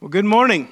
Well, 0.00 0.10
good 0.10 0.24
morning. 0.24 0.68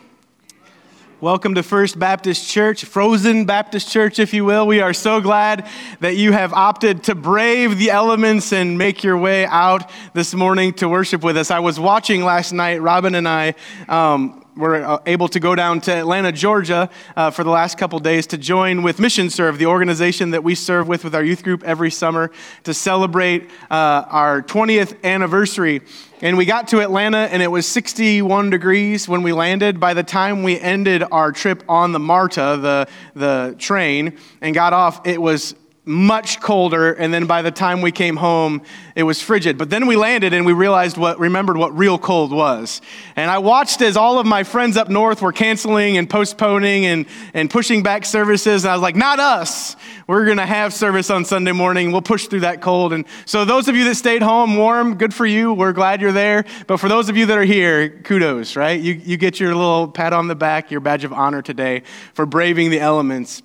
Welcome 1.20 1.56
to 1.56 1.64
First 1.64 1.98
Baptist 1.98 2.48
Church, 2.48 2.84
Frozen 2.84 3.44
Baptist 3.44 3.90
Church, 3.90 4.20
if 4.20 4.32
you 4.32 4.44
will. 4.44 4.68
We 4.68 4.80
are 4.80 4.94
so 4.94 5.20
glad 5.20 5.68
that 5.98 6.14
you 6.14 6.30
have 6.30 6.52
opted 6.52 7.02
to 7.04 7.16
brave 7.16 7.76
the 7.76 7.90
elements 7.90 8.52
and 8.52 8.78
make 8.78 9.02
your 9.02 9.18
way 9.18 9.44
out 9.44 9.90
this 10.14 10.32
morning 10.32 10.74
to 10.74 10.88
worship 10.88 11.24
with 11.24 11.36
us. 11.36 11.50
I 11.50 11.58
was 11.58 11.80
watching 11.80 12.22
last 12.22 12.52
night, 12.52 12.80
Robin 12.80 13.16
and 13.16 13.26
I. 13.26 13.56
Um, 13.88 14.45
were 14.56 14.84
uh, 14.84 14.98
able 15.06 15.28
to 15.28 15.38
go 15.38 15.54
down 15.54 15.80
to 15.82 15.92
Atlanta, 15.92 16.32
Georgia 16.32 16.88
uh, 17.14 17.30
for 17.30 17.44
the 17.44 17.50
last 17.50 17.76
couple 17.78 17.98
days 17.98 18.26
to 18.28 18.38
join 18.38 18.82
with 18.82 18.98
Mission 18.98 19.28
Serve, 19.28 19.58
the 19.58 19.66
organization 19.66 20.30
that 20.30 20.42
we 20.42 20.54
serve 20.54 20.88
with 20.88 21.04
with 21.04 21.14
our 21.14 21.22
youth 21.22 21.42
group 21.42 21.62
every 21.64 21.90
summer 21.90 22.30
to 22.64 22.72
celebrate 22.72 23.50
uh, 23.70 24.04
our 24.08 24.42
20th 24.42 25.02
anniversary. 25.04 25.82
And 26.22 26.38
we 26.38 26.46
got 26.46 26.68
to 26.68 26.80
Atlanta 26.80 27.18
and 27.18 27.42
it 27.42 27.50
was 27.50 27.68
61 27.68 28.48
degrees 28.50 29.06
when 29.06 29.22
we 29.22 29.32
landed. 29.32 29.78
By 29.78 29.92
the 29.92 30.02
time 30.02 30.42
we 30.42 30.58
ended 30.58 31.04
our 31.12 31.30
trip 31.32 31.62
on 31.68 31.92
the 31.92 31.98
MARTA, 31.98 32.58
the, 32.62 32.88
the 33.14 33.54
train, 33.58 34.16
and 34.40 34.54
got 34.54 34.72
off, 34.72 35.06
it 35.06 35.20
was 35.20 35.54
much 35.88 36.40
colder 36.40 36.92
and 36.92 37.14
then 37.14 37.26
by 37.26 37.42
the 37.42 37.50
time 37.52 37.80
we 37.80 37.92
came 37.92 38.16
home 38.16 38.60
it 38.96 39.04
was 39.04 39.22
frigid. 39.22 39.56
But 39.56 39.70
then 39.70 39.86
we 39.86 39.94
landed 39.94 40.32
and 40.32 40.44
we 40.44 40.52
realized 40.52 40.96
what 40.96 41.20
remembered 41.20 41.56
what 41.56 41.78
real 41.78 41.96
cold 41.96 42.32
was. 42.32 42.82
And 43.14 43.30
i 43.30 43.38
watched 43.38 43.80
as 43.82 43.96
all 43.96 44.18
of 44.18 44.26
my 44.26 44.42
friends 44.42 44.76
up 44.76 44.88
north 44.88 45.22
were 45.22 45.30
canceling 45.30 45.96
and 45.96 46.10
postponing 46.10 46.86
and, 46.86 47.06
and 47.34 47.48
pushing 47.48 47.84
back 47.84 48.04
services 48.04 48.64
and 48.64 48.72
i 48.72 48.74
was 48.74 48.82
like 48.82 48.96
not 48.96 49.20
us. 49.20 49.76
We're 50.08 50.24
going 50.24 50.38
to 50.38 50.46
have 50.46 50.74
service 50.74 51.08
on 51.08 51.24
sunday 51.24 51.52
morning. 51.52 51.92
We'll 51.92 52.02
push 52.02 52.26
through 52.26 52.40
that 52.40 52.60
cold. 52.60 52.92
And 52.92 53.04
so 53.24 53.44
those 53.44 53.68
of 53.68 53.76
you 53.76 53.84
that 53.84 53.94
stayed 53.94 54.22
home 54.22 54.56
warm 54.56 54.96
good 54.96 55.14
for 55.14 55.24
you. 55.24 55.52
We're 55.52 55.72
glad 55.72 56.00
you're 56.00 56.10
there. 56.10 56.46
But 56.66 56.78
for 56.78 56.88
those 56.88 57.08
of 57.08 57.16
you 57.16 57.26
that 57.26 57.38
are 57.38 57.44
here 57.44 57.90
kudos 57.90 58.56
right? 58.56 58.80
You, 58.80 58.94
you 58.94 59.16
get 59.16 59.38
your 59.38 59.54
little 59.54 59.86
pat 59.86 60.12
on 60.12 60.26
the 60.26 60.34
back 60.34 60.72
your 60.72 60.80
badge 60.80 61.04
of 61.04 61.12
honor 61.12 61.42
today 61.42 61.84
for 62.12 62.26
braving 62.26 62.70
the 62.70 62.80
elements 62.80 63.42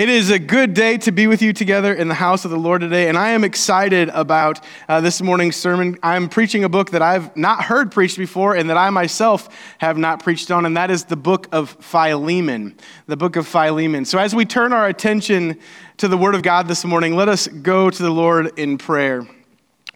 it 0.00 0.08
is 0.08 0.30
a 0.30 0.38
good 0.38 0.72
day 0.72 0.96
to 0.96 1.12
be 1.12 1.26
with 1.26 1.42
you 1.42 1.52
together 1.52 1.92
in 1.92 2.08
the 2.08 2.14
house 2.14 2.46
of 2.46 2.50
the 2.50 2.56
Lord 2.56 2.80
today, 2.80 3.10
and 3.10 3.18
I 3.18 3.32
am 3.32 3.44
excited 3.44 4.08
about 4.08 4.64
uh, 4.88 5.02
this 5.02 5.20
morning's 5.20 5.56
sermon. 5.56 5.98
I'm 6.02 6.30
preaching 6.30 6.64
a 6.64 6.70
book 6.70 6.92
that 6.92 7.02
I've 7.02 7.36
not 7.36 7.64
heard 7.64 7.92
preached 7.92 8.16
before 8.16 8.56
and 8.56 8.70
that 8.70 8.78
I 8.78 8.88
myself 8.88 9.50
have 9.76 9.98
not 9.98 10.22
preached 10.22 10.50
on, 10.50 10.64
and 10.64 10.74
that 10.74 10.90
is 10.90 11.04
the 11.04 11.16
book 11.16 11.48
of 11.52 11.76
Philemon. 11.80 12.78
The 13.08 13.16
book 13.18 13.36
of 13.36 13.46
Philemon. 13.46 14.06
So, 14.06 14.18
as 14.18 14.34
we 14.34 14.46
turn 14.46 14.72
our 14.72 14.86
attention 14.86 15.58
to 15.98 16.08
the 16.08 16.16
Word 16.16 16.34
of 16.34 16.40
God 16.40 16.66
this 16.66 16.82
morning, 16.82 17.14
let 17.14 17.28
us 17.28 17.46
go 17.46 17.90
to 17.90 18.02
the 18.02 18.08
Lord 18.08 18.58
in 18.58 18.78
prayer, 18.78 19.28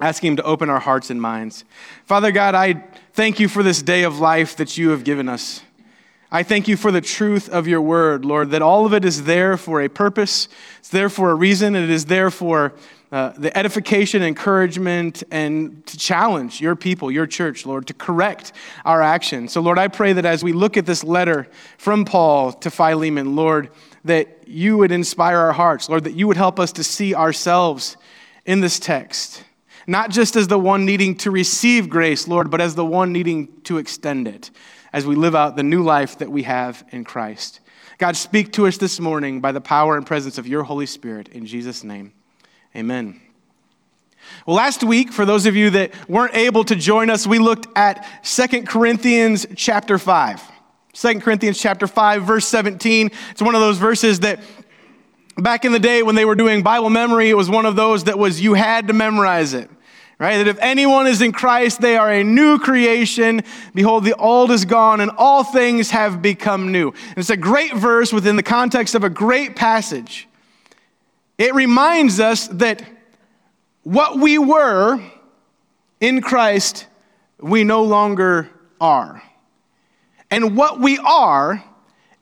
asking 0.00 0.32
Him 0.32 0.36
to 0.36 0.42
open 0.42 0.68
our 0.68 0.80
hearts 0.80 1.08
and 1.08 1.22
minds. 1.22 1.64
Father 2.04 2.30
God, 2.30 2.54
I 2.54 2.84
thank 3.14 3.40
you 3.40 3.48
for 3.48 3.62
this 3.62 3.80
day 3.80 4.02
of 4.02 4.18
life 4.18 4.56
that 4.56 4.76
you 4.76 4.90
have 4.90 5.02
given 5.02 5.30
us. 5.30 5.62
I 6.34 6.42
thank 6.42 6.66
you 6.66 6.76
for 6.76 6.90
the 6.90 7.00
truth 7.00 7.48
of 7.48 7.68
your 7.68 7.80
word, 7.80 8.24
Lord, 8.24 8.50
that 8.50 8.60
all 8.60 8.86
of 8.86 8.92
it 8.92 9.04
is 9.04 9.22
there 9.22 9.56
for 9.56 9.80
a 9.82 9.88
purpose, 9.88 10.48
it's 10.80 10.88
there 10.88 11.08
for 11.08 11.30
a 11.30 11.34
reason, 11.36 11.76
it 11.76 11.88
is 11.88 12.06
there 12.06 12.28
for 12.28 12.72
uh, 13.12 13.34
the 13.38 13.56
edification, 13.56 14.20
encouragement, 14.20 15.22
and 15.30 15.86
to 15.86 15.96
challenge 15.96 16.60
your 16.60 16.74
people, 16.74 17.08
your 17.08 17.28
church, 17.28 17.64
Lord, 17.64 17.86
to 17.86 17.94
correct 17.94 18.52
our 18.84 19.00
actions. 19.00 19.52
So, 19.52 19.60
Lord, 19.60 19.78
I 19.78 19.86
pray 19.86 20.12
that 20.12 20.24
as 20.24 20.42
we 20.42 20.52
look 20.52 20.76
at 20.76 20.86
this 20.86 21.04
letter 21.04 21.46
from 21.78 22.04
Paul 22.04 22.50
to 22.54 22.68
Philemon, 22.68 23.36
Lord, 23.36 23.70
that 24.04 24.48
you 24.48 24.76
would 24.76 24.90
inspire 24.90 25.38
our 25.38 25.52
hearts, 25.52 25.88
Lord, 25.88 26.02
that 26.02 26.14
you 26.14 26.26
would 26.26 26.36
help 26.36 26.58
us 26.58 26.72
to 26.72 26.82
see 26.82 27.14
ourselves 27.14 27.96
in 28.44 28.60
this 28.60 28.80
text, 28.80 29.44
not 29.86 30.10
just 30.10 30.34
as 30.34 30.48
the 30.48 30.58
one 30.58 30.84
needing 30.84 31.14
to 31.18 31.30
receive 31.30 31.88
grace, 31.88 32.26
Lord, 32.26 32.50
but 32.50 32.60
as 32.60 32.74
the 32.74 32.84
one 32.84 33.12
needing 33.12 33.60
to 33.62 33.78
extend 33.78 34.26
it 34.26 34.50
as 34.94 35.04
we 35.04 35.16
live 35.16 35.34
out 35.34 35.56
the 35.56 35.62
new 35.64 35.82
life 35.82 36.18
that 36.18 36.30
we 36.30 36.44
have 36.44 36.86
in 36.92 37.02
Christ. 37.02 37.58
God, 37.98 38.14
speak 38.14 38.52
to 38.52 38.68
us 38.68 38.78
this 38.78 39.00
morning 39.00 39.40
by 39.40 39.50
the 39.50 39.60
power 39.60 39.96
and 39.96 40.06
presence 40.06 40.38
of 40.38 40.46
your 40.46 40.62
Holy 40.62 40.86
Spirit. 40.86 41.28
In 41.30 41.46
Jesus' 41.46 41.82
name, 41.82 42.12
amen. 42.76 43.20
Well, 44.46 44.54
last 44.54 44.84
week, 44.84 45.12
for 45.12 45.24
those 45.24 45.46
of 45.46 45.56
you 45.56 45.70
that 45.70 45.92
weren't 46.08 46.36
able 46.36 46.62
to 46.66 46.76
join 46.76 47.10
us, 47.10 47.26
we 47.26 47.40
looked 47.40 47.66
at 47.76 48.06
Second 48.24 48.68
Corinthians 48.68 49.46
chapter 49.56 49.98
5. 49.98 50.40
2 50.92 51.20
Corinthians 51.20 51.58
chapter 51.58 51.88
5, 51.88 52.22
verse 52.22 52.46
17. 52.46 53.10
It's 53.32 53.42
one 53.42 53.56
of 53.56 53.60
those 53.60 53.78
verses 53.78 54.20
that 54.20 54.38
back 55.36 55.64
in 55.64 55.72
the 55.72 55.80
day 55.80 56.04
when 56.04 56.14
they 56.14 56.24
were 56.24 56.36
doing 56.36 56.62
Bible 56.62 56.88
memory, 56.88 57.30
it 57.30 57.36
was 57.36 57.50
one 57.50 57.66
of 57.66 57.74
those 57.74 58.04
that 58.04 58.16
was 58.16 58.40
you 58.40 58.54
had 58.54 58.86
to 58.86 58.92
memorize 58.92 59.54
it 59.54 59.68
right? 60.24 60.38
That 60.38 60.48
if 60.48 60.58
anyone 60.60 61.06
is 61.06 61.20
in 61.20 61.32
Christ, 61.32 61.82
they 61.82 61.98
are 61.98 62.10
a 62.10 62.24
new 62.24 62.58
creation. 62.58 63.42
Behold, 63.74 64.04
the 64.04 64.14
old 64.14 64.50
is 64.50 64.64
gone 64.64 65.02
and 65.02 65.10
all 65.18 65.44
things 65.44 65.90
have 65.90 66.22
become 66.22 66.72
new. 66.72 66.88
And 66.88 67.18
it's 67.18 67.28
a 67.28 67.36
great 67.36 67.74
verse 67.74 68.10
within 68.10 68.36
the 68.36 68.42
context 68.42 68.94
of 68.94 69.04
a 69.04 69.10
great 69.10 69.54
passage. 69.54 70.26
It 71.36 71.54
reminds 71.54 72.20
us 72.20 72.48
that 72.48 72.82
what 73.82 74.18
we 74.18 74.38
were 74.38 74.98
in 76.00 76.22
Christ, 76.22 76.86
we 77.38 77.62
no 77.62 77.82
longer 77.82 78.48
are. 78.80 79.22
And 80.30 80.56
what 80.56 80.80
we 80.80 80.96
are 80.98 81.62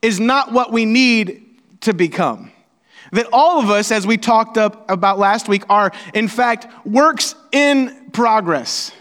is 0.03 0.19
not 0.19 0.51
what 0.51 0.73
we 0.73 0.87
need 0.87 1.45
to 1.83 1.95
become. 1.95 2.52
That 3.12 3.27
all 3.33 3.61
of 3.61 3.71
us, 3.71 3.91
as 3.91 4.06
we 4.06 4.17
talked 4.17 4.56
up 4.56 4.91
about 4.91 5.19
last 5.19 5.49
week, 5.49 5.65
are 5.69 5.93
in 6.15 6.28
fact 6.28 6.67
works 6.87 7.34
in 7.53 8.11
progress. 8.12 8.93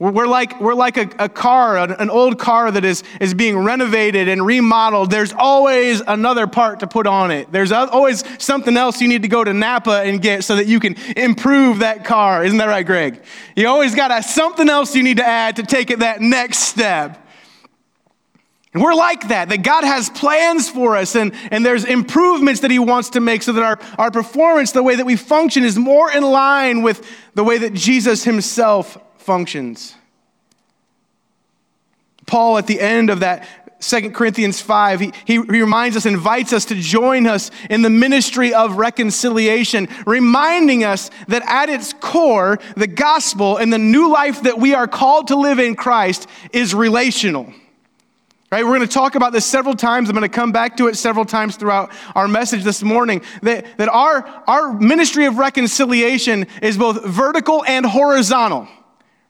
We're 0.00 0.26
like, 0.26 0.60
we're 0.60 0.74
like 0.74 0.96
a, 0.96 1.08
a 1.20 1.28
car, 1.28 1.78
an, 1.78 1.92
an 1.92 2.10
old 2.10 2.38
car 2.38 2.70
that 2.70 2.84
is, 2.84 3.04
is 3.20 3.32
being 3.32 3.56
renovated 3.56 4.28
and 4.28 4.44
remodeled. 4.44 5.10
There's 5.10 5.32
always 5.32 6.02
another 6.04 6.48
part 6.48 6.80
to 6.80 6.88
put 6.88 7.06
on 7.06 7.30
it. 7.30 7.50
There's 7.52 7.70
always 7.70 8.24
something 8.42 8.76
else 8.76 9.00
you 9.00 9.06
need 9.06 9.22
to 9.22 9.28
go 9.28 9.44
to 9.44 9.54
Napa 9.54 10.02
and 10.02 10.20
get 10.20 10.42
so 10.42 10.56
that 10.56 10.66
you 10.66 10.80
can 10.80 10.96
improve 11.16 11.78
that 11.78 12.04
car. 12.04 12.44
Isn't 12.44 12.58
that 12.58 12.66
right, 12.66 12.84
Greg? 12.84 13.22
You 13.54 13.68
always 13.68 13.94
got 13.94 14.24
something 14.24 14.68
else 14.68 14.96
you 14.96 15.04
need 15.04 15.18
to 15.18 15.26
add 15.26 15.56
to 15.56 15.62
take 15.62 15.90
it 15.90 16.00
that 16.00 16.20
next 16.20 16.58
step. 16.58 17.23
And 18.74 18.82
we're 18.82 18.94
like 18.94 19.28
that, 19.28 19.50
that 19.50 19.62
God 19.62 19.84
has 19.84 20.10
plans 20.10 20.68
for 20.68 20.96
us 20.96 21.14
and, 21.14 21.32
and 21.52 21.64
there's 21.64 21.84
improvements 21.84 22.60
that 22.62 22.72
He 22.72 22.80
wants 22.80 23.10
to 23.10 23.20
make 23.20 23.44
so 23.44 23.52
that 23.52 23.62
our, 23.62 23.78
our 23.98 24.10
performance, 24.10 24.72
the 24.72 24.82
way 24.82 24.96
that 24.96 25.06
we 25.06 25.14
function, 25.14 25.62
is 25.62 25.78
more 25.78 26.10
in 26.10 26.24
line 26.24 26.82
with 26.82 27.08
the 27.34 27.44
way 27.44 27.56
that 27.58 27.72
Jesus 27.72 28.24
Himself 28.24 28.98
functions. 29.16 29.94
Paul, 32.26 32.58
at 32.58 32.66
the 32.66 32.80
end 32.80 33.10
of 33.10 33.20
that 33.20 33.46
2 33.80 34.10
Corinthians 34.10 34.60
5, 34.60 35.00
he, 35.00 35.12
he 35.26 35.38
reminds 35.38 35.96
us, 35.96 36.06
invites 36.06 36.52
us 36.52 36.64
to 36.66 36.74
join 36.74 37.26
us 37.26 37.50
in 37.68 37.82
the 37.82 37.90
ministry 37.90 38.54
of 38.54 38.76
reconciliation, 38.76 39.88
reminding 40.06 40.84
us 40.84 41.10
that 41.28 41.42
at 41.46 41.68
its 41.68 41.92
core, 41.92 42.58
the 42.76 42.86
gospel 42.86 43.58
and 43.58 43.72
the 43.72 43.78
new 43.78 44.10
life 44.10 44.42
that 44.42 44.58
we 44.58 44.74
are 44.74 44.88
called 44.88 45.28
to 45.28 45.36
live 45.36 45.58
in 45.58 45.76
Christ 45.76 46.26
is 46.52 46.74
relational. 46.74 47.52
Right? 48.54 48.62
We're 48.64 48.76
going 48.76 48.86
to 48.86 48.94
talk 48.94 49.16
about 49.16 49.32
this 49.32 49.44
several 49.44 49.74
times. 49.74 50.08
I'm 50.08 50.14
going 50.14 50.22
to 50.22 50.28
come 50.28 50.52
back 50.52 50.76
to 50.76 50.86
it 50.86 50.94
several 50.94 51.24
times 51.24 51.56
throughout 51.56 51.90
our 52.14 52.28
message 52.28 52.62
this 52.62 52.84
morning. 52.84 53.22
That, 53.42 53.66
that 53.78 53.88
our, 53.88 54.24
our 54.46 54.72
ministry 54.72 55.24
of 55.24 55.38
reconciliation 55.38 56.46
is 56.62 56.78
both 56.78 57.04
vertical 57.04 57.64
and 57.64 57.84
horizontal. 57.84 58.68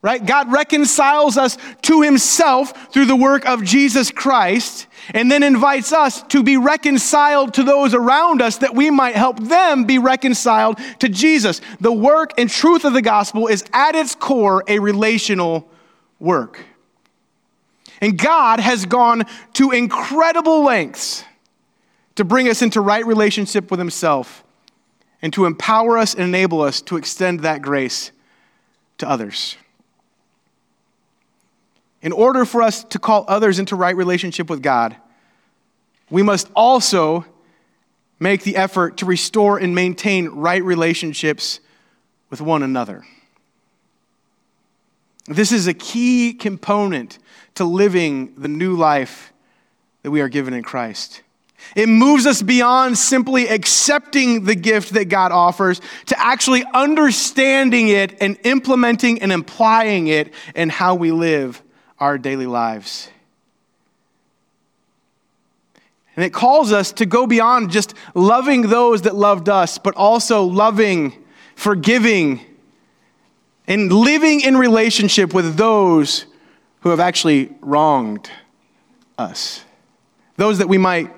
Right? 0.03 0.23
God 0.27 0.53
reconciles 0.53 1.39
us 1.39 1.57
to 1.85 2.03
himself 2.03 2.93
through 2.93 3.07
the 3.07 3.17
work 3.17 3.47
of 3.47 3.65
Jesus 3.65 4.11
Christ 4.11 4.89
and 5.15 5.33
then 5.33 5.43
invites 5.43 5.95
us 5.95 6.23
to 6.25 6.43
be 6.43 6.59
reconciled 6.59 7.55
to 7.55 7.63
those 7.63 7.95
around 7.95 8.43
us 8.43 8.59
that 8.59 8.75
we 8.75 8.91
might 8.91 9.15
help 9.15 9.41
them 9.41 9.85
be 9.85 9.97
reconciled 9.97 10.79
to 10.99 11.09
Jesus. 11.09 11.63
The 11.81 11.91
work 11.91 12.33
and 12.37 12.51
truth 12.51 12.85
of 12.85 12.93
the 12.93 13.01
gospel 13.01 13.47
is 13.47 13.65
at 13.73 13.95
its 13.95 14.15
core 14.15 14.65
a 14.69 14.81
relational 14.81 15.67
work. 16.21 16.61
And 18.05 18.19
God 18.19 18.61
has 18.61 18.85
gone 18.85 19.25
to 19.55 19.71
incredible 19.71 20.63
lengths 20.63 21.25
to 22.17 22.25
bring 22.25 22.51
us 22.51 22.61
into 22.61 22.83
right 22.83 23.07
relationship 23.07 23.71
with 23.71 23.81
Himself 23.81 24.45
and 25.23 25.33
to 25.33 25.47
empower 25.47 25.97
us 25.97 26.13
and 26.13 26.25
enable 26.25 26.61
us 26.61 26.83
to 26.83 26.99
extend 26.99 27.41
that 27.41 27.63
grace 27.63 28.13
to 28.99 29.09
others. 29.09 29.57
In 32.03 32.13
order 32.13 32.45
for 32.45 32.61
us 32.61 32.85
to 32.85 32.99
call 32.99 33.25
others 33.27 33.59
into 33.59 33.75
right 33.75 33.97
relationship 33.97 34.51
with 34.51 34.61
God, 34.61 34.95
we 36.11 36.23
must 36.23 36.51
also 36.55 37.25
make 38.21 38.43
the 38.43 38.57
effort 38.57 38.99
to 38.99 39.07
restore 39.07 39.57
and 39.57 39.75
maintain 39.75 40.29
right 40.29 40.63
relationships 40.63 41.59
with 42.29 42.43
one 42.43 42.63
another. 42.63 43.07
This 45.27 45.53
is 45.53 45.67
a 45.67 45.75
key 45.75 46.35
component 46.35 47.19
to 47.55 47.65
living 47.65 48.35
the 48.37 48.49
new 48.49 48.77
life 48.77 49.33
that 50.03 50.11
we 50.11 50.21
are 50.21 50.29
given 50.29 50.53
in 50.53 50.63
Christ. 50.63 51.23
It 51.75 51.89
moves 51.89 52.27
us 52.27 52.43
beyond 52.43 52.99
simply 52.99 53.49
accepting 53.49 54.45
the 54.45 54.55
gift 54.55 54.93
that 54.95 55.07
God 55.07 55.33
offers 55.33 55.81
to 56.07 56.21
actually 56.21 56.65
understanding 56.75 57.89
it 57.89 58.21
and 58.21 58.37
implementing 58.45 59.23
and 59.23 59.33
applying 59.33 60.09
it 60.09 60.35
in 60.55 60.69
how 60.69 60.95
we 60.95 61.11
live 61.11 61.63
our 61.99 62.19
daily 62.19 62.47
lives. 62.47 63.09
And 66.17 66.25
it 66.25 66.33
calls 66.33 66.71
us 66.71 66.93
to 66.93 67.07
go 67.07 67.27
beyond 67.27 67.71
just 67.71 67.95
loving 68.15 68.63
those 68.63 69.03
that 69.03 69.17
loved 69.17 69.49
us, 69.49 69.79
but 69.79 69.97
also 69.97 70.45
loving, 70.45 71.25
forgiving, 71.57 72.41
and 73.67 73.93
living 73.93 74.41
in 74.41 74.57
relationship 74.57 75.33
with 75.33 75.57
those 75.57 76.27
who 76.81 76.91
have 76.91 77.01
actually 77.01 77.55
wronged 77.61 78.31
us. 79.17 79.65
Those 80.37 80.59
that 80.59 80.69
we 80.69 80.79
might 80.79 81.11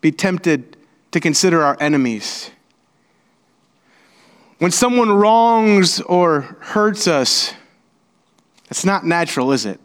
be 0.00 0.12
tempted 0.12 0.76
to 1.10 1.20
consider 1.20 1.62
our 1.62 1.76
enemies. 1.80 2.50
When 4.58 4.70
someone 4.70 5.10
wrongs 5.10 6.00
or 6.00 6.42
hurts 6.60 7.06
us, 7.06 7.54
it's 8.70 8.84
not 8.84 9.04
natural, 9.04 9.52
is 9.52 9.66
it? 9.66 9.80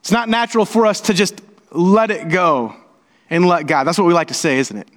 It's 0.00 0.10
not 0.10 0.28
natural 0.28 0.64
for 0.64 0.86
us 0.86 1.00
to 1.02 1.14
just 1.14 1.40
let 1.70 2.10
it 2.10 2.28
go 2.28 2.74
and 3.30 3.46
let 3.46 3.66
God. 3.66 3.84
That's 3.84 3.98
what 3.98 4.06
we 4.06 4.12
like 4.12 4.28
to 4.28 4.34
say, 4.34 4.58
isn't 4.58 4.76
it? 4.76 4.88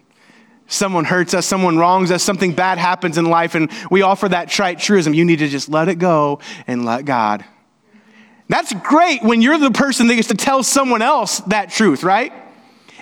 Someone 0.67 1.05
hurts 1.05 1.33
us, 1.33 1.45
someone 1.45 1.77
wrongs 1.77 2.09
us, 2.11 2.23
something 2.23 2.53
bad 2.53 2.77
happens 2.77 3.17
in 3.17 3.25
life, 3.25 3.53
and 3.53 3.71
we 3.91 4.01
offer 4.01 4.27
that 4.29 4.49
trite 4.49 4.79
truism. 4.79 5.13
You 5.13 5.23
need 5.23 5.39
to 5.39 5.47
just 5.47 5.69
let 5.69 5.89
it 5.89 5.99
go 5.99 6.39
and 6.65 6.85
let 6.85 7.05
God. 7.05 7.45
That's 8.49 8.73
great 8.73 9.23
when 9.23 9.41
you're 9.41 9.57
the 9.57 9.71
person 9.71 10.07
that 10.07 10.15
gets 10.15 10.27
to 10.29 10.35
tell 10.35 10.63
someone 10.63 11.01
else 11.01 11.39
that 11.41 11.69
truth, 11.69 12.03
right? 12.03 12.33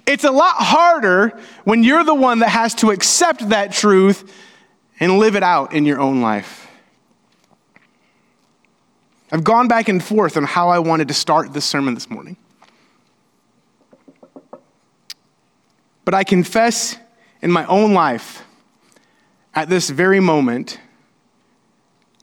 It's 0.06 0.24
a 0.24 0.32
lot 0.32 0.56
harder 0.58 1.40
when 1.64 1.84
you're 1.84 2.04
the 2.04 2.16
one 2.16 2.40
that 2.40 2.50
has 2.50 2.76
to 2.76 2.92
accept 2.92 3.50
that 3.50 3.72
truth 3.72 4.34
and 5.00 5.18
live 5.18 5.36
it 5.36 5.44
out 5.44 5.74
in 5.74 5.86
your 5.86 6.00
own 6.00 6.22
life. 6.22 6.68
I've 9.32 9.44
gone 9.44 9.68
back 9.68 9.90
and 9.90 10.04
forth 10.04 10.38
on 10.38 10.44
how 10.44 10.70
I 10.70 10.80
wanted 10.80 11.08
to 11.08 11.14
start 11.14 11.54
this 11.54 11.66
sermon 11.66 11.94
this 11.94 12.10
morning. 12.10 12.38
But 16.06 16.14
I 16.14 16.24
confess 16.24 16.98
in 17.44 17.52
my 17.52 17.66
own 17.66 17.94
life, 17.94 18.46
at 19.54 19.68
this 19.68 19.90
very 19.90 20.22
moment, 20.22 20.80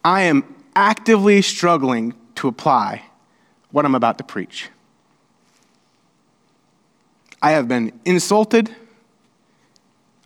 I 0.03 0.23
am 0.23 0.57
actively 0.75 1.43
struggling 1.43 2.15
to 2.37 2.49
apply 2.49 3.03
what 3.71 3.85
I'm 3.85 3.95
about 3.95 4.17
to 4.17 4.25
preach. 4.25 4.71
I 7.43 7.51
have 7.51 7.69
been 7.69 7.93
insulted, 8.07 8.75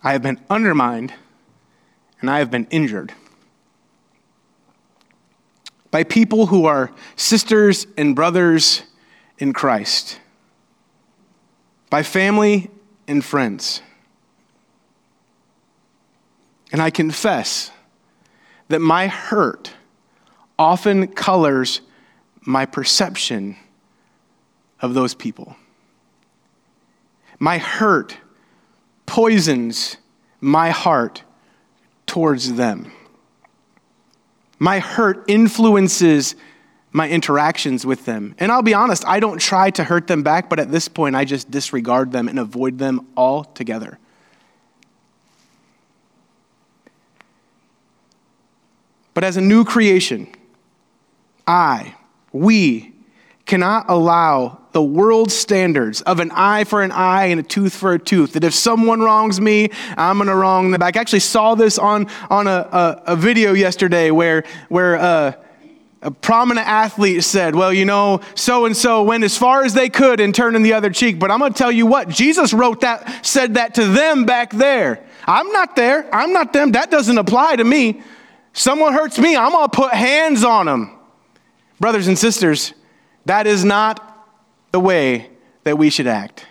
I 0.01 0.13
have 0.13 0.21
been 0.21 0.39
undermined, 0.49 1.13
and 2.21 2.29
I 2.29 2.39
have 2.39 2.49
been 2.49 2.65
injured 2.69 3.13
by 5.91 6.05
people 6.05 6.45
who 6.45 6.65
are 6.65 6.89
sisters 7.17 7.85
and 7.97 8.15
brothers 8.15 8.83
in 9.39 9.51
Christ, 9.51 10.21
by 11.89 12.01
family 12.01 12.71
and 13.09 13.23
friends. 13.23 13.81
And 16.75 16.81
I 16.81 16.89
confess 16.89 17.71
that 18.67 18.81
my 18.81 19.07
hurt 19.07 19.71
often 20.59 21.07
colors 21.07 21.79
my 22.41 22.65
perception 22.65 23.55
of 24.81 24.93
those 24.93 25.15
people. 25.15 25.55
My 27.39 27.59
hurt 27.59 28.17
poisons 29.05 29.95
my 30.41 30.71
heart 30.71 31.23
towards 32.07 32.55
them. 32.55 32.91
My 34.59 34.79
hurt 34.79 35.23
influences 35.29 36.35
my 36.91 37.07
interactions 37.07 37.85
with 37.85 38.03
them. 38.03 38.35
And 38.37 38.51
I'll 38.51 38.61
be 38.61 38.73
honest, 38.73 39.07
I 39.07 39.21
don't 39.21 39.39
try 39.39 39.69
to 39.69 39.85
hurt 39.85 40.07
them 40.07 40.23
back, 40.23 40.49
but 40.49 40.59
at 40.59 40.73
this 40.73 40.89
point, 40.89 41.15
I 41.15 41.23
just 41.23 41.49
disregard 41.49 42.11
them 42.11 42.27
and 42.27 42.37
avoid 42.37 42.79
them 42.79 43.07
altogether. 43.15 43.97
But 49.15 49.23
as 49.23 49.37
a 49.37 49.41
new 49.41 49.65
creation, 49.65 50.27
I, 51.47 51.95
we, 52.31 52.93
cannot 53.45 53.85
allow 53.89 54.59
the 54.71 54.81
world 54.81 55.31
standards 55.31 56.01
of 56.01 56.19
an 56.19 56.31
eye 56.31 56.63
for 56.63 56.81
an 56.81 56.91
eye 56.91 57.25
and 57.25 57.39
a 57.39 57.43
tooth 57.43 57.73
for 57.73 57.93
a 57.93 57.99
tooth. 57.99 58.33
That 58.33 58.43
if 58.43 58.53
someone 58.53 59.01
wrongs 59.01 59.39
me, 59.39 59.69
I'm 59.97 60.17
going 60.17 60.27
to 60.27 60.35
wrong 60.35 60.71
them 60.71 60.79
back. 60.79 60.97
I 60.97 60.99
actually 60.99 61.19
saw 61.19 61.55
this 61.55 61.77
on, 61.77 62.07
on 62.29 62.47
a, 62.47 62.67
a, 62.71 63.03
a 63.07 63.15
video 63.15 63.53
yesterday 63.53 64.11
where, 64.11 64.43
where 64.67 64.97
uh, 64.97 65.33
a 66.01 66.11
prominent 66.11 66.67
athlete 66.67 67.23
said, 67.23 67.55
Well, 67.55 67.71
you 67.71 67.85
know, 67.85 68.21
so 68.33 68.65
and 68.65 68.75
so 68.75 69.03
went 69.03 69.23
as 69.23 69.37
far 69.37 69.63
as 69.63 69.73
they 69.73 69.89
could 69.89 70.19
in 70.19 70.31
the 70.33 70.73
other 70.73 70.89
cheek. 70.89 71.19
But 71.19 71.31
I'm 71.31 71.39
going 71.39 71.53
to 71.53 71.57
tell 71.57 71.71
you 71.71 71.85
what, 71.85 72.09
Jesus 72.09 72.51
wrote 72.51 72.81
that, 72.81 73.25
said 73.25 73.53
that 73.55 73.75
to 73.75 73.85
them 73.85 74.25
back 74.25 74.51
there. 74.51 75.03
I'm 75.25 75.51
not 75.51 75.75
there. 75.75 76.07
I'm 76.13 76.33
not 76.33 76.51
them. 76.51 76.73
That 76.73 76.91
doesn't 76.91 77.17
apply 77.17 77.55
to 77.55 77.63
me. 77.63 78.01
Someone 78.55 78.93
hurts 78.93 79.19
me, 79.19 79.35
I'm 79.35 79.51
to 79.51 79.67
put 79.69 79.93
hands 79.93 80.45
on 80.45 80.65
them. 80.65 80.97
Brothers 81.79 82.07
and 82.07 82.17
sisters, 82.17 82.73
that 83.25 83.47
is 83.47 83.65
not 83.65 84.01
the 84.71 84.79
way 84.79 85.29
that 85.65 85.77
we 85.77 85.89
should 85.89 86.07
act. 86.07 86.47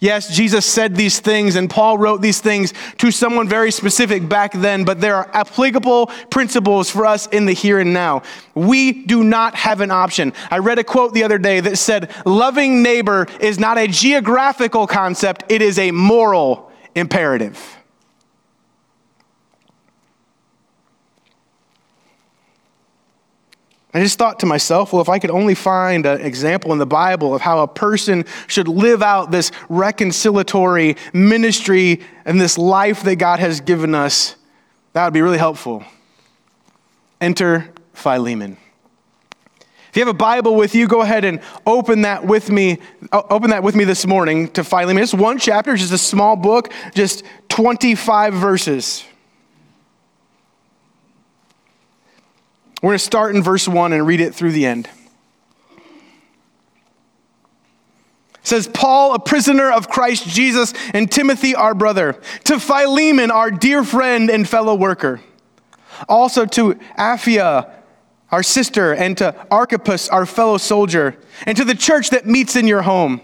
Yes, 0.00 0.34
Jesus 0.34 0.64
said 0.64 0.96
these 0.96 1.20
things, 1.20 1.54
and 1.54 1.68
Paul 1.68 1.98
wrote 1.98 2.22
these 2.22 2.40
things 2.40 2.72
to 2.98 3.10
someone 3.10 3.48
very 3.48 3.70
specific 3.70 4.26
back 4.28 4.52
then, 4.52 4.84
but 4.84 5.00
there 5.00 5.14
are 5.14 5.30
applicable 5.34 6.06
principles 6.30 6.90
for 6.90 7.04
us 7.04 7.26
in 7.28 7.44
the 7.44 7.52
here 7.52 7.78
and 7.78 7.92
now. 7.92 8.22
We 8.54 9.04
do 9.04 9.22
not 9.22 9.54
have 9.54 9.82
an 9.82 9.90
option. 9.90 10.32
I 10.50 10.58
read 10.58 10.78
a 10.78 10.84
quote 10.84 11.12
the 11.12 11.22
other 11.22 11.38
day 11.38 11.60
that 11.60 11.76
said, 11.76 12.10
Loving 12.24 12.82
neighbor 12.82 13.28
is 13.40 13.60
not 13.60 13.76
a 13.76 13.86
geographical 13.86 14.86
concept, 14.86 15.44
it 15.50 15.60
is 15.60 15.78
a 15.78 15.90
moral 15.90 16.72
imperative. 16.94 17.81
I 23.94 24.00
just 24.00 24.18
thought 24.18 24.40
to 24.40 24.46
myself, 24.46 24.92
well, 24.92 25.02
if 25.02 25.10
I 25.10 25.18
could 25.18 25.30
only 25.30 25.54
find 25.54 26.06
an 26.06 26.22
example 26.22 26.72
in 26.72 26.78
the 26.78 26.86
Bible 26.86 27.34
of 27.34 27.42
how 27.42 27.60
a 27.62 27.68
person 27.68 28.24
should 28.46 28.66
live 28.66 29.02
out 29.02 29.30
this 29.30 29.50
reconciliatory 29.68 30.96
ministry 31.12 32.00
and 32.24 32.40
this 32.40 32.56
life 32.56 33.02
that 33.02 33.16
God 33.16 33.38
has 33.38 33.60
given 33.60 33.94
us, 33.94 34.36
that 34.94 35.04
would 35.04 35.12
be 35.12 35.20
really 35.20 35.38
helpful. 35.38 35.84
Enter 37.20 37.70
Philemon. 37.92 38.56
If 39.90 39.98
you 39.98 40.06
have 40.06 40.14
a 40.14 40.16
Bible 40.16 40.56
with 40.56 40.74
you, 40.74 40.88
go 40.88 41.02
ahead 41.02 41.26
and 41.26 41.40
open 41.66 42.00
that 42.02 42.24
with 42.24 42.50
me. 42.50 42.78
Open 43.12 43.50
that 43.50 43.62
with 43.62 43.76
me 43.76 43.84
this 43.84 44.06
morning 44.06 44.48
to 44.52 44.64
Philemon. 44.64 45.02
It's 45.02 45.12
one 45.12 45.38
chapter, 45.38 45.76
just 45.76 45.92
a 45.92 45.98
small 45.98 46.34
book, 46.34 46.72
just 46.94 47.24
25 47.50 48.32
verses. 48.32 49.04
We're 52.82 52.88
going 52.88 52.98
to 52.98 53.04
start 53.04 53.34
in 53.36 53.42
verse 53.44 53.68
1 53.68 53.92
and 53.92 54.04
read 54.04 54.20
it 54.20 54.34
through 54.34 54.52
the 54.52 54.66
end. 54.66 54.88
It 58.34 58.48
says, 58.48 58.66
Paul, 58.66 59.14
a 59.14 59.20
prisoner 59.20 59.70
of 59.70 59.88
Christ 59.88 60.26
Jesus, 60.26 60.74
and 60.92 61.10
Timothy, 61.10 61.54
our 61.54 61.74
brother, 61.74 62.20
to 62.44 62.58
Philemon, 62.58 63.30
our 63.30 63.52
dear 63.52 63.84
friend 63.84 64.28
and 64.28 64.48
fellow 64.48 64.74
worker, 64.74 65.20
also 66.08 66.44
to 66.44 66.74
Apphia, 66.98 67.72
our 68.32 68.42
sister, 68.42 68.92
and 68.92 69.16
to 69.18 69.36
Archippus, 69.48 70.08
our 70.08 70.26
fellow 70.26 70.58
soldier, 70.58 71.16
and 71.46 71.56
to 71.56 71.64
the 71.64 71.76
church 71.76 72.10
that 72.10 72.26
meets 72.26 72.56
in 72.56 72.66
your 72.66 72.82
home. 72.82 73.20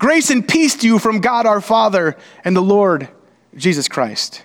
Grace 0.00 0.28
and 0.30 0.46
peace 0.46 0.74
to 0.78 0.88
you 0.88 0.98
from 0.98 1.20
God 1.20 1.46
our 1.46 1.60
Father 1.60 2.16
and 2.44 2.56
the 2.56 2.60
Lord 2.60 3.08
Jesus 3.54 3.86
Christ. 3.86 4.42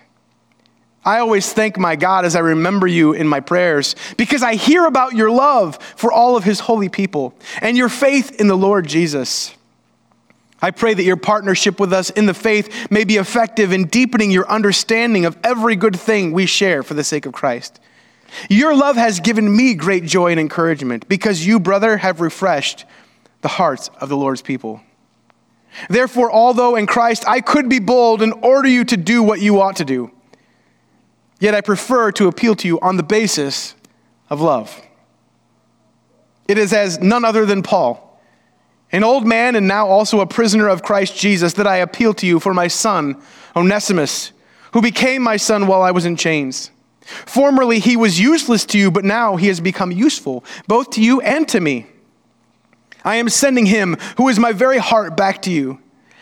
I 1.05 1.19
always 1.19 1.51
thank 1.51 1.77
my 1.77 1.95
God 1.95 2.23
as 2.23 2.35
I 2.35 2.39
remember 2.39 2.87
you 2.87 3.13
in 3.13 3.27
my 3.27 3.41
prayers 3.41 3.95
because 4.15 4.41
I 4.41 4.55
hear 4.55 4.85
about 4.85 5.13
your 5.13 5.29
love 5.29 5.77
for 5.95 6.11
all 6.11 6.37
of 6.37 6.45
his 6.45 6.61
holy 6.61 6.87
people 6.87 7.33
and 7.61 7.75
your 7.75 7.89
faith 7.89 8.39
in 8.39 8.47
the 8.47 8.55
Lord 8.55 8.87
Jesus. 8.87 9.53
I 10.61 10.71
pray 10.71 10.93
that 10.93 11.03
your 11.03 11.17
partnership 11.17 11.77
with 11.77 11.91
us 11.91 12.09
in 12.09 12.25
the 12.25 12.33
faith 12.33 12.89
may 12.89 13.03
be 13.03 13.17
effective 13.17 13.73
in 13.73 13.87
deepening 13.87 14.31
your 14.31 14.49
understanding 14.49 15.25
of 15.25 15.37
every 15.43 15.75
good 15.75 15.99
thing 15.99 16.31
we 16.31 16.45
share 16.45 16.83
for 16.83 16.93
the 16.93 17.03
sake 17.03 17.25
of 17.25 17.33
Christ. 17.33 17.81
Your 18.49 18.73
love 18.73 18.95
has 18.95 19.19
given 19.19 19.55
me 19.55 19.73
great 19.75 20.05
joy 20.05 20.31
and 20.31 20.39
encouragement 20.39 21.09
because 21.09 21.45
you, 21.45 21.59
brother, 21.59 21.97
have 21.97 22.21
refreshed 22.21 22.85
the 23.41 23.49
hearts 23.49 23.89
of 23.99 24.07
the 24.07 24.15
Lord's 24.15 24.41
people. 24.41 24.81
Therefore, 25.89 26.31
although 26.31 26.77
in 26.77 26.87
Christ 26.87 27.25
I 27.27 27.41
could 27.41 27.67
be 27.67 27.79
bold 27.79 28.21
and 28.21 28.33
order 28.41 28.69
you 28.69 28.85
to 28.85 28.95
do 28.95 29.21
what 29.21 29.41
you 29.41 29.59
ought 29.59 29.75
to 29.77 29.85
do, 29.85 30.11
Yet 31.43 31.53
I 31.53 31.59
prefer 31.59 32.09
to 32.13 32.29
appeal 32.29 32.55
to 32.55 32.69
you 32.69 32.79
on 32.79 32.95
the 32.95 33.03
basis 33.03 33.75
of 34.29 34.39
love. 34.39 34.81
It 36.47 36.57
is 36.57 36.71
as 36.71 37.01
none 37.01 37.25
other 37.25 37.45
than 37.45 37.63
Paul, 37.63 38.17
an 38.93 39.03
old 39.03 39.27
man 39.27 39.57
and 39.57 39.67
now 39.67 39.85
also 39.85 40.21
a 40.21 40.25
prisoner 40.25 40.69
of 40.69 40.83
Christ 40.83 41.17
Jesus, 41.17 41.51
that 41.55 41.67
I 41.67 41.75
appeal 41.75 42.13
to 42.13 42.25
you 42.25 42.39
for 42.39 42.53
my 42.53 42.69
son, 42.69 43.21
Onesimus, 43.57 44.31
who 44.71 44.81
became 44.81 45.21
my 45.21 45.35
son 45.35 45.67
while 45.67 45.81
I 45.81 45.91
was 45.91 46.05
in 46.05 46.15
chains. 46.15 46.71
Formerly 47.01 47.79
he 47.79 47.97
was 47.97 48.21
useless 48.21 48.65
to 48.67 48.79
you, 48.79 48.89
but 48.89 49.03
now 49.03 49.35
he 49.35 49.47
has 49.47 49.59
become 49.59 49.91
useful, 49.91 50.45
both 50.69 50.91
to 50.91 51.03
you 51.03 51.19
and 51.19 51.45
to 51.49 51.59
me. 51.59 51.87
I 53.03 53.17
am 53.17 53.27
sending 53.27 53.65
him, 53.65 53.97
who 54.15 54.29
is 54.29 54.39
my 54.39 54.53
very 54.53 54.77
heart, 54.77 55.17
back 55.17 55.41
to 55.41 55.51
you. 55.51 55.82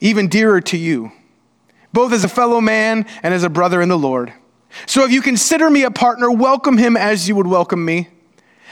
even 0.00 0.28
dearer 0.28 0.60
to 0.60 0.76
you, 0.76 1.12
both 1.92 2.12
as 2.12 2.24
a 2.24 2.28
fellow 2.28 2.60
man 2.60 3.06
and 3.22 3.34
as 3.34 3.44
a 3.44 3.50
brother 3.50 3.80
in 3.80 3.88
the 3.88 3.98
Lord. 3.98 4.32
So 4.86 5.04
if 5.04 5.10
you 5.10 5.20
consider 5.22 5.68
me 5.68 5.82
a 5.82 5.90
partner, 5.90 6.30
welcome 6.30 6.78
him 6.78 6.96
as 6.96 7.28
you 7.28 7.36
would 7.36 7.46
welcome 7.46 7.84
me. 7.84 8.08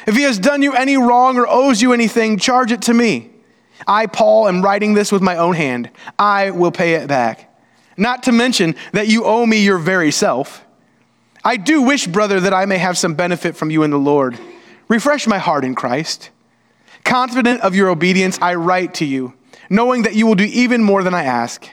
If 0.06 0.16
he 0.16 0.22
has 0.22 0.38
done 0.38 0.62
you 0.62 0.74
any 0.74 0.96
wrong 0.96 1.36
or 1.38 1.46
owes 1.48 1.82
you 1.82 1.92
anything, 1.92 2.38
charge 2.38 2.72
it 2.72 2.82
to 2.82 2.94
me. 2.94 3.30
I, 3.86 4.06
Paul, 4.06 4.48
am 4.48 4.62
writing 4.62 4.94
this 4.94 5.12
with 5.12 5.22
my 5.22 5.36
own 5.36 5.54
hand. 5.54 5.90
I 6.18 6.50
will 6.50 6.72
pay 6.72 6.94
it 6.94 7.08
back. 7.08 7.44
Not 7.96 8.22
to 8.24 8.32
mention 8.32 8.76
that 8.92 9.08
you 9.08 9.24
owe 9.24 9.44
me 9.44 9.58
your 9.58 9.78
very 9.78 10.10
self. 10.10 10.64
I 11.44 11.56
do 11.56 11.82
wish, 11.82 12.06
brother, 12.06 12.40
that 12.40 12.54
I 12.54 12.64
may 12.66 12.78
have 12.78 12.98
some 12.98 13.14
benefit 13.14 13.56
from 13.56 13.70
you 13.70 13.82
in 13.82 13.90
the 13.90 13.98
Lord. 13.98 14.38
Refresh 14.88 15.26
my 15.26 15.38
heart 15.38 15.64
in 15.64 15.74
Christ. 15.74 16.30
Confident 17.04 17.60
of 17.62 17.74
your 17.74 17.88
obedience, 17.88 18.38
I 18.40 18.54
write 18.54 18.94
to 18.94 19.04
you, 19.04 19.34
knowing 19.68 20.02
that 20.02 20.14
you 20.14 20.26
will 20.26 20.34
do 20.34 20.44
even 20.44 20.82
more 20.82 21.02
than 21.02 21.14
I 21.14 21.24
ask. 21.24 21.68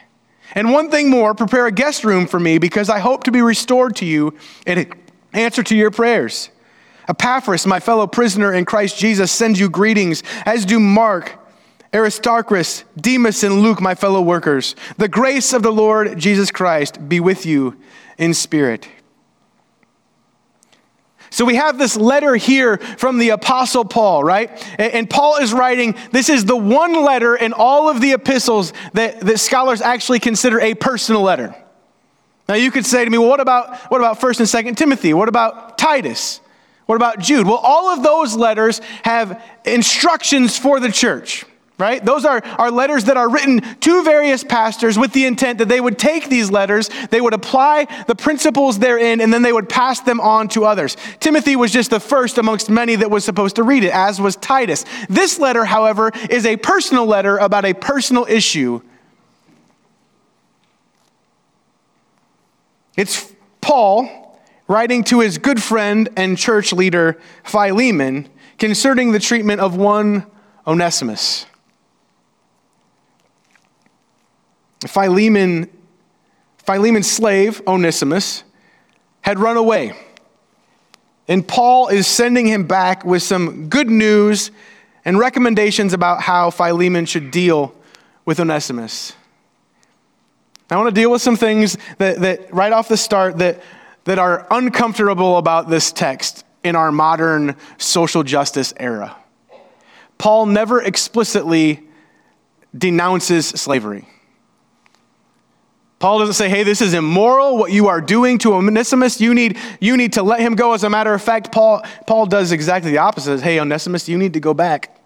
And 0.53 0.71
one 0.71 0.89
thing 0.89 1.09
more, 1.09 1.33
prepare 1.33 1.67
a 1.67 1.71
guest 1.71 2.03
room 2.03 2.27
for 2.27 2.39
me 2.39 2.57
because 2.57 2.89
I 2.89 2.99
hope 2.99 3.23
to 3.25 3.31
be 3.31 3.41
restored 3.41 3.95
to 3.97 4.05
you 4.05 4.37
in 4.65 4.91
answer 5.33 5.63
to 5.63 5.75
your 5.75 5.91
prayers. 5.91 6.49
Epaphras, 7.07 7.67
my 7.67 7.79
fellow 7.79 8.07
prisoner 8.07 8.53
in 8.53 8.65
Christ 8.65 8.97
Jesus, 8.97 9.31
sends 9.31 9.59
you 9.59 9.69
greetings, 9.69 10.23
as 10.45 10.65
do 10.65 10.79
Mark, 10.79 11.37
Aristarchus, 11.93 12.83
Demas, 12.99 13.43
and 13.43 13.61
Luke, 13.61 13.79
my 13.79 13.95
fellow 13.95 14.21
workers. 14.21 14.75
The 14.97 15.07
grace 15.07 15.53
of 15.53 15.61
the 15.61 15.71
Lord 15.71 16.17
Jesus 16.17 16.51
Christ 16.51 17.07
be 17.07 17.19
with 17.19 17.45
you 17.45 17.77
in 18.17 18.33
spirit. 18.33 18.87
So 21.35 21.43
we 21.43 21.55
have 21.55 21.77
this 21.77 21.97
letter 21.97 22.37
here 22.37 22.77
from 22.77 23.17
the 23.17 23.31
Apostle 23.31 23.83
Paul, 23.83 24.23
right? 24.23 24.49
And 24.79 25.09
Paul 25.09 25.35
is 25.35 25.51
writing, 25.51 25.95
this 26.13 26.29
is 26.29 26.45
the 26.45 26.55
one 26.55 27.03
letter 27.03 27.35
in 27.35 27.51
all 27.51 27.89
of 27.89 27.99
the 27.99 28.13
epistles 28.13 28.71
that, 28.93 29.19
that 29.19 29.41
scholars 29.41 29.81
actually 29.81 30.21
consider 30.21 30.61
a 30.61 30.75
personal 30.75 31.23
letter. 31.23 31.53
Now 32.47 32.55
you 32.55 32.71
could 32.71 32.85
say 32.85 33.03
to 33.03 33.11
me, 33.11 33.17
well, 33.17 33.27
what 33.27 33.41
about 33.41 33.91
what 33.91 33.99
about 33.99 34.21
1st 34.21 34.55
and 34.63 34.67
2nd 34.67 34.77
Timothy? 34.77 35.13
What 35.13 35.27
about 35.27 35.77
Titus? 35.77 36.39
What 36.85 36.95
about 36.95 37.19
Jude? 37.19 37.45
Well, 37.45 37.59
all 37.61 37.89
of 37.89 38.01
those 38.01 38.37
letters 38.37 38.79
have 39.03 39.43
instructions 39.65 40.57
for 40.57 40.79
the 40.79 40.89
church 40.89 41.43
right? 41.77 42.03
Those 42.03 42.23
are, 42.23 42.41
are 42.57 42.71
letters 42.71 43.05
that 43.05 43.17
are 43.17 43.29
written 43.29 43.61
to 43.81 44.03
various 44.03 44.43
pastors 44.43 44.97
with 44.97 45.11
the 45.13 45.25
intent 45.25 45.59
that 45.59 45.67
they 45.67 45.81
would 45.81 45.99
take 45.99 46.29
these 46.29 46.49
letters, 46.49 46.89
they 47.09 47.19
would 47.19 47.33
apply 47.33 47.87
the 48.07 48.15
principles 48.15 48.79
therein, 48.79 49.19
and 49.19 49.33
then 49.33 49.41
they 49.41 49.51
would 49.51 49.67
pass 49.67 49.99
them 50.01 50.19
on 50.21 50.47
to 50.49 50.65
others. 50.65 50.95
Timothy 51.19 51.55
was 51.55 51.71
just 51.71 51.89
the 51.89 51.99
first 51.99 52.37
amongst 52.37 52.69
many 52.69 52.95
that 52.95 53.11
was 53.11 53.25
supposed 53.25 53.57
to 53.57 53.63
read 53.63 53.83
it, 53.83 53.93
as 53.93 54.21
was 54.21 54.35
Titus. 54.37 54.85
This 55.09 55.37
letter, 55.39 55.65
however, 55.65 56.11
is 56.29 56.45
a 56.45 56.57
personal 56.57 57.05
letter 57.05 57.37
about 57.37 57.65
a 57.65 57.73
personal 57.73 58.25
issue. 58.29 58.81
It's 62.95 63.33
Paul 63.59 64.39
writing 64.67 65.03
to 65.05 65.19
his 65.19 65.37
good 65.37 65.61
friend 65.61 66.07
and 66.15 66.37
church 66.37 66.71
leader, 66.71 67.19
Philemon, 67.43 68.29
concerning 68.57 69.11
the 69.11 69.19
treatment 69.19 69.59
of 69.59 69.75
one 69.75 70.25
Onesimus. 70.65 71.45
Philemon, 74.87 75.69
Philemon's 76.57 77.09
slave, 77.09 77.61
Onesimus, 77.67 78.43
had 79.21 79.39
run 79.39 79.57
away. 79.57 79.93
And 81.27 81.47
Paul 81.47 81.87
is 81.87 82.05
sending 82.07 82.45
him 82.45 82.67
back 82.67 83.03
with 83.03 83.23
some 83.23 83.67
good 83.69 83.89
news 83.89 84.51
and 85.03 85.17
recommendations 85.17 85.93
about 85.93 86.21
how 86.21 86.51
Philemon 86.51 87.05
should 87.05 87.31
deal 87.31 87.73
with 88.25 88.39
Onesimus. 88.39 89.13
I 90.69 90.77
want 90.77 90.93
to 90.93 90.99
deal 90.99 91.11
with 91.11 91.21
some 91.21 91.35
things 91.35 91.77
that, 91.99 92.19
that 92.21 92.53
right 92.53 92.73
off 92.73 92.87
the 92.87 92.97
start 92.97 93.37
that, 93.37 93.61
that 94.05 94.17
are 94.17 94.47
uncomfortable 94.49 95.37
about 95.37 95.69
this 95.69 95.91
text 95.91 96.43
in 96.63 96.75
our 96.75 96.91
modern 96.91 97.55
social 97.77 98.23
justice 98.23 98.73
era. 98.77 99.15
Paul 100.17 100.47
never 100.47 100.81
explicitly 100.81 101.83
denounces 102.75 103.47
slavery. 103.47 104.07
Paul 105.99 106.19
doesn't 106.19 106.33
say, 106.33 106.49
hey, 106.49 106.63
this 106.63 106.81
is 106.81 106.93
immoral, 106.93 107.57
what 107.57 107.71
you 107.71 107.87
are 107.87 108.01
doing 108.01 108.37
to 108.39 108.53
Onesimus. 108.53 109.21
You 109.21 109.33
need, 109.33 109.57
you 109.79 109.95
need 109.95 110.13
to 110.13 110.23
let 110.23 110.39
him 110.41 110.55
go. 110.55 110.73
As 110.73 110.83
a 110.83 110.89
matter 110.89 111.13
of 111.13 111.21
fact, 111.21 111.51
Paul, 111.51 111.83
Paul 112.05 112.25
does 112.25 112.51
exactly 112.51 112.91
the 112.91 112.97
opposite. 112.97 113.41
Hey, 113.41 113.59
Onesimus, 113.59 114.09
you 114.09 114.17
need 114.17 114.33
to 114.33 114.39
go 114.39 114.53
back. 114.53 114.99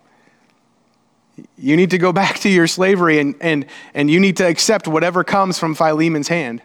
You 1.58 1.78
need 1.78 1.92
to 1.92 1.98
go 1.98 2.12
back 2.12 2.40
to 2.40 2.50
your 2.50 2.68
slavery 2.68 3.20
and, 3.20 3.36
and, 3.40 3.66
and 3.94 4.10
you 4.10 4.20
need 4.20 4.38
to 4.38 4.48
accept 4.48 4.88
whatever 4.88 5.24
comes 5.24 5.60
from 5.60 5.76
Philemon's 5.76 6.28
hand. 6.28 6.62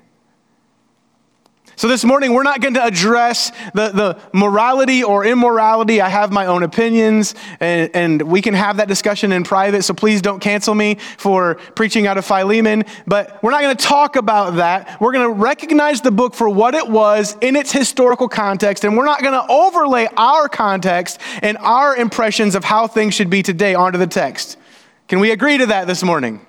So, 1.76 1.88
this 1.88 2.04
morning, 2.04 2.32
we're 2.32 2.44
not 2.44 2.60
going 2.60 2.74
to 2.74 2.84
address 2.84 3.50
the, 3.74 3.88
the 3.88 4.20
morality 4.32 5.02
or 5.02 5.24
immorality. 5.24 6.00
I 6.00 6.08
have 6.08 6.30
my 6.30 6.46
own 6.46 6.62
opinions, 6.62 7.34
and, 7.58 7.90
and 7.94 8.22
we 8.22 8.42
can 8.42 8.54
have 8.54 8.76
that 8.76 8.86
discussion 8.86 9.32
in 9.32 9.42
private, 9.42 9.82
so 9.82 9.92
please 9.92 10.22
don't 10.22 10.38
cancel 10.38 10.72
me 10.72 10.94
for 11.16 11.56
preaching 11.74 12.06
out 12.06 12.16
of 12.16 12.24
Philemon. 12.24 12.84
But 13.08 13.42
we're 13.42 13.50
not 13.50 13.62
going 13.62 13.76
to 13.76 13.84
talk 13.84 14.14
about 14.14 14.56
that. 14.56 15.00
We're 15.00 15.12
going 15.12 15.26
to 15.26 15.40
recognize 15.40 16.00
the 16.00 16.12
book 16.12 16.34
for 16.34 16.48
what 16.48 16.74
it 16.74 16.88
was 16.88 17.36
in 17.40 17.56
its 17.56 17.72
historical 17.72 18.28
context, 18.28 18.84
and 18.84 18.96
we're 18.96 19.04
not 19.04 19.20
going 19.20 19.34
to 19.34 19.52
overlay 19.52 20.06
our 20.16 20.48
context 20.48 21.20
and 21.42 21.58
our 21.58 21.96
impressions 21.96 22.54
of 22.54 22.62
how 22.62 22.86
things 22.86 23.14
should 23.14 23.30
be 23.30 23.42
today 23.42 23.74
onto 23.74 23.98
the 23.98 24.06
text. 24.06 24.58
Can 25.08 25.18
we 25.18 25.32
agree 25.32 25.58
to 25.58 25.66
that 25.66 25.88
this 25.88 26.04
morning? 26.04 26.46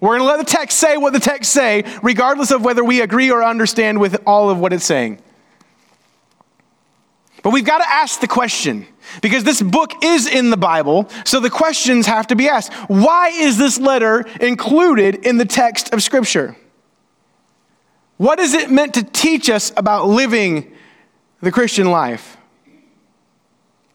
We're 0.00 0.18
going 0.18 0.20
to 0.20 0.36
let 0.36 0.38
the 0.38 0.50
text 0.50 0.78
say 0.78 0.96
what 0.96 1.12
the 1.12 1.20
text 1.20 1.52
say, 1.52 1.84
regardless 2.02 2.50
of 2.50 2.64
whether 2.64 2.82
we 2.82 3.02
agree 3.02 3.30
or 3.30 3.44
understand 3.44 4.00
with 4.00 4.20
all 4.26 4.48
of 4.48 4.58
what 4.58 4.72
it's 4.72 4.84
saying. 4.84 5.20
But 7.42 7.52
we've 7.52 7.64
got 7.64 7.78
to 7.78 7.88
ask 7.88 8.20
the 8.20 8.28
question 8.28 8.86
because 9.22 9.44
this 9.44 9.62
book 9.62 10.04
is 10.04 10.26
in 10.26 10.50
the 10.50 10.56
Bible, 10.56 11.08
so 11.24 11.40
the 11.40 11.50
questions 11.50 12.06
have 12.06 12.26
to 12.28 12.36
be 12.36 12.48
asked. 12.48 12.72
Why 12.88 13.28
is 13.28 13.56
this 13.58 13.78
letter 13.78 14.26
included 14.40 15.26
in 15.26 15.38
the 15.38 15.44
text 15.44 15.92
of 15.92 16.02
Scripture? 16.02 16.56
What 18.16 18.38
is 18.38 18.52
it 18.52 18.70
meant 18.70 18.94
to 18.94 19.02
teach 19.02 19.48
us 19.48 19.72
about 19.76 20.06
living 20.06 20.72
the 21.40 21.50
Christian 21.50 21.90
life? 21.90 22.36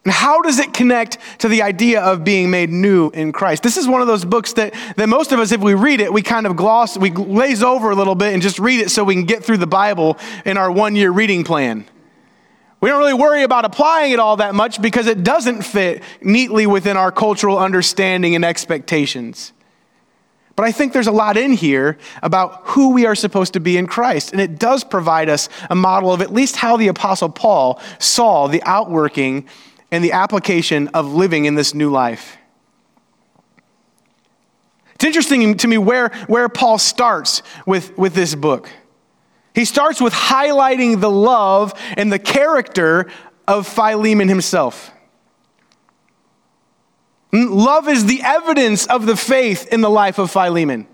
And 0.06 0.14
how 0.14 0.42
does 0.42 0.60
it 0.60 0.72
connect 0.72 1.18
to 1.40 1.48
the 1.48 1.64
idea 1.64 2.00
of 2.00 2.24
being 2.24 2.52
made 2.52 2.70
new 2.70 3.10
in 3.10 3.32
Christ? 3.32 3.64
This 3.64 3.76
is 3.76 3.88
one 3.88 4.02
of 4.02 4.08
those 4.08 4.24
books 4.24 4.54
that, 4.54 4.76
that 4.98 5.10
most 5.10 5.32
of 5.32 5.40
us, 5.40 5.52
if 5.52 5.62
we 5.62 5.74
read 5.74 6.00
it, 6.00 6.14
we 6.14 6.22
kind 6.22 6.46
of 6.46 6.56
gloss, 6.56 6.96
we 6.96 7.10
glaze 7.10 7.64
over 7.64 7.90
a 7.90 7.96
little 7.96 8.14
bit 8.14 8.32
and 8.32 8.42
just 8.42 8.60
read 8.60 8.82
it 8.82 8.92
so 8.92 9.04
we 9.04 9.16
can 9.16 9.26
get 9.26 9.44
through 9.44 9.58
the 9.58 9.68
Bible 9.68 10.20
in 10.46 10.58
our 10.58 10.72
one 10.72 10.96
year 10.96 11.10
reading 11.10 11.44
plan. 11.44 11.86
We 12.82 12.90
don't 12.90 13.00
really 13.00 13.16
worry 13.16 13.42
about 13.42 13.66
applying 13.66 14.12
it 14.12 14.20
all 14.20 14.38
that 14.38 14.54
much 14.54 14.80
because 14.80 15.08
it 15.08 15.24
doesn't 15.24 15.64
fit 15.64 16.04
neatly 16.22 16.68
within 16.68 16.98
our 16.98 17.12
cultural 17.12 17.58
understanding 17.58 18.36
and 18.36 18.46
expectations. 18.46 19.54
But 20.56 20.66
I 20.66 20.72
think 20.72 20.94
there's 20.94 21.08
a 21.08 21.12
lot 21.12 21.36
in 21.36 21.54
here 21.54 21.98
about 22.22 22.62
who 22.66 22.94
we 22.94 23.08
are 23.08 23.16
supposed 23.16 23.54
to 23.54 23.60
be 23.60 23.76
in 23.76 23.88
Christ. 23.88 24.34
And 24.34 24.40
it 24.40 24.60
does 24.60 24.84
provide 24.84 25.30
us 25.30 25.50
a 25.70 25.76
model 25.76 26.14
of 26.14 26.22
at 26.22 26.32
least 26.32 26.58
how 26.58 26.78
the 26.78 26.90
Apostle 26.90 27.30
Paul 27.30 27.82
saw 27.98 28.46
the 28.48 28.62
outworking 28.64 29.48
and 29.92 30.04
the 30.04 30.12
application 30.12 30.88
of 30.90 31.14
living 31.14 31.46
in 31.46 31.56
this 31.56 31.74
new 31.74 31.90
life. 31.90 32.38
It's 34.96 35.06
interesting 35.06 35.58
to 35.58 35.68
me 35.68 35.78
where, 35.78 36.10
where 36.28 36.48
Paul 36.50 36.78
starts 36.78 37.44
with, 37.66 37.98
with 37.98 38.14
this 38.14 38.34
book. 38.34 38.70
He 39.54 39.66
starts 39.66 40.02
with 40.02 40.14
highlighting 40.14 41.00
the 41.00 41.12
love 41.12 41.74
and 41.98 42.12
the 42.12 42.20
character 42.20 43.08
of 43.48 43.68
Philemon 43.68 44.28
himself. 44.28 44.92
Hmm, 47.32 47.48
love 47.52 47.88
is 47.88 48.06
the 48.06 48.22
evidence 48.24 48.86
of 48.88 49.06
the 49.06 49.16
faith 49.16 49.68
in 49.72 49.82
the 49.82 49.90
life 49.90 50.18
of 50.18 50.32
Philemon. 50.32 50.88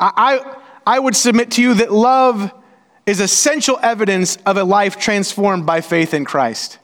I, 0.00 0.12
I, 0.16 0.94
I 0.96 0.98
would 0.98 1.16
submit 1.16 1.50
to 1.52 1.62
you 1.62 1.74
that 1.74 1.92
love 1.92 2.52
is 3.06 3.20
essential 3.20 3.78
evidence 3.82 4.36
of 4.46 4.56
a 4.56 4.64
life 4.64 4.98
transformed 4.98 5.66
by 5.66 5.80
faith 5.80 6.14
in 6.14 6.24
Christ. 6.24 6.78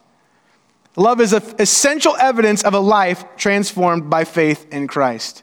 Love 0.97 1.21
is 1.21 1.33
an 1.33 1.43
essential 1.59 2.17
evidence 2.17 2.63
of 2.63 2.75
a 2.75 2.79
life 2.79 3.25
transformed 3.37 4.09
by 4.09 4.25
faith 4.25 4.67
in 4.73 4.87
Christ. 4.87 5.43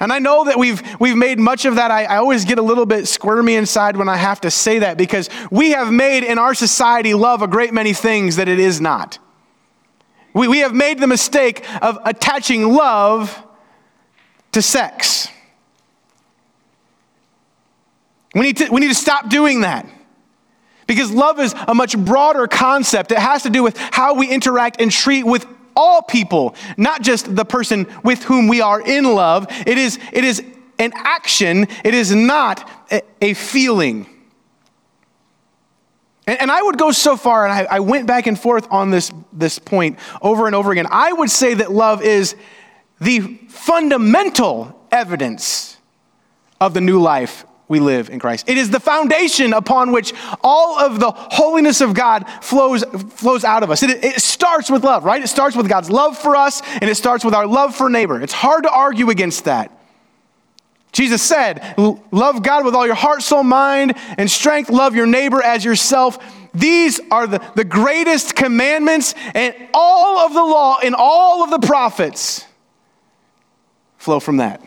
And 0.00 0.12
I 0.12 0.18
know 0.18 0.44
that 0.44 0.58
we've, 0.58 0.82
we've 1.00 1.16
made 1.16 1.38
much 1.38 1.64
of 1.64 1.76
that. 1.76 1.90
I, 1.90 2.04
I, 2.04 2.16
always 2.16 2.44
get 2.44 2.58
a 2.58 2.62
little 2.62 2.84
bit 2.84 3.08
squirmy 3.08 3.54
inside 3.54 3.96
when 3.96 4.08
I 4.08 4.16
have 4.16 4.40
to 4.42 4.50
say 4.50 4.80
that 4.80 4.98
because 4.98 5.30
we 5.50 5.70
have 5.70 5.90
made 5.90 6.22
in 6.22 6.38
our 6.38 6.54
society 6.54 7.14
love 7.14 7.40
a 7.40 7.46
great 7.46 7.72
many 7.72 7.94
things 7.94 8.36
that 8.36 8.48
it 8.48 8.58
is 8.58 8.80
not. 8.80 9.18
We, 10.34 10.48
we 10.48 10.58
have 10.58 10.74
made 10.74 10.98
the 10.98 11.06
mistake 11.06 11.64
of 11.82 11.98
attaching 12.04 12.74
love 12.74 13.42
to 14.52 14.60
sex. 14.60 15.28
We 18.34 18.42
need 18.42 18.58
to, 18.58 18.68
we 18.70 18.80
need 18.80 18.88
to 18.88 18.94
stop 18.94 19.30
doing 19.30 19.62
that. 19.62 19.88
Because 20.86 21.10
love 21.10 21.40
is 21.40 21.54
a 21.66 21.74
much 21.74 21.96
broader 21.98 22.46
concept. 22.46 23.12
It 23.12 23.18
has 23.18 23.42
to 23.42 23.50
do 23.50 23.62
with 23.62 23.76
how 23.76 24.14
we 24.14 24.28
interact 24.28 24.80
and 24.80 24.90
treat 24.90 25.24
with 25.24 25.46
all 25.74 26.02
people, 26.02 26.54
not 26.76 27.02
just 27.02 27.34
the 27.34 27.44
person 27.44 27.86
with 28.02 28.22
whom 28.24 28.48
we 28.48 28.60
are 28.60 28.80
in 28.80 29.04
love. 29.04 29.46
It 29.66 29.78
is, 29.78 29.98
it 30.12 30.24
is 30.24 30.42
an 30.78 30.92
action, 30.94 31.66
it 31.84 31.94
is 31.94 32.14
not 32.14 32.68
a, 32.90 33.02
a 33.20 33.34
feeling. 33.34 34.06
And, 36.26 36.40
and, 36.40 36.50
I 36.50 36.62
would 36.62 36.78
go 36.78 36.92
so 36.92 37.16
far, 37.16 37.44
and 37.46 37.52
I, 37.52 37.76
I 37.76 37.80
went 37.80 38.06
back 38.06 38.26
and 38.26 38.38
forth 38.38 38.66
on 38.70 38.90
this, 38.90 39.12
this 39.32 39.58
point 39.58 39.98
over 40.20 40.46
and 40.46 40.54
over 40.54 40.72
again. 40.72 40.86
I 40.90 41.12
would 41.12 41.30
say 41.30 41.54
that 41.54 41.70
love 41.70 42.02
is 42.02 42.34
the 43.00 43.20
fundamental 43.48 44.86
evidence 44.90 45.76
of 46.60 46.74
the 46.74 46.80
new 46.80 47.00
life 47.00 47.44
we 47.68 47.80
live 47.80 48.10
in 48.10 48.20
Christ. 48.20 48.48
It 48.48 48.58
is 48.58 48.70
the 48.70 48.78
foundation 48.78 49.52
upon 49.52 49.90
which 49.90 50.14
all 50.42 50.78
of 50.78 51.00
the 51.00 51.10
holiness 51.10 51.80
of 51.80 51.94
God 51.94 52.24
flows, 52.40 52.84
flows 52.84 53.44
out 53.44 53.62
of 53.62 53.70
us. 53.70 53.82
It, 53.82 54.04
it 54.04 54.20
starts 54.20 54.70
with 54.70 54.84
love, 54.84 55.04
right? 55.04 55.22
It 55.22 55.28
starts 55.28 55.56
with 55.56 55.68
God's 55.68 55.90
love 55.90 56.16
for 56.16 56.36
us, 56.36 56.62
and 56.80 56.88
it 56.88 56.94
starts 56.94 57.24
with 57.24 57.34
our 57.34 57.46
love 57.46 57.74
for 57.74 57.90
neighbor. 57.90 58.20
It's 58.22 58.32
hard 58.32 58.62
to 58.64 58.70
argue 58.70 59.10
against 59.10 59.46
that. 59.46 59.72
Jesus 60.92 61.20
said, 61.20 61.74
Love 61.76 62.42
God 62.42 62.64
with 62.64 62.74
all 62.74 62.86
your 62.86 62.94
heart, 62.94 63.22
soul, 63.22 63.42
mind, 63.42 63.94
and 64.16 64.30
strength. 64.30 64.70
Love 64.70 64.94
your 64.94 65.06
neighbor 65.06 65.42
as 65.42 65.64
yourself. 65.64 66.18
These 66.54 67.00
are 67.10 67.26
the, 67.26 67.42
the 67.54 67.64
greatest 67.64 68.34
commandments, 68.34 69.14
and 69.34 69.54
all 69.74 70.20
of 70.20 70.32
the 70.32 70.42
law 70.42 70.78
and 70.82 70.94
all 70.96 71.42
of 71.42 71.50
the 71.50 71.66
prophets 71.66 72.46
flow 73.98 74.20
from 74.20 74.38
that. 74.38 74.62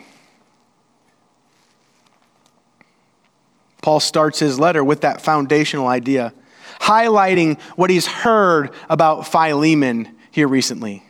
Paul 3.82 4.00
starts 4.00 4.38
his 4.38 4.58
letter 4.58 4.84
with 4.84 5.02
that 5.02 5.20
foundational 5.20 5.86
idea, 5.86 6.32
highlighting 6.80 7.60
what 7.76 7.90
he's 7.90 8.06
heard 8.06 8.70
about 8.88 9.26
Philemon 9.26 10.16
here 10.30 10.48
recently. 10.48 11.02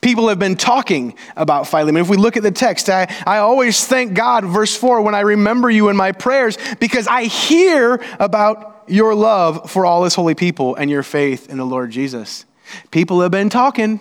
People 0.00 0.28
have 0.28 0.38
been 0.38 0.56
talking 0.56 1.14
about 1.36 1.68
Philemon. 1.68 2.02
If 2.02 2.08
we 2.08 2.16
look 2.16 2.36
at 2.36 2.42
the 2.42 2.50
text, 2.50 2.88
I, 2.88 3.06
I 3.26 3.38
always 3.38 3.86
thank 3.86 4.14
God, 4.14 4.44
verse 4.44 4.76
4, 4.76 5.02
when 5.02 5.14
I 5.14 5.20
remember 5.20 5.70
you 5.70 5.90
in 5.90 5.96
my 5.96 6.12
prayers, 6.12 6.58
because 6.80 7.06
I 7.06 7.24
hear 7.24 8.02
about 8.18 8.84
your 8.88 9.14
love 9.14 9.70
for 9.70 9.86
all 9.86 10.02
his 10.04 10.14
holy 10.14 10.34
people 10.34 10.74
and 10.74 10.90
your 10.90 11.02
faith 11.02 11.48
in 11.48 11.58
the 11.58 11.64
Lord 11.64 11.90
Jesus. 11.90 12.44
People 12.90 13.20
have 13.20 13.30
been 13.30 13.48
talking. 13.48 14.00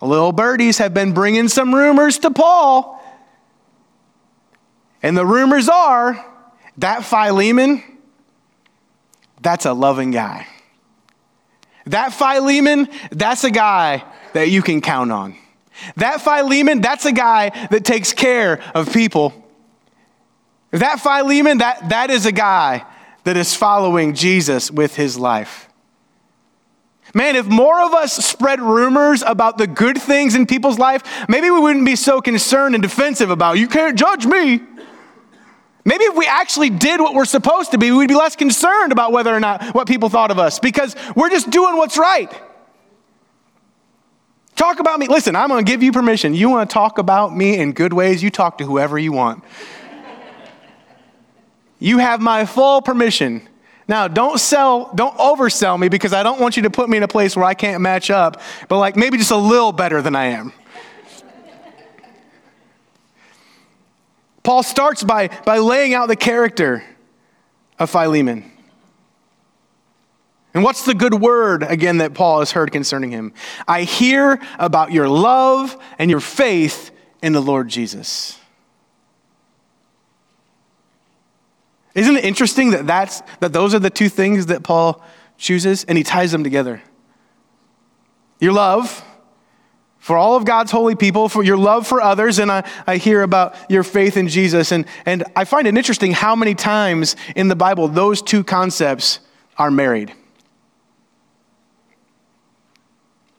Little 0.00 0.32
birdies 0.32 0.78
have 0.78 0.94
been 0.94 1.12
bringing 1.12 1.48
some 1.48 1.74
rumors 1.74 2.18
to 2.20 2.30
Paul. 2.30 3.00
And 5.02 5.16
the 5.16 5.26
rumors 5.26 5.68
are 5.68 6.24
that 6.78 7.04
Philemon, 7.04 7.82
that's 9.40 9.66
a 9.66 9.72
loving 9.72 10.10
guy. 10.10 10.46
That 11.86 12.12
Philemon, 12.12 12.88
that's 13.10 13.44
a 13.44 13.50
guy 13.50 14.04
that 14.34 14.50
you 14.50 14.62
can 14.62 14.80
count 14.80 15.12
on. 15.12 15.36
That 15.96 16.20
Philemon, 16.20 16.80
that's 16.80 17.04
a 17.06 17.12
guy 17.12 17.50
that 17.68 17.84
takes 17.84 18.12
care 18.12 18.62
of 18.74 18.92
people. 18.92 19.32
That 20.70 21.00
Philemon, 21.00 21.58
that, 21.58 21.90
that 21.90 22.10
is 22.10 22.24
a 22.24 22.32
guy 22.32 22.86
that 23.24 23.36
is 23.36 23.54
following 23.54 24.14
Jesus 24.14 24.70
with 24.70 24.96
his 24.96 25.18
life. 25.18 25.68
Man, 27.14 27.36
if 27.36 27.46
more 27.46 27.82
of 27.82 27.92
us 27.92 28.12
spread 28.12 28.60
rumors 28.60 29.22
about 29.22 29.58
the 29.58 29.66
good 29.66 30.00
things 30.00 30.34
in 30.34 30.46
people's 30.46 30.78
life, 30.78 31.02
maybe 31.28 31.50
we 31.50 31.60
wouldn't 31.60 31.84
be 31.84 31.96
so 31.96 32.22
concerned 32.22 32.74
and 32.74 32.82
defensive 32.82 33.30
about, 33.30 33.58
you 33.58 33.68
can't 33.68 33.98
judge 33.98 34.24
me. 34.24 34.60
Maybe 35.84 36.04
if 36.04 36.16
we 36.16 36.26
actually 36.26 36.70
did 36.70 37.00
what 37.00 37.14
we're 37.14 37.24
supposed 37.24 37.72
to 37.72 37.78
be, 37.78 37.90
we'd 37.90 38.08
be 38.08 38.14
less 38.14 38.36
concerned 38.36 38.92
about 38.92 39.10
whether 39.10 39.34
or 39.34 39.40
not 39.40 39.74
what 39.74 39.88
people 39.88 40.08
thought 40.08 40.30
of 40.30 40.38
us 40.38 40.58
because 40.58 40.94
we're 41.16 41.30
just 41.30 41.50
doing 41.50 41.76
what's 41.76 41.98
right. 41.98 42.32
Talk 44.54 44.78
about 44.78 45.00
me. 45.00 45.08
Listen, 45.08 45.34
I'm 45.34 45.48
going 45.48 45.64
to 45.64 45.70
give 45.70 45.82
you 45.82 45.90
permission. 45.90 46.34
You 46.34 46.48
want 46.48 46.70
to 46.70 46.72
talk 46.72 46.98
about 46.98 47.36
me 47.36 47.58
in 47.58 47.72
good 47.72 47.92
ways, 47.92 48.22
you 48.22 48.30
talk 48.30 48.58
to 48.58 48.64
whoever 48.64 48.96
you 48.96 49.10
want. 49.10 49.42
you 51.80 51.98
have 51.98 52.20
my 52.20 52.46
full 52.46 52.80
permission. 52.80 53.48
Now, 53.88 54.06
don't 54.06 54.38
sell, 54.38 54.92
don't 54.94 55.16
oversell 55.18 55.78
me 55.80 55.88
because 55.88 56.12
I 56.12 56.22
don't 56.22 56.40
want 56.40 56.56
you 56.56 56.62
to 56.62 56.70
put 56.70 56.88
me 56.88 56.96
in 56.96 57.02
a 57.02 57.08
place 57.08 57.34
where 57.34 57.44
I 57.44 57.54
can't 57.54 57.82
match 57.82 58.10
up, 58.10 58.40
but 58.68 58.78
like 58.78 58.94
maybe 58.94 59.18
just 59.18 59.32
a 59.32 59.36
little 59.36 59.72
better 59.72 60.00
than 60.00 60.14
I 60.14 60.26
am. 60.26 60.52
Paul 64.42 64.62
starts 64.62 65.04
by, 65.04 65.28
by 65.44 65.58
laying 65.58 65.94
out 65.94 66.08
the 66.08 66.16
character 66.16 66.84
of 67.78 67.90
Philemon. 67.90 68.50
And 70.54 70.62
what's 70.62 70.84
the 70.84 70.94
good 70.94 71.14
word, 71.14 71.62
again, 71.62 71.98
that 71.98 72.12
Paul 72.12 72.40
has 72.40 72.52
heard 72.52 72.72
concerning 72.72 73.10
him? 73.10 73.32
I 73.66 73.82
hear 73.82 74.38
about 74.58 74.92
your 74.92 75.08
love 75.08 75.76
and 75.98 76.10
your 76.10 76.20
faith 76.20 76.90
in 77.22 77.32
the 77.32 77.40
Lord 77.40 77.68
Jesus. 77.68 78.38
Isn't 81.94 82.16
it 82.16 82.24
interesting 82.24 82.70
that, 82.70 82.86
that's, 82.86 83.22
that 83.40 83.52
those 83.52 83.74
are 83.74 83.78
the 83.78 83.90
two 83.90 84.08
things 84.08 84.46
that 84.46 84.62
Paul 84.62 85.02
chooses 85.38 85.84
and 85.84 85.96
he 85.96 86.04
ties 86.04 86.32
them 86.32 86.44
together? 86.44 86.82
Your 88.40 88.52
love 88.52 89.04
for 90.02 90.16
all 90.16 90.34
of 90.34 90.44
God's 90.44 90.72
holy 90.72 90.96
people, 90.96 91.28
for 91.28 91.44
your 91.44 91.56
love 91.56 91.86
for 91.86 92.02
others, 92.02 92.40
and 92.40 92.50
I, 92.50 92.68
I 92.88 92.96
hear 92.96 93.22
about 93.22 93.54
your 93.70 93.84
faith 93.84 94.16
in 94.16 94.26
Jesus. 94.26 94.72
And, 94.72 94.84
and 95.06 95.22
I 95.36 95.44
find 95.44 95.68
it 95.68 95.76
interesting 95.76 96.10
how 96.10 96.34
many 96.34 96.56
times 96.56 97.14
in 97.36 97.46
the 97.46 97.54
Bible 97.54 97.86
those 97.86 98.20
two 98.20 98.42
concepts 98.42 99.20
are 99.56 99.70
married. 99.70 100.12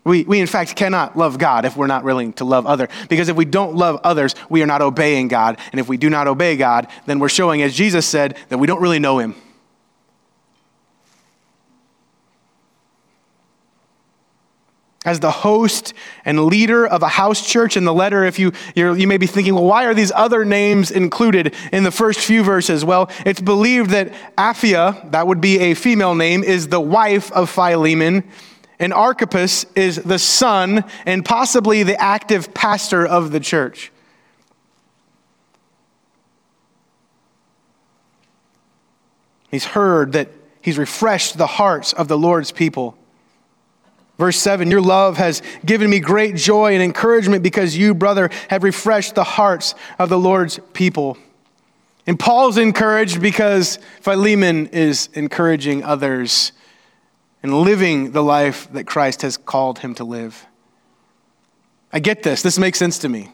We, 0.05 0.23
we, 0.23 0.39
in 0.39 0.47
fact, 0.47 0.77
cannot 0.77 1.17
love 1.17 1.37
God 1.37 1.65
if 1.65 1.75
we're 1.75 1.87
not 1.87 2.05
willing 2.05 2.31
to 2.33 2.45
love 2.45 2.65
other. 2.65 2.87
Because 3.09 3.27
if 3.27 3.35
we 3.35 3.43
don't 3.43 3.75
love 3.75 3.99
others, 4.05 4.33
we 4.49 4.63
are 4.63 4.65
not 4.65 4.81
obeying 4.81 5.27
God. 5.27 5.59
And 5.73 5.81
if 5.81 5.89
we 5.89 5.97
do 5.97 6.09
not 6.09 6.29
obey 6.29 6.55
God, 6.55 6.87
then 7.05 7.19
we're 7.19 7.27
showing, 7.27 7.61
as 7.61 7.75
Jesus 7.75 8.05
said, 8.05 8.37
that 8.47 8.57
we 8.57 8.67
don't 8.67 8.81
really 8.81 8.99
know 8.99 9.19
Him. 9.19 9.35
As 15.05 15.19
the 15.19 15.31
host 15.31 15.93
and 16.25 16.45
leader 16.45 16.87
of 16.87 17.03
a 17.03 17.07
house 17.07 17.45
church 17.45 17.75
in 17.75 17.85
the 17.85 17.93
letter 17.93 18.23
if 18.23 18.39
you 18.39 18.51
you 18.75 19.07
may 19.07 19.17
be 19.17 19.27
thinking 19.27 19.53
well 19.53 19.65
why 19.65 19.85
are 19.85 19.93
these 19.93 20.11
other 20.13 20.45
names 20.45 20.91
included 20.91 21.53
in 21.71 21.83
the 21.83 21.91
first 21.91 22.19
few 22.19 22.43
verses? 22.43 22.85
Well 22.85 23.09
it's 23.25 23.41
believed 23.41 23.91
that 23.91 24.13
Apphia 24.37 25.11
that 25.11 25.27
would 25.27 25.41
be 25.41 25.59
a 25.59 25.73
female 25.73 26.15
name 26.15 26.43
is 26.43 26.67
the 26.67 26.81
wife 26.81 27.31
of 27.31 27.49
Philemon 27.49 28.23
and 28.79 28.93
Archippus 28.93 29.65
is 29.75 29.97
the 29.97 30.19
son 30.19 30.83
and 31.05 31.23
possibly 31.23 31.83
the 31.83 32.01
active 32.01 32.53
pastor 32.53 33.05
of 33.05 33.31
the 33.31 33.39
church. 33.39 33.91
He's 39.49 39.65
heard 39.65 40.13
that 40.13 40.29
he's 40.61 40.79
refreshed 40.79 41.37
the 41.37 41.45
hearts 41.45 41.93
of 41.93 42.07
the 42.07 42.17
Lord's 42.17 42.51
people 42.51 42.97
Verse 44.23 44.39
7 44.39 44.71
Your 44.71 44.79
love 44.79 45.17
has 45.17 45.41
given 45.65 45.89
me 45.89 45.99
great 45.99 46.37
joy 46.37 46.75
and 46.75 46.81
encouragement 46.81 47.43
because 47.43 47.75
you, 47.75 47.93
brother, 47.93 48.29
have 48.47 48.63
refreshed 48.63 49.15
the 49.15 49.25
hearts 49.25 49.75
of 49.99 50.07
the 50.07 50.17
Lord's 50.17 50.61
people. 50.71 51.17
And 52.07 52.17
Paul's 52.17 52.57
encouraged 52.57 53.21
because 53.21 53.79
Philemon 53.99 54.67
is 54.67 55.09
encouraging 55.11 55.83
others 55.83 56.53
and 57.43 57.53
living 57.63 58.13
the 58.13 58.23
life 58.23 58.71
that 58.71 58.85
Christ 58.85 59.23
has 59.23 59.35
called 59.35 59.79
him 59.79 59.93
to 59.95 60.05
live. 60.05 60.47
I 61.91 61.99
get 61.99 62.23
this. 62.23 62.43
This 62.43 62.57
makes 62.57 62.79
sense 62.79 62.99
to 62.99 63.09
me. 63.09 63.29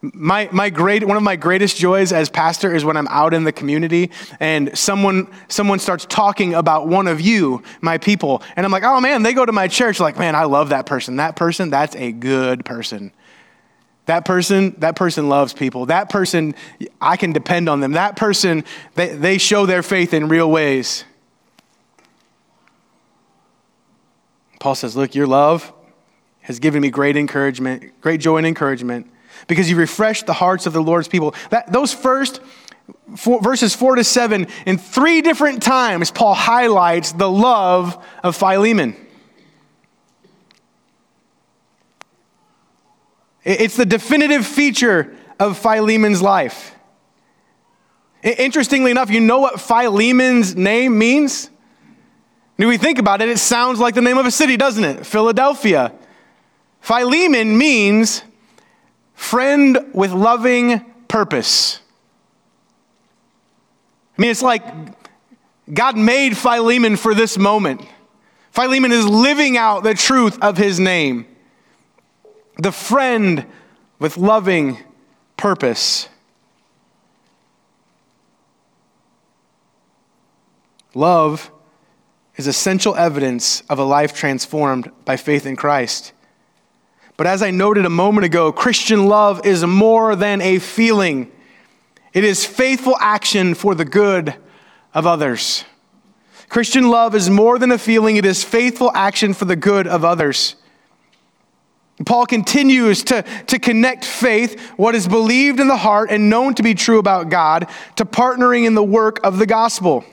My, 0.00 0.48
my 0.52 0.70
great, 0.70 1.04
one 1.04 1.16
of 1.16 1.24
my 1.24 1.34
greatest 1.34 1.76
joys 1.76 2.12
as 2.12 2.30
pastor 2.30 2.72
is 2.72 2.84
when 2.84 2.96
I'm 2.96 3.08
out 3.08 3.34
in 3.34 3.42
the 3.42 3.50
community 3.50 4.12
and 4.38 4.76
someone, 4.78 5.28
someone 5.48 5.80
starts 5.80 6.06
talking 6.06 6.54
about 6.54 6.86
one 6.86 7.08
of 7.08 7.20
you, 7.20 7.64
my 7.80 7.98
people. 7.98 8.42
And 8.54 8.64
I'm 8.64 8.70
like, 8.70 8.84
oh 8.84 9.00
man, 9.00 9.24
they 9.24 9.34
go 9.34 9.44
to 9.44 9.50
my 9.50 9.66
church. 9.66 9.98
Like, 9.98 10.16
man, 10.16 10.36
I 10.36 10.44
love 10.44 10.68
that 10.68 10.86
person. 10.86 11.16
That 11.16 11.34
person, 11.34 11.70
that's 11.70 11.96
a 11.96 12.12
good 12.12 12.64
person. 12.64 13.12
That 14.06 14.24
person, 14.24 14.76
that 14.78 14.94
person 14.94 15.28
loves 15.28 15.52
people. 15.52 15.86
That 15.86 16.10
person, 16.10 16.54
I 17.00 17.16
can 17.16 17.32
depend 17.32 17.68
on 17.68 17.80
them. 17.80 17.92
That 17.92 18.14
person, 18.14 18.64
they, 18.94 19.08
they 19.16 19.36
show 19.36 19.66
their 19.66 19.82
faith 19.82 20.14
in 20.14 20.28
real 20.28 20.48
ways. 20.48 21.04
Paul 24.60 24.76
says, 24.76 24.96
look, 24.96 25.16
your 25.16 25.26
love 25.26 25.72
has 26.42 26.60
given 26.60 26.82
me 26.82 26.90
great 26.90 27.16
encouragement, 27.16 28.00
great 28.00 28.20
joy 28.20 28.38
and 28.38 28.46
encouragement 28.46 29.10
because 29.46 29.70
you 29.70 29.76
refreshed 29.76 30.26
the 30.26 30.32
hearts 30.32 30.66
of 30.66 30.72
the 30.72 30.82
Lord's 30.82 31.08
people. 31.08 31.34
That, 31.50 31.72
those 31.72 31.92
first 31.94 32.40
four, 33.16 33.40
verses 33.40 33.74
4 33.74 33.96
to 33.96 34.04
7, 34.04 34.46
in 34.66 34.78
three 34.78 35.22
different 35.22 35.62
times, 35.62 36.10
Paul 36.10 36.34
highlights 36.34 37.12
the 37.12 37.30
love 37.30 38.04
of 38.22 38.36
Philemon. 38.36 38.96
It's 43.44 43.76
the 43.76 43.86
definitive 43.86 44.46
feature 44.46 45.16
of 45.38 45.56
Philemon's 45.56 46.20
life. 46.20 46.74
Interestingly 48.22 48.90
enough, 48.90 49.10
you 49.10 49.20
know 49.20 49.38
what 49.38 49.60
Philemon's 49.60 50.56
name 50.56 50.98
means? 50.98 51.48
When 52.56 52.68
we 52.68 52.76
think 52.76 52.98
about 52.98 53.22
it, 53.22 53.28
it 53.28 53.38
sounds 53.38 53.78
like 53.78 53.94
the 53.94 54.02
name 54.02 54.18
of 54.18 54.26
a 54.26 54.30
city, 54.32 54.56
doesn't 54.56 54.82
it? 54.82 55.06
Philadelphia. 55.06 55.92
Philemon 56.80 57.56
means 57.56 58.22
friend 59.18 59.90
with 59.92 60.12
loving 60.12 60.80
purpose. 61.08 61.80
I 64.16 64.22
mean, 64.22 64.30
it's 64.30 64.42
like 64.42 64.62
God 65.74 65.96
made 65.96 66.36
Philemon 66.36 66.96
for 66.96 67.14
this 67.14 67.36
moment. 67.36 67.84
Philemon 68.52 68.92
is 68.92 69.04
living 69.04 69.56
out 69.56 69.82
the 69.82 69.94
truth 69.94 70.38
of 70.40 70.56
his 70.56 70.78
name. 70.78 71.26
The 72.58 72.70
friend 72.70 73.44
with 73.98 74.16
loving 74.16 74.78
purpose. 75.36 76.08
Love 80.94 81.50
is 82.36 82.46
essential 82.46 82.94
evidence 82.94 83.62
of 83.68 83.80
a 83.80 83.84
life 83.84 84.14
transformed 84.14 84.92
by 85.04 85.16
faith 85.16 85.44
in 85.44 85.56
Christ. 85.56 86.12
But 87.18 87.26
as 87.26 87.42
I 87.42 87.50
noted 87.50 87.84
a 87.84 87.90
moment 87.90 88.24
ago, 88.24 88.52
Christian 88.52 89.06
love 89.06 89.44
is 89.44 89.64
more 89.64 90.14
than 90.14 90.40
a 90.40 90.60
feeling, 90.60 91.30
it 92.14 92.24
is 92.24 92.46
faithful 92.46 92.96
action 92.98 93.54
for 93.54 93.74
the 93.74 93.84
good 93.84 94.34
of 94.94 95.06
others. 95.06 95.64
Christian 96.48 96.88
love 96.88 97.14
is 97.14 97.28
more 97.28 97.58
than 97.58 97.72
a 97.72 97.76
feeling, 97.76 98.16
it 98.16 98.24
is 98.24 98.44
faithful 98.44 98.90
action 98.94 99.34
for 99.34 99.44
the 99.44 99.56
good 99.56 99.86
of 99.86 100.04
others. 100.04 100.54
Paul 102.06 102.24
continues 102.24 103.02
to, 103.04 103.22
to 103.48 103.58
connect 103.58 104.04
faith, 104.04 104.70
what 104.76 104.94
is 104.94 105.08
believed 105.08 105.58
in 105.58 105.66
the 105.66 105.76
heart 105.76 106.10
and 106.12 106.30
known 106.30 106.54
to 106.54 106.62
be 106.62 106.74
true 106.74 107.00
about 107.00 107.30
God, 107.30 107.68
to 107.96 108.04
partnering 108.04 108.64
in 108.64 108.74
the 108.76 108.84
work 108.84 109.18
of 109.24 109.38
the 109.38 109.46
gospel. 109.46 110.04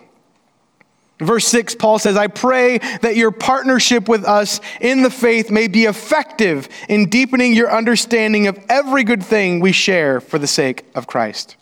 Verse 1.20 1.48
6, 1.48 1.76
Paul 1.76 1.98
says, 1.98 2.18
I 2.18 2.28
pray 2.28 2.80
that 3.02 3.16
your 3.16 3.32
partnership 3.32 4.10
with 4.10 4.26
us 4.26 4.60
in 4.82 5.02
the 5.02 5.10
faith 5.10 5.50
may 5.50 5.70
be 5.70 5.86
effective 5.86 6.68
in 6.90 7.08
deepening 7.08 7.54
your 7.54 7.72
understanding 7.72 8.48
of 8.48 8.60
every 8.68 9.06
good 9.06 9.24
thing 9.24 9.62
we 9.62 9.72
share 9.72 10.20
for 10.20 10.38
the 10.38 10.48
sake 10.48 10.86
of 10.94 11.08
Christ. 11.08 11.56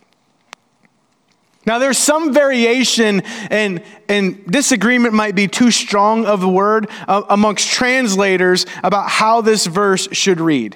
Now, 1.66 1.80
there's 1.80 2.00
some 2.00 2.34
variation, 2.34 3.22
and, 3.50 3.84
and 4.10 4.46
disagreement 4.48 5.14
might 5.14 5.36
be 5.36 5.48
too 5.48 5.72
strong 5.72 6.26
of 6.26 6.44
a 6.44 6.50
word 6.50 6.90
uh, 7.08 7.24
amongst 7.30 7.72
translators 7.72 8.66
about 8.84 9.08
how 9.08 9.42
this 9.42 9.66
verse 9.68 10.10
should 10.12 10.42
read. 10.42 10.76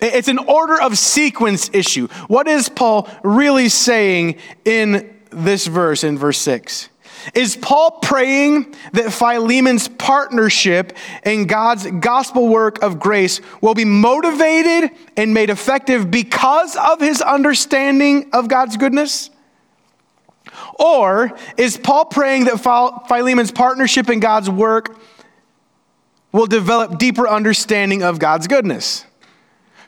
It's 0.00 0.28
an 0.28 0.38
order 0.38 0.80
of 0.80 0.98
sequence 0.98 1.70
issue. 1.72 2.08
What 2.26 2.48
is 2.48 2.68
Paul 2.68 3.08
really 3.22 3.68
saying 3.68 4.38
in 4.64 5.14
this 5.30 5.68
verse, 5.68 6.02
in 6.02 6.18
verse 6.18 6.38
6? 6.38 6.88
Is 7.34 7.56
Paul 7.56 7.92
praying 8.02 8.74
that 8.92 9.12
Philemon's 9.12 9.88
partnership 9.88 10.96
in 11.24 11.46
God's 11.46 11.86
gospel 11.86 12.48
work 12.48 12.82
of 12.82 12.98
grace 12.98 13.40
will 13.60 13.74
be 13.74 13.84
motivated 13.84 14.90
and 15.16 15.32
made 15.32 15.50
effective 15.50 16.10
because 16.10 16.76
of 16.76 17.00
his 17.00 17.20
understanding 17.20 18.30
of 18.32 18.48
God's 18.48 18.76
goodness? 18.76 19.30
Or 20.78 21.36
is 21.56 21.76
Paul 21.76 22.06
praying 22.06 22.44
that 22.46 22.60
Philemon's 23.08 23.52
partnership 23.52 24.10
in 24.10 24.20
God's 24.20 24.50
work 24.50 24.98
will 26.32 26.46
develop 26.46 26.98
deeper 26.98 27.28
understanding 27.28 28.02
of 28.02 28.18
God's 28.18 28.46
goodness? 28.46 29.04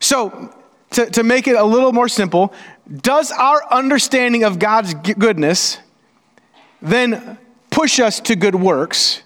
So, 0.01 0.55
to, 0.91 1.11
to 1.11 1.23
make 1.25 1.49
it 1.49 1.57
a 1.57 1.65
little 1.65 1.93
more 1.93 2.09
simple, 2.09 2.53
does 3.01 3.33
our 3.33 3.63
understanding 3.73 4.45
of 4.45 4.59
God's 4.59 4.95
goodness 4.95 5.79
then 6.85 7.39
push 7.71 7.99
us 7.99 8.21
to 8.21 8.37
good 8.37 8.55
works? 8.55 9.23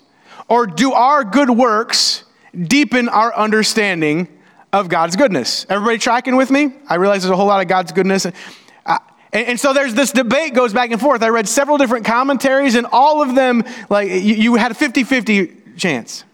Or 0.49 0.67
do 0.67 0.93
our 0.93 1.25
good 1.25 1.51
works 1.51 2.25
deepen 2.57 3.09
our 3.09 3.35
understanding 3.35 4.29
of 4.73 4.89
God's 4.89 5.17
goodness? 5.17 5.67
Everybody 5.69 5.99
tracking 5.99 6.37
with 6.37 6.51
me? 6.51 6.73
I 6.89 6.95
realize 6.95 7.23
there's 7.23 7.33
a 7.33 7.37
whole 7.37 7.47
lot 7.47 7.61
of 7.61 7.69
God's 7.69 7.93
goodness. 7.93 8.25
Uh, 8.25 8.99
and, 9.33 9.61
so 9.61 9.75
there's 9.75 9.93
this 9.93 10.13
debate 10.13 10.55
goes 10.55 10.73
back 10.73 10.91
and 10.91 11.01
forth. 11.01 11.23
I 11.23 11.29
read 11.29 11.47
several 11.47 11.77
different 11.77 12.07
commentaries, 12.07 12.75
and 12.75 12.87
all 12.91 13.21
of 13.21 13.35
them, 13.35 13.65
like, 13.91 14.09
you, 14.09 14.35
you 14.35 14.55
had 14.55 14.71
a 14.71 14.75
50 14.75 15.05
50 15.05 15.55
chance, 15.77 16.25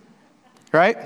right? 0.73 0.97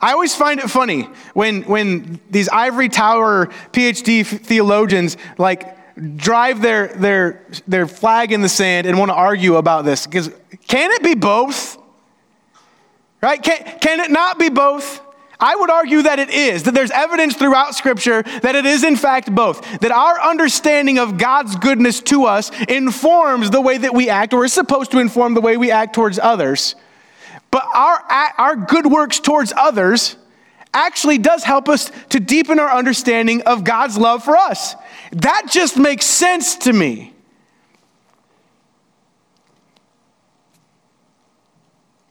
I 0.00 0.12
always 0.12 0.34
find 0.34 0.58
it 0.60 0.68
funny 0.68 1.02
when, 1.34 1.62
when 1.62 2.20
these 2.30 2.48
ivory 2.48 2.88
tower 2.88 3.46
PhD 3.72 4.26
theologians 4.26 5.16
like 5.38 5.75
drive 6.16 6.60
their, 6.60 6.88
their, 6.88 7.42
their 7.66 7.86
flag 7.86 8.32
in 8.32 8.42
the 8.42 8.48
sand 8.48 8.86
and 8.86 8.98
want 8.98 9.10
to 9.10 9.14
argue 9.14 9.56
about 9.56 9.84
this. 9.84 10.06
Because 10.06 10.30
can 10.68 10.90
it 10.92 11.02
be 11.02 11.14
both? 11.14 11.78
Right? 13.22 13.42
Can, 13.42 13.78
can 13.80 14.00
it 14.00 14.10
not 14.10 14.38
be 14.38 14.50
both? 14.50 15.00
I 15.38 15.54
would 15.54 15.70
argue 15.70 16.02
that 16.02 16.18
it 16.18 16.30
is, 16.30 16.62
that 16.62 16.72
there's 16.72 16.90
evidence 16.90 17.36
throughout 17.36 17.74
Scripture 17.74 18.22
that 18.22 18.54
it 18.54 18.64
is 18.64 18.84
in 18.84 18.96
fact 18.96 19.34
both. 19.34 19.80
That 19.80 19.90
our 19.90 20.20
understanding 20.20 20.98
of 20.98 21.18
God's 21.18 21.56
goodness 21.56 22.00
to 22.02 22.24
us 22.24 22.50
informs 22.68 23.50
the 23.50 23.60
way 23.60 23.78
that 23.78 23.94
we 23.94 24.08
act, 24.08 24.32
or 24.32 24.44
is 24.44 24.52
supposed 24.52 24.92
to 24.92 24.98
inform 24.98 25.34
the 25.34 25.40
way 25.40 25.56
we 25.56 25.70
act 25.70 25.94
towards 25.94 26.18
others. 26.18 26.74
But 27.50 27.64
our, 27.74 28.02
our 28.38 28.56
good 28.56 28.86
works 28.86 29.20
towards 29.20 29.52
others 29.54 30.16
actually 30.72 31.18
does 31.18 31.44
help 31.44 31.68
us 31.68 31.90
to 32.10 32.20
deepen 32.20 32.58
our 32.58 32.70
understanding 32.70 33.42
of 33.42 33.64
God's 33.64 33.98
love 33.98 34.24
for 34.24 34.36
us. 34.36 34.74
That 35.12 35.46
just 35.50 35.76
makes 35.76 36.06
sense 36.06 36.56
to 36.56 36.72
me. 36.72 37.12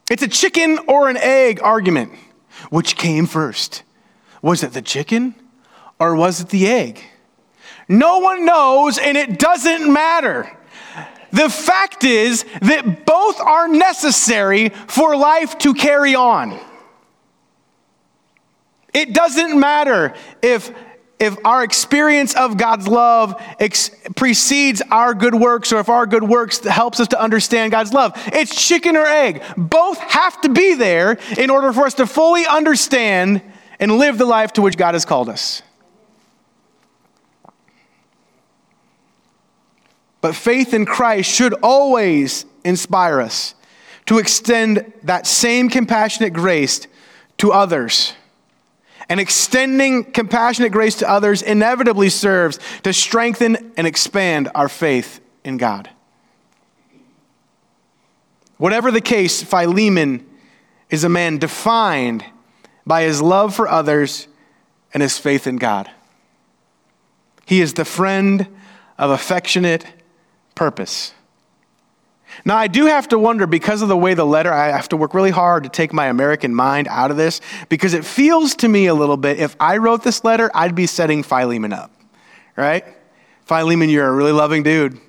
It's 0.10 0.24
a 0.24 0.28
chicken 0.28 0.80
or 0.88 1.10
an 1.10 1.18
egg 1.18 1.60
argument. 1.62 2.12
Which 2.70 2.96
came 2.96 3.26
first? 3.26 3.84
Was 4.42 4.64
it 4.64 4.74
the 4.74 4.82
chicken 4.82 5.36
or 6.00 6.16
was 6.16 6.42
it 6.42 6.50
the 6.50 6.68
egg? 6.68 7.02
No 7.88 8.20
one 8.20 8.46
knows, 8.46 8.98
and 8.98 9.16
it 9.18 9.38
doesn't 9.38 9.92
matter. 9.92 10.52
The 11.32 11.50
fact 11.50 12.04
is 12.04 12.46
that 12.62 13.06
both 13.06 13.40
are 13.40 13.68
necessary 13.68 14.70
for 14.70 15.16
life 15.16 15.58
to 15.60 15.74
carry 15.74 16.16
on. 16.16 16.60
It 18.94 19.14
doesn't 19.14 19.60
matter 19.60 20.14
if 20.42 20.72
if 21.20 21.38
our 21.46 21.64
experience 21.64 22.36
of 22.36 22.58
God's 22.58 22.88
love 22.88 23.42
ex- 23.60 23.90
precedes 24.16 24.82
our 24.92 25.14
good 25.14 25.34
works 25.34 25.72
or 25.72 25.80
if 25.80 25.88
our 25.88 26.06
good 26.06 26.24
works 26.24 26.60
helps 26.60 27.00
us 27.00 27.08
to 27.10 27.22
understand 27.22 27.72
God's 27.72 27.94
love. 27.94 28.14
It's 28.28 28.68
chicken 28.68 28.98
or 28.98 29.06
egg. 29.06 29.42
Both 29.56 29.98
have 30.00 30.42
to 30.42 30.50
be 30.50 30.76
there 30.76 31.18
in 31.38 31.50
order 31.50 31.72
for 31.72 31.86
us 31.86 31.94
to 31.96 32.08
fully 32.08 32.46
understand 32.46 33.42
and 33.80 33.98
live 33.98 34.18
the 34.18 34.26
life 34.26 34.54
to 34.54 34.62
which 34.62 34.78
God 34.78 34.94
has 34.94 35.06
called 35.06 35.30
us. 35.30 35.62
But 40.22 40.36
faith 40.36 40.74
in 40.74 40.86
Christ 40.86 41.30
should 41.30 41.54
always 41.62 42.46
inspire 42.64 43.22
us 43.22 43.54
to 44.08 44.18
extend 44.18 44.92
that 45.04 45.28
same 45.28 45.70
compassionate 45.70 46.34
grace 46.34 46.88
to 47.38 47.52
others 47.52 48.14
and 49.10 49.20
extending 49.20 50.04
compassionate 50.04 50.72
grace 50.72 50.96
to 50.96 51.10
others 51.10 51.42
inevitably 51.42 52.10
serves 52.10 52.60
to 52.84 52.94
strengthen 52.94 53.74
and 53.78 53.86
expand 53.86 54.50
our 54.56 54.70
faith 54.70 55.20
in 55.44 55.58
God. 55.58 55.90
Whatever 58.58 58.92
the 58.92 59.02
case, 59.02 59.44
Philemon 59.44 60.26
is 60.90 61.04
a 61.04 61.10
man 61.10 61.38
defined 61.38 62.26
by 62.86 63.04
his 63.04 63.22
love 63.22 63.56
for 63.56 63.68
others 63.68 64.28
and 64.94 65.04
his 65.04 65.18
faith 65.18 65.46
in 65.46 65.58
God. 65.58 65.90
He 67.46 67.62
is 67.62 67.74
the 67.74 67.86
friend 67.86 68.48
of 68.98 69.12
affectionate 69.12 69.86
purpose. 70.56 71.14
Now, 72.48 72.58
I 72.58 72.68
do 72.68 72.86
have 72.86 73.08
to 73.08 73.18
wonder 73.18 73.48
because 73.48 73.82
of 73.82 73.88
the 73.88 73.98
way 73.98 74.14
the 74.14 74.26
letter, 74.26 74.54
I 74.54 74.68
have 74.68 74.88
to 74.90 74.98
work 74.98 75.16
really 75.16 75.32
hard 75.32 75.64
to 75.64 75.70
take 75.70 75.92
my 75.92 76.06
American 76.06 76.54
mind 76.54 76.88
out 76.88 77.10
of 77.10 77.18
this 77.18 77.42
because 77.70 77.96
it 77.96 78.06
feels 78.06 78.56
to 78.58 78.68
me 78.68 78.86
a 78.86 78.94
little 78.94 79.18
bit, 79.18 79.40
if 79.40 79.56
I 79.60 79.78
wrote 79.78 80.04
this 80.04 80.24
letter, 80.24 80.52
I'd 80.54 80.76
be 80.76 80.86
setting 80.86 81.24
Philemon 81.24 81.74
up, 81.74 81.92
right? 82.56 82.86
Philemon, 83.46 83.90
you're 83.90 84.08
a 84.08 84.12
really 84.12 84.32
loving 84.32 84.62
dude. 84.62 85.00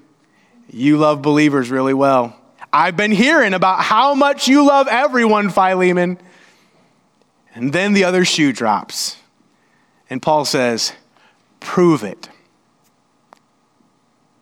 You 0.70 0.96
love 0.96 1.20
believers 1.20 1.70
really 1.70 1.94
well. 1.94 2.35
I've 2.72 2.96
been 2.96 3.12
hearing 3.12 3.53
about 3.53 3.81
how 3.83 4.14
much 4.14 4.49
you 4.49 4.66
love 4.66 4.88
everyone, 4.88 5.51
Philemon. 5.51 6.18
And 7.55 7.70
then 7.70 7.92
the 7.92 8.05
other 8.05 8.25
shoe 8.25 8.53
drops. 8.53 9.16
And 10.09 10.22
Paul 10.22 10.46
says, 10.46 10.92
prove 11.61 12.03
it. 12.03 12.31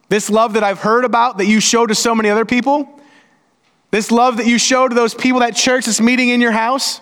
This 0.09 0.31
love 0.31 0.55
that 0.55 0.63
I've 0.63 0.81
heard 0.81 1.05
about 1.05 1.39
that 1.39 1.47
you 1.47 1.61
show 1.61 1.87
to 1.87 1.95
so 1.95 2.15
many 2.15 2.29
other 2.31 2.45
people, 2.45 3.01
this 3.91 4.11
love 4.11 4.37
that 4.39 4.47
you 4.47 4.59
show 4.59 4.89
to 4.89 4.95
those 4.95 5.15
people, 5.15 5.41
that 5.41 5.57
church 5.57 5.87
that's 5.87 6.01
meeting 6.01 6.29
in 6.29 6.41
your 6.41 6.53
house, 6.53 7.01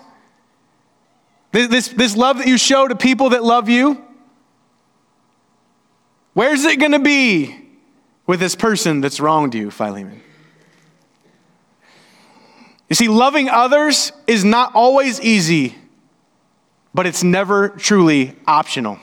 this, 1.51 1.67
this, 1.67 1.87
this 1.89 2.15
love 2.15 2.37
that 2.39 2.47
you 2.47 2.57
show 2.57 2.87
to 2.87 2.95
people 2.95 3.29
that 3.29 3.43
love 3.43 3.69
you, 3.69 4.03
where's 6.33 6.63
it 6.65 6.79
going 6.79 6.91
to 6.93 6.99
be 6.99 7.59
with 8.25 8.39
this 8.39 8.55
person 8.55 9.01
that's 9.01 9.19
wronged 9.19 9.53
you, 9.53 9.69
Philemon? 9.69 10.21
You 12.89 12.95
see, 12.95 13.07
loving 13.07 13.49
others 13.49 14.11
is 14.27 14.45
not 14.45 14.75
always 14.75 15.19
easy, 15.19 15.75
but 16.93 17.07
it's 17.07 17.23
never 17.23 17.69
truly 17.69 18.35
optional. 18.45 18.99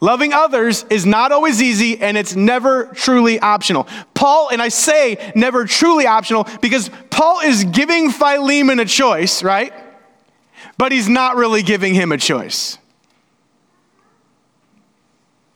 Loving 0.00 0.32
others 0.32 0.86
is 0.88 1.04
not 1.04 1.30
always 1.30 1.60
easy 1.60 2.00
and 2.00 2.16
it's 2.16 2.34
never 2.34 2.86
truly 2.94 3.38
optional. 3.38 3.86
Paul, 4.14 4.48
and 4.50 4.62
I 4.62 4.68
say 4.68 5.32
never 5.34 5.66
truly 5.66 6.06
optional 6.06 6.46
because 6.62 6.90
Paul 7.10 7.40
is 7.40 7.64
giving 7.64 8.10
Philemon 8.10 8.80
a 8.80 8.86
choice, 8.86 9.42
right? 9.42 9.74
But 10.78 10.92
he's 10.92 11.08
not 11.08 11.36
really 11.36 11.62
giving 11.62 11.92
him 11.92 12.12
a 12.12 12.16
choice. 12.16 12.78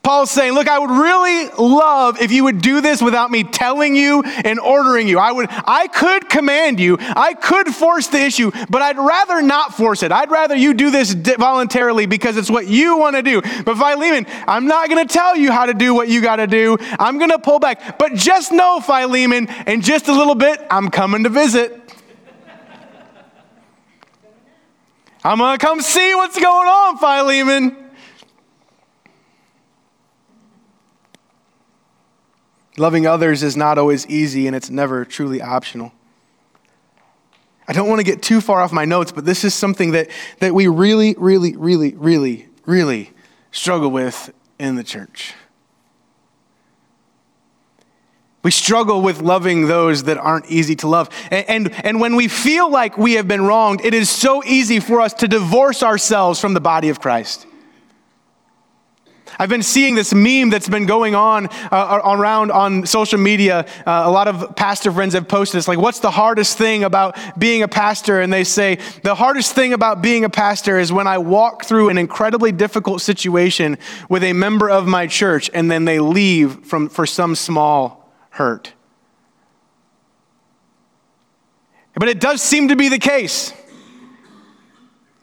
Paul's 0.05 0.31
saying, 0.31 0.53
Look, 0.53 0.69
I 0.69 0.79
would 0.79 0.91
really 0.91 1.49
love 1.59 2.21
if 2.21 2.31
you 2.31 2.45
would 2.45 2.61
do 2.61 2.83
this 2.83 3.01
without 3.01 3.31
me 3.31 3.43
telling 3.43 3.97
you 3.97 4.23
and 4.23 4.61
ordering 4.61 5.09
you. 5.09 5.19
I, 5.19 5.33
would, 5.33 5.47
I 5.51 5.89
could 5.89 6.29
command 6.29 6.79
you, 6.79 6.99
I 7.01 7.33
could 7.33 7.75
force 7.75 8.09
the 8.09 8.21
issue, 8.23 8.51
but 8.69 8.83
I'd 8.83 8.99
rather 8.99 9.41
not 9.41 9.75
force 9.75 10.03
it. 10.03 10.13
I'd 10.13 10.31
rather 10.31 10.55
you 10.55 10.75
do 10.75 10.91
this 10.91 11.15
voluntarily 11.15 12.05
because 12.05 12.37
it's 12.37 12.51
what 12.51 12.69
you 12.69 12.99
want 12.99 13.17
to 13.17 13.23
do. 13.23 13.41
But 13.41 13.77
Philemon, 13.77 14.27
I'm 14.47 14.67
not 14.67 14.91
going 14.91 15.07
to 15.07 15.13
tell 15.13 15.37
you 15.37 15.51
how 15.51 15.65
to 15.67 15.75
do 15.75 15.95
what 15.95 16.09
you 16.09 16.21
got 16.21 16.37
to 16.37 16.47
do. 16.47 16.77
I'm 16.99 17.17
going 17.17 17.31
to 17.31 17.39
pull 17.39 17.59
back. 17.59 17.99
But 17.99 18.15
just 18.15 18.53
know, 18.53 18.81
Philemon, 18.81 19.49
in 19.67 19.81
just 19.81 20.09
a 20.09 20.13
little 20.13 20.35
bit, 20.35 20.61
I'm 20.71 20.91
coming 20.91 21.25
to 21.25 21.31
visit. 21.31 21.81
I'm 25.25 25.39
going 25.39 25.59
to 25.59 25.67
come 25.67 25.81
see 25.81 26.15
what's 26.15 26.39
going 26.39 26.69
on, 26.69 26.99
Philemon. 26.99 27.84
Loving 32.77 33.07
others 33.07 33.43
is 33.43 33.57
not 33.57 33.79
always 33.79 34.07
easy 34.07 34.47
and 34.47 34.57
it's 34.57 34.71
never 34.71 35.05
truly 35.05 35.41
optional. 35.41 35.93
I 37.67 37.73
don't 37.73 37.89
want 37.89 38.01
to 38.01 38.05
get 38.05 38.23
too 38.23 38.41
far 38.41 38.61
off 38.61 38.73
my 38.73 38.85
notes, 38.85 39.13
but 39.13 39.25
this 39.25 39.45
is 39.45 39.55
something 39.55 39.93
that, 39.93 40.11
that 40.41 40.55
we 40.55 40.67
really, 40.67 41.15
really, 41.17 41.57
really, 41.57 41.95
really, 41.95 42.49
really 42.67 43.11
struggle 43.53 43.91
with 43.91 44.33
in 44.59 44.75
the 44.75 44.85
church. 44.85 45.35
We 48.43 48.51
struggle 48.51 49.01
with 49.01 49.23
loving 49.23 49.69
those 49.69 50.03
that 50.03 50.19
aren't 50.19 50.51
easy 50.51 50.77
to 50.77 50.89
love. 50.89 51.09
And, 51.31 51.49
and, 51.49 51.87
and, 51.87 52.01
when 52.01 52.15
we 52.15 52.29
feel 52.29 52.71
like 52.71 52.99
we 52.99 53.15
have 53.15 53.27
been 53.27 53.47
wronged, 53.47 53.81
it 53.83 53.95
is 53.95 54.11
so 54.11 54.45
easy 54.45 54.81
for 54.81 55.01
us 55.01 55.15
to 55.15 55.29
divorce 55.29 55.83
ourselves 55.83 56.39
from 56.39 56.53
the 56.53 56.61
body 56.61 56.91
of 56.91 57.01
Christ. 57.01 57.47
I've 59.39 59.49
been 59.49 59.63
seeing 59.63 59.95
this 59.95 60.15
meme 60.15 60.51
that's 60.51 60.69
been 60.69 60.87
going 60.87 61.15
on 61.15 61.49
uh, 61.71 62.01
around 62.05 62.51
on 62.51 62.87
social 62.87 63.19
media. 63.19 63.67
Uh, 63.87 64.03
a 64.07 64.11
lot 64.11 64.29
of 64.29 64.57
pastor 64.57 64.93
friends 64.93 65.15
have 65.15 65.29
posted 65.29 65.59
this, 65.59 65.69
like, 65.69 65.79
what's 65.79 66.01
the 66.01 66.11
hardest 66.11 66.59
thing 66.59 66.85
about 66.85 67.17
being 67.39 67.63
a 67.63 67.69
pastor? 67.69 68.21
And 68.21 68.33
they 68.33 68.45
say, 68.45 68.79
the 69.03 69.15
hardest 69.15 69.55
thing 69.55 69.73
about 69.73 70.03
being 70.03 70.25
a 70.25 70.31
pastor 70.31 70.79
is 70.79 70.93
when 70.93 71.07
I 71.07 71.19
walk 71.19 71.65
through 71.65 71.89
an 71.89 71.99
incredibly 71.99 72.53
difficult 72.53 73.01
situation 73.01 73.79
with 74.09 74.23
a 74.23 74.33
member 74.33 74.71
of 74.71 74.87
my 74.87 75.07
church 75.07 75.51
and 75.53 75.71
then 75.71 75.85
they 75.85 76.01
leave 76.01 76.65
from, 76.65 76.89
for 76.89 77.07
some 77.07 77.35
small 77.35 78.11
hurt. 78.31 78.73
But 81.95 82.09
it 82.09 82.21
does 82.21 82.43
seem 82.43 82.69
to 82.69 82.77
be 82.77 82.89
the 82.89 82.99
case. 82.99 83.53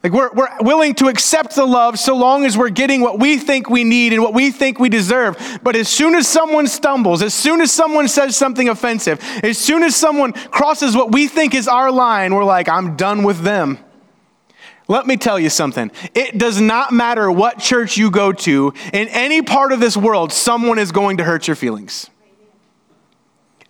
Like 0.04 0.14
we're, 0.14 0.32
we're 0.34 0.50
willing 0.62 0.96
to 0.96 1.08
accept 1.08 1.56
the 1.56 1.66
love 1.66 2.00
so 2.00 2.16
long 2.16 2.44
as 2.44 2.58
we're 2.58 2.70
getting 2.70 3.02
what 3.02 3.20
we 3.20 3.38
think 3.38 3.70
we 3.70 3.84
need 3.84 4.14
and 4.14 4.24
what 4.24 4.34
we 4.34 4.50
think 4.50 4.80
we 4.80 4.90
deserve. 4.90 5.60
But 5.62 5.76
as 5.76 5.88
soon 5.88 6.16
as 6.16 6.28
someone 6.28 6.68
stumbles, 6.68 7.22
as 7.22 7.36
soon 7.36 7.62
as 7.62 7.72
someone 7.72 8.08
says 8.08 8.36
something 8.36 8.68
offensive, 8.68 9.20
as 9.44 9.60
soon 9.60 9.84
as 9.84 9.96
someone 9.96 10.34
crosses 10.34 10.96
what 10.96 11.12
we 11.12 11.28
think 11.28 11.54
is 11.54 11.68
our 11.68 11.92
line, 11.92 12.34
we're 12.34 12.44
like, 12.44 12.68
I'm 12.68 12.96
done 12.96 13.22
with 13.22 13.42
them. 13.42 13.78
Let 14.88 15.06
me 15.06 15.18
tell 15.18 15.40
you 15.40 15.50
something. 15.50 15.92
It 16.16 16.38
does 16.38 16.60
not 16.60 16.92
matter 16.92 17.32
what 17.32 17.60
church 17.60 17.96
you 17.96 18.10
go 18.10 18.34
to, 18.34 18.74
in 18.92 19.08
any 19.10 19.42
part 19.42 19.72
of 19.72 19.80
this 19.80 19.96
world, 19.96 20.34
someone 20.34 20.80
is 20.80 20.92
going 20.92 21.18
to 21.18 21.24
hurt 21.24 21.48
your 21.48 21.56
feelings. 21.56 22.10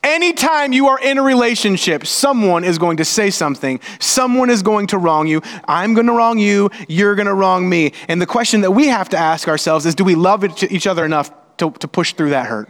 Anytime 0.03 0.73
you 0.73 0.87
are 0.87 0.99
in 0.99 1.19
a 1.19 1.21
relationship, 1.21 2.07
someone 2.07 2.63
is 2.63 2.79
going 2.79 2.97
to 2.97 3.05
say 3.05 3.29
something. 3.29 3.79
Someone 3.99 4.49
is 4.49 4.63
going 4.63 4.87
to 4.87 4.97
wrong 4.97 5.27
you. 5.27 5.41
I'm 5.67 5.93
going 5.93 6.07
to 6.07 6.13
wrong 6.13 6.39
you. 6.39 6.71
You're 6.87 7.13
going 7.13 7.27
to 7.27 7.35
wrong 7.35 7.69
me. 7.69 7.93
And 8.07 8.19
the 8.19 8.25
question 8.25 8.61
that 8.61 8.71
we 8.71 8.87
have 8.87 9.09
to 9.09 9.17
ask 9.17 9.47
ourselves 9.47 9.85
is 9.85 9.93
do 9.93 10.03
we 10.03 10.15
love 10.15 10.43
each 10.63 10.87
other 10.87 11.05
enough 11.05 11.31
to, 11.57 11.69
to 11.71 11.87
push 11.87 12.13
through 12.13 12.31
that 12.31 12.47
hurt? 12.47 12.67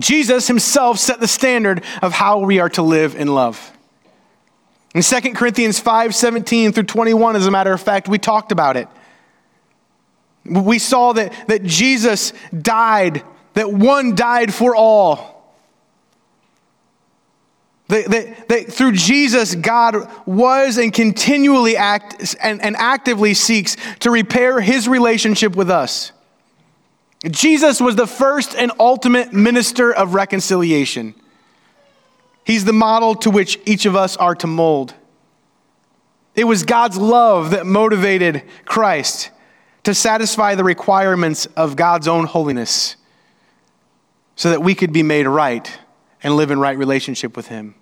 Jesus 0.00 0.48
himself 0.48 0.98
set 0.98 1.20
the 1.20 1.28
standard 1.28 1.84
of 2.02 2.12
how 2.12 2.40
we 2.40 2.58
are 2.58 2.68
to 2.70 2.82
live 2.82 3.14
in 3.14 3.28
love. 3.28 3.72
In 4.94 5.02
2 5.02 5.34
Corinthians 5.34 5.78
5 5.78 6.14
17 6.14 6.72
through 6.72 6.84
21, 6.84 7.36
as 7.36 7.46
a 7.46 7.50
matter 7.50 7.72
of 7.72 7.80
fact, 7.80 8.08
we 8.08 8.18
talked 8.18 8.52
about 8.52 8.76
it. 8.76 8.88
We 10.48 10.78
saw 10.78 11.12
that, 11.14 11.32
that 11.48 11.64
Jesus 11.64 12.32
died, 12.56 13.22
that 13.54 13.72
one 13.72 14.14
died 14.14 14.52
for 14.52 14.74
all. 14.74 15.38
That, 17.88 18.10
that, 18.10 18.48
that, 18.48 18.72
through 18.72 18.92
Jesus, 18.92 19.54
God 19.54 20.10
was 20.26 20.76
and 20.76 20.92
continually 20.92 21.76
acts 21.76 22.34
and, 22.34 22.60
and 22.60 22.76
actively 22.76 23.32
seeks 23.32 23.76
to 24.00 24.10
repair 24.10 24.60
his 24.60 24.86
relationship 24.86 25.56
with 25.56 25.70
us. 25.70 26.12
Jesus 27.30 27.80
was 27.80 27.96
the 27.96 28.06
first 28.06 28.54
and 28.54 28.70
ultimate 28.78 29.32
minister 29.32 29.92
of 29.92 30.14
reconciliation. 30.14 31.14
He's 32.44 32.64
the 32.64 32.72
model 32.72 33.14
to 33.16 33.30
which 33.30 33.58
each 33.66 33.86
of 33.86 33.96
us 33.96 34.16
are 34.16 34.34
to 34.36 34.46
mold. 34.46 34.94
It 36.34 36.44
was 36.44 36.62
God's 36.62 36.96
love 36.96 37.50
that 37.50 37.66
motivated 37.66 38.44
Christ 38.64 39.30
to 39.84 39.94
satisfy 39.94 40.54
the 40.54 40.64
requirements 40.64 41.46
of 41.56 41.76
God's 41.76 42.08
own 42.08 42.26
holiness 42.26 42.96
so 44.36 44.50
that 44.50 44.62
we 44.62 44.74
could 44.74 44.92
be 44.92 45.02
made 45.02 45.26
right 45.26 45.78
and 46.22 46.36
live 46.36 46.50
in 46.50 46.58
right 46.58 46.76
relationship 46.76 47.36
with 47.36 47.48
Him. 47.48 47.74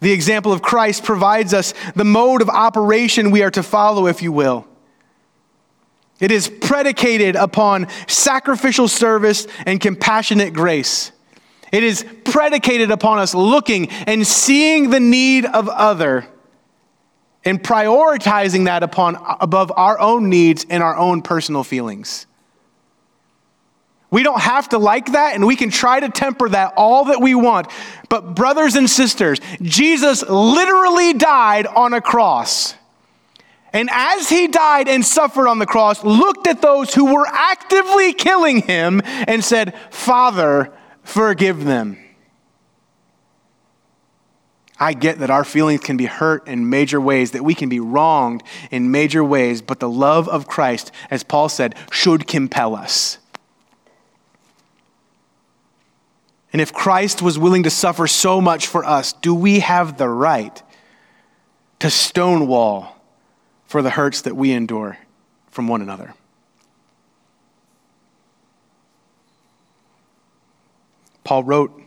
The 0.00 0.12
example 0.12 0.52
of 0.52 0.62
Christ 0.62 1.04
provides 1.04 1.54
us 1.54 1.72
the 1.94 2.04
mode 2.04 2.42
of 2.42 2.48
operation 2.48 3.30
we 3.30 3.42
are 3.42 3.50
to 3.52 3.62
follow, 3.62 4.06
if 4.06 4.22
you 4.22 4.32
will. 4.32 4.66
It 6.20 6.30
is 6.30 6.48
predicated 6.48 7.36
upon 7.36 7.88
sacrificial 8.06 8.88
service 8.88 9.46
and 9.66 9.80
compassionate 9.80 10.52
grace. 10.52 11.10
It 11.72 11.82
is 11.82 12.04
predicated 12.24 12.90
upon 12.90 13.18
us 13.18 13.34
looking 13.34 13.88
and 13.88 14.26
seeing 14.26 14.90
the 14.90 15.00
need 15.00 15.44
of 15.44 15.68
other 15.68 16.26
and 17.44 17.62
prioritizing 17.62 18.66
that 18.66 18.82
upon 18.82 19.16
above 19.40 19.72
our 19.76 19.98
own 19.98 20.28
needs 20.28 20.66
and 20.68 20.82
our 20.82 20.96
own 20.96 21.22
personal 21.22 21.64
feelings. 21.64 22.26
We 24.10 24.22
don't 24.22 24.40
have 24.40 24.68
to 24.68 24.78
like 24.78 25.12
that, 25.12 25.34
and 25.34 25.44
we 25.44 25.56
can 25.56 25.70
try 25.70 25.98
to 25.98 26.08
temper 26.08 26.48
that 26.48 26.74
all 26.76 27.06
that 27.06 27.20
we 27.20 27.34
want. 27.34 27.66
But, 28.08 28.36
brothers 28.36 28.76
and 28.76 28.88
sisters, 28.88 29.40
Jesus 29.60 30.22
literally 30.22 31.14
died 31.14 31.66
on 31.66 31.92
a 31.94 32.00
cross. 32.00 32.74
And 33.72 33.88
as 33.90 34.28
he 34.28 34.46
died 34.46 34.86
and 34.86 35.04
suffered 35.04 35.48
on 35.48 35.58
the 35.58 35.66
cross, 35.66 36.04
looked 36.04 36.46
at 36.46 36.62
those 36.62 36.94
who 36.94 37.12
were 37.12 37.26
actively 37.26 38.12
killing 38.12 38.62
him 38.62 39.02
and 39.04 39.44
said, 39.44 39.74
Father, 39.90 40.72
forgive 41.02 41.64
them. 41.64 41.98
I 44.84 44.92
get 44.92 45.20
that 45.20 45.30
our 45.30 45.44
feelings 45.44 45.80
can 45.80 45.96
be 45.96 46.04
hurt 46.04 46.46
in 46.46 46.68
major 46.68 47.00
ways, 47.00 47.30
that 47.30 47.42
we 47.42 47.54
can 47.54 47.70
be 47.70 47.80
wronged 47.80 48.42
in 48.70 48.90
major 48.90 49.24
ways, 49.24 49.62
but 49.62 49.80
the 49.80 49.88
love 49.88 50.28
of 50.28 50.46
Christ, 50.46 50.92
as 51.10 51.22
Paul 51.22 51.48
said, 51.48 51.74
should 51.90 52.26
compel 52.26 52.76
us. 52.76 53.16
And 56.52 56.60
if 56.60 56.70
Christ 56.70 57.22
was 57.22 57.38
willing 57.38 57.62
to 57.62 57.70
suffer 57.70 58.06
so 58.06 58.42
much 58.42 58.66
for 58.66 58.84
us, 58.84 59.14
do 59.14 59.34
we 59.34 59.60
have 59.60 59.96
the 59.96 60.06
right 60.06 60.62
to 61.78 61.88
stonewall 61.88 63.00
for 63.64 63.80
the 63.80 63.88
hurts 63.88 64.20
that 64.20 64.36
we 64.36 64.52
endure 64.52 64.98
from 65.50 65.66
one 65.66 65.80
another? 65.80 66.12
Paul 71.24 71.42
wrote 71.42 71.83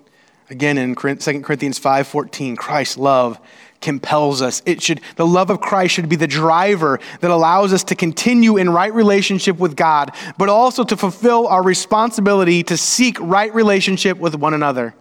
Again 0.50 0.78
in 0.78 0.96
2 0.96 1.44
Corinthians 1.44 1.80
5:14, 1.80 2.56
Christ's 2.56 2.98
love 2.98 3.40
compels 3.82 4.42
us. 4.42 4.62
It 4.66 4.82
should, 4.82 5.02
the 5.16 5.28
love 5.28 5.50
of 5.50 5.60
Christ 5.60 5.94
should 5.94 6.10
be 6.10 6.16
the 6.16 6.28
driver 6.28 7.00
that 7.20 7.30
allows 7.30 7.74
us 7.74 7.84
to 7.86 7.96
continue 7.96 8.58
in 8.58 8.70
right 8.70 8.94
relationship 8.94 9.60
with 9.60 9.76
God, 9.76 10.12
but 10.38 10.50
also 10.50 10.84
to 10.84 10.98
fulfill 10.98 11.48
our 11.48 11.62
responsibility 11.62 12.64
to 12.64 12.78
seek 12.78 13.18
right 13.20 13.54
relationship 13.54 14.18
with 14.18 14.36
one 14.36 14.54
another. 14.54 14.96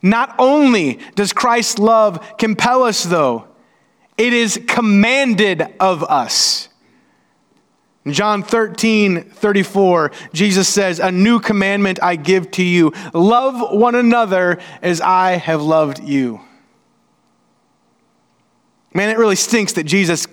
Not 0.00 0.34
only 0.38 1.00
does 1.14 1.32
Christ's 1.32 1.78
love 1.78 2.36
compel 2.38 2.84
us, 2.84 3.02
though, 3.02 3.44
it 4.16 4.32
is 4.32 4.60
commanded 4.66 5.66
of 5.80 6.04
us. 6.04 6.67
In 8.08 8.14
John 8.14 8.42
13, 8.42 9.20
34, 9.22 10.12
Jesus 10.32 10.66
says, 10.66 10.98
A 10.98 11.12
new 11.12 11.40
commandment 11.40 12.02
I 12.02 12.16
give 12.16 12.50
to 12.52 12.62
you 12.62 12.94
love 13.12 13.78
one 13.78 13.94
another 13.94 14.60
as 14.80 15.02
I 15.02 15.32
have 15.32 15.60
loved 15.60 16.02
you. 16.02 16.40
Man, 18.94 19.10
it 19.10 19.18
really 19.18 19.36
stinks 19.36 19.74
that 19.74 19.84
Jesus 19.84 20.26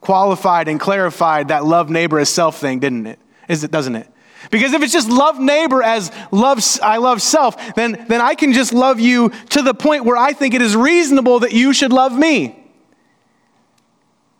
qualified 0.00 0.66
and 0.66 0.80
clarified 0.80 1.46
that 1.48 1.64
love 1.64 1.90
neighbor 1.90 2.18
as 2.18 2.28
self 2.28 2.58
thing, 2.58 2.80
didn't 2.80 3.06
it? 3.06 3.20
Is 3.48 3.62
it, 3.62 3.70
doesn't 3.70 3.94
it? 3.94 4.10
Because 4.50 4.72
if 4.72 4.82
it's 4.82 4.92
just 4.92 5.08
love 5.08 5.38
neighbor 5.38 5.84
as 5.84 6.10
love, 6.32 6.60
I 6.82 6.96
love 6.96 7.22
self, 7.22 7.76
then, 7.76 8.04
then 8.08 8.20
I 8.20 8.34
can 8.34 8.52
just 8.52 8.72
love 8.72 8.98
you 8.98 9.28
to 9.50 9.62
the 9.62 9.74
point 9.74 10.04
where 10.04 10.16
I 10.16 10.32
think 10.32 10.54
it 10.54 10.60
is 10.60 10.74
reasonable 10.74 11.38
that 11.38 11.52
you 11.52 11.72
should 11.72 11.92
love 11.92 12.18
me. 12.18 12.68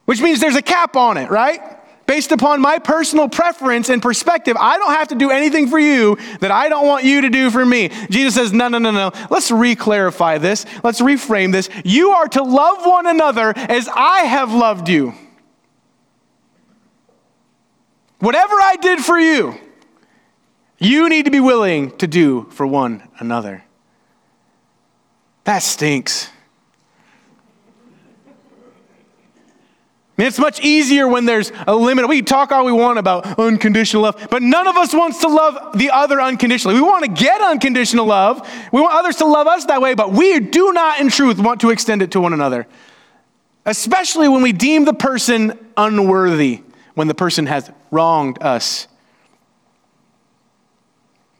Which 0.07 0.21
means 0.21 0.41
there's 0.41 0.57
a 0.57 0.63
cap 0.63 0.97
on 0.97 1.17
it, 1.17 1.31
right? 1.31 1.76
Based 2.07 2.31
upon 2.31 2.61
my 2.61 2.79
personal 2.79 3.29
preference 3.29 3.89
and 3.89 4.01
perspective, 4.01 4.57
I 4.59 4.79
don't 4.79 4.93
have 4.93 5.09
to 5.09 5.17
do 5.17 5.31
anything 5.31 5.69
for 5.69 5.79
you 5.79 6.17
that 6.41 6.53
I 6.53 6.69
don't 6.69 6.87
want 6.87 7.05
you 7.05 7.23
to 7.23 7.29
do 7.29 7.51
for 7.51 7.67
me. 7.67 7.91
Jesus 8.11 8.35
says, 8.35 8.53
no, 8.53 8.69
no, 8.69 8.79
no, 8.79 8.93
no. 8.93 9.11
Let's 9.29 9.51
re 9.51 9.75
clarify 9.75 10.39
this. 10.39 10.65
Let's 10.85 11.01
reframe 11.01 11.51
this. 11.51 11.69
You 11.85 12.11
are 12.11 12.29
to 12.29 12.43
love 12.45 12.87
one 12.87 13.07
another 13.07 13.53
as 13.57 13.89
I 13.89 14.21
have 14.21 14.53
loved 14.53 14.89
you. 14.89 15.15
Whatever 18.21 18.55
I 18.55 18.77
did 18.81 19.01
for 19.01 19.19
you, 19.19 19.59
you 20.79 21.09
need 21.09 21.25
to 21.25 21.31
be 21.31 21.41
willing 21.41 21.97
to 21.99 22.07
do 22.07 22.45
for 22.51 22.67
one 22.67 23.03
another. 23.19 23.65
That 25.45 25.63
stinks. 25.63 26.31
It's 30.19 30.39
much 30.39 30.61
easier 30.61 31.07
when 31.07 31.27
there's 31.27 31.53
a 31.67 31.77
limit. 31.77 32.09
We 32.09 32.23
talk 32.23 32.51
all 32.51 32.65
we 32.65 32.73
want 32.73 32.99
about 32.99 33.39
unconditional 33.39 34.03
love, 34.03 34.29
but 34.31 34.43
none 34.43 34.67
of 34.67 34.77
us 34.77 34.95
wants 34.95 35.21
to 35.21 35.29
love 35.29 35.77
the 35.79 35.91
other 35.91 36.21
unconditionally. 36.23 36.75
We 36.75 36.81
want 36.81 37.05
to 37.05 37.11
get 37.11 37.43
unconditional 37.43 38.07
love. 38.07 38.49
We 38.73 38.81
want 38.81 38.95
others 38.95 39.17
to 39.17 39.27
love 39.27 39.47
us 39.47 39.67
that 39.67 39.83
way, 39.83 39.93
but 39.95 40.13
we 40.13 40.41
do 40.41 40.73
not, 40.73 41.01
in 41.01 41.11
truth, 41.11 41.39
want 41.39 41.61
to 41.61 41.71
extend 41.71 42.01
it 42.01 42.13
to 42.13 42.21
one 42.21 42.33
another, 42.33 42.67
especially 43.67 44.27
when 44.29 44.41
we 44.41 44.53
deem 44.53 44.87
the 44.87 44.95
person 44.95 45.59
unworthy, 45.77 46.63
when 46.95 47.09
the 47.09 47.15
person 47.15 47.45
has 47.45 47.71
wronged 47.91 48.43
us. 48.43 48.89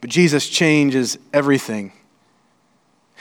But 0.03 0.11
Jesus 0.11 0.51
changes 0.51 1.17
everything. 1.33 1.93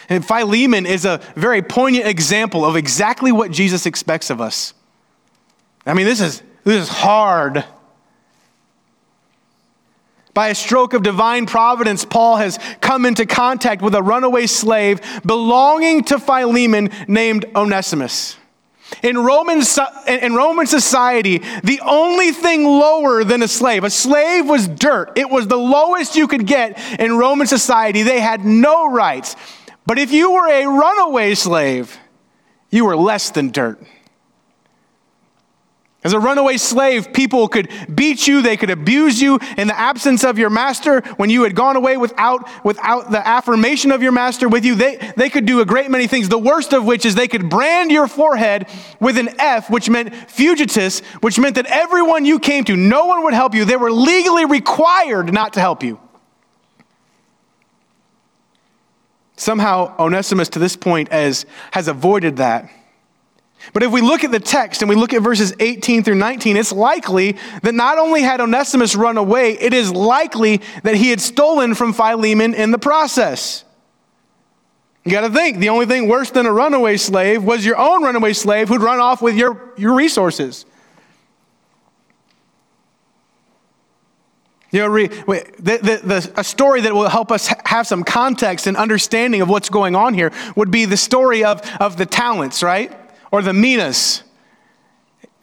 And 0.09 0.27
Philemon 0.27 0.85
is 0.85 1.05
a 1.05 1.21
very 1.35 1.61
poignant 1.61 2.07
example 2.07 2.65
of 2.65 2.75
exactly 2.75 3.31
what 3.31 3.51
Jesus 3.51 3.85
expects 3.85 4.29
of 4.29 4.41
us. 4.41 4.73
I 5.85 5.93
mean, 5.93 6.05
this 6.05 6.21
is, 6.21 6.41
this 6.63 6.83
is 6.83 6.89
hard. 6.89 7.63
By 10.33 10.49
a 10.49 10.55
stroke 10.55 10.93
of 10.93 11.01
divine 11.03 11.45
providence, 11.45 12.03
Paul 12.03 12.37
has 12.37 12.59
come 12.81 13.05
into 13.05 13.25
contact 13.25 13.81
with 13.81 13.95
a 13.95 14.03
runaway 14.03 14.47
slave 14.47 14.99
belonging 15.25 16.03
to 16.05 16.19
Philemon 16.19 16.89
named 17.07 17.45
Onesimus. 17.55 18.35
In 19.01 19.17
Roman, 19.17 19.63
in 20.07 20.35
Roman 20.35 20.67
society, 20.67 21.39
the 21.63 21.81
only 21.85 22.31
thing 22.31 22.65
lower 22.65 23.23
than 23.23 23.41
a 23.41 23.47
slave, 23.47 23.83
a 23.83 23.89
slave 23.89 24.47
was 24.47 24.67
dirt. 24.67 25.13
It 25.17 25.29
was 25.29 25.47
the 25.47 25.57
lowest 25.57 26.15
you 26.15 26.27
could 26.27 26.45
get 26.45 26.77
in 26.99 27.17
Roman 27.17 27.47
society. 27.47 28.03
They 28.03 28.19
had 28.19 28.45
no 28.45 28.91
rights. 28.91 29.35
But 29.85 29.99
if 29.99 30.11
you 30.11 30.31
were 30.31 30.49
a 30.49 30.65
runaway 30.65 31.35
slave, 31.35 31.97
you 32.69 32.85
were 32.85 32.97
less 32.97 33.29
than 33.29 33.51
dirt. 33.51 33.81
As 36.05 36.13
a 36.13 36.19
runaway 36.19 36.57
slave, 36.57 37.11
people 37.13 37.47
could 37.47 37.67
beat 37.91 38.27
you, 38.27 38.43
they 38.43 38.57
could 38.57 38.69
abuse 38.69 39.19
you 39.19 39.39
in 39.57 39.65
the 39.65 39.77
absence 39.77 40.23
of 40.23 40.37
your 40.37 40.51
master. 40.51 41.01
When 41.17 41.31
you 41.31 41.41
had 41.41 41.55
gone 41.55 41.75
away 41.75 41.97
without, 41.97 42.47
without 42.63 43.09
the 43.09 43.27
affirmation 43.27 43.89
of 43.89 44.03
your 44.03 44.11
master 44.11 44.47
with 44.47 44.63
you, 44.63 44.75
they, 44.75 44.97
they 45.17 45.31
could 45.31 45.47
do 45.47 45.61
a 45.61 45.65
great 45.65 45.89
many 45.89 46.05
things. 46.05 46.29
The 46.29 46.37
worst 46.37 46.73
of 46.73 46.85
which 46.85 47.07
is 47.07 47.15
they 47.15 47.27
could 47.27 47.49
brand 47.49 47.89
your 47.89 48.05
forehead 48.07 48.69
with 48.99 49.17
an 49.17 49.29
F, 49.39 49.71
which 49.71 49.89
meant 49.89 50.13
fugitus, 50.29 51.03
which 51.21 51.39
meant 51.39 51.55
that 51.55 51.65
everyone 51.65 52.23
you 52.23 52.37
came 52.37 52.65
to, 52.65 52.75
no 52.75 53.07
one 53.07 53.23
would 53.23 53.33
help 53.33 53.55
you. 53.55 53.65
They 53.65 53.75
were 53.75 53.91
legally 53.91 54.45
required 54.45 55.33
not 55.33 55.53
to 55.53 55.59
help 55.59 55.81
you. 55.81 55.99
Somehow, 59.37 59.95
Onesimus 59.97 60.49
to 60.49 60.59
this 60.59 60.75
point 60.75 61.11
has, 61.11 61.47
has 61.71 61.87
avoided 61.87 62.37
that. 62.37 62.69
But 63.73 63.83
if 63.83 63.91
we 63.91 64.01
look 64.01 64.23
at 64.23 64.31
the 64.31 64.39
text 64.39 64.81
and 64.81 64.89
we 64.89 64.95
look 64.95 65.13
at 65.13 65.21
verses 65.21 65.53
18 65.59 66.03
through 66.03 66.15
19, 66.15 66.57
it's 66.57 66.71
likely 66.71 67.37
that 67.61 67.73
not 67.73 67.97
only 67.97 68.21
had 68.21 68.41
Onesimus 68.41 68.95
run 68.95 69.17
away, 69.17 69.53
it 69.53 69.73
is 69.73 69.91
likely 69.91 70.61
that 70.83 70.95
he 70.95 71.09
had 71.09 71.21
stolen 71.21 71.75
from 71.75 71.93
Philemon 71.93 72.53
in 72.53 72.71
the 72.71 72.77
process. 72.77 73.63
You 75.03 75.11
got 75.11 75.21
to 75.21 75.29
think 75.29 75.59
the 75.59 75.69
only 75.69 75.85
thing 75.85 76.07
worse 76.07 76.31
than 76.31 76.47
a 76.47 76.51
runaway 76.51 76.97
slave 76.97 77.43
was 77.43 77.63
your 77.63 77.77
own 77.77 78.03
runaway 78.03 78.33
slave 78.33 78.69
who'd 78.69 78.81
run 78.81 78.99
off 78.99 79.21
with 79.21 79.35
your, 79.35 79.73
your 79.77 79.93
resources. 79.93 80.65
You 84.71 84.81
know, 84.81 84.87
re, 84.87 85.07
the, 85.07 85.53
the, 85.59 86.01
the, 86.03 86.33
a 86.35 86.43
story 86.43 86.81
that 86.81 86.93
will 86.93 87.07
help 87.07 87.31
us 87.31 87.53
have 87.65 87.87
some 87.87 88.03
context 88.03 88.67
and 88.67 88.75
understanding 88.75 89.41
of 89.41 89.47
what's 89.47 89.69
going 89.69 89.95
on 89.95 90.13
here 90.13 90.33
would 90.55 90.71
be 90.71 90.85
the 90.85 90.97
story 90.97 91.43
of, 91.45 91.61
of 91.79 91.97
the 91.97 92.05
talents, 92.05 92.63
right? 92.63 92.91
Or 93.35 93.41
the 93.41 93.51
minas 93.51 94.23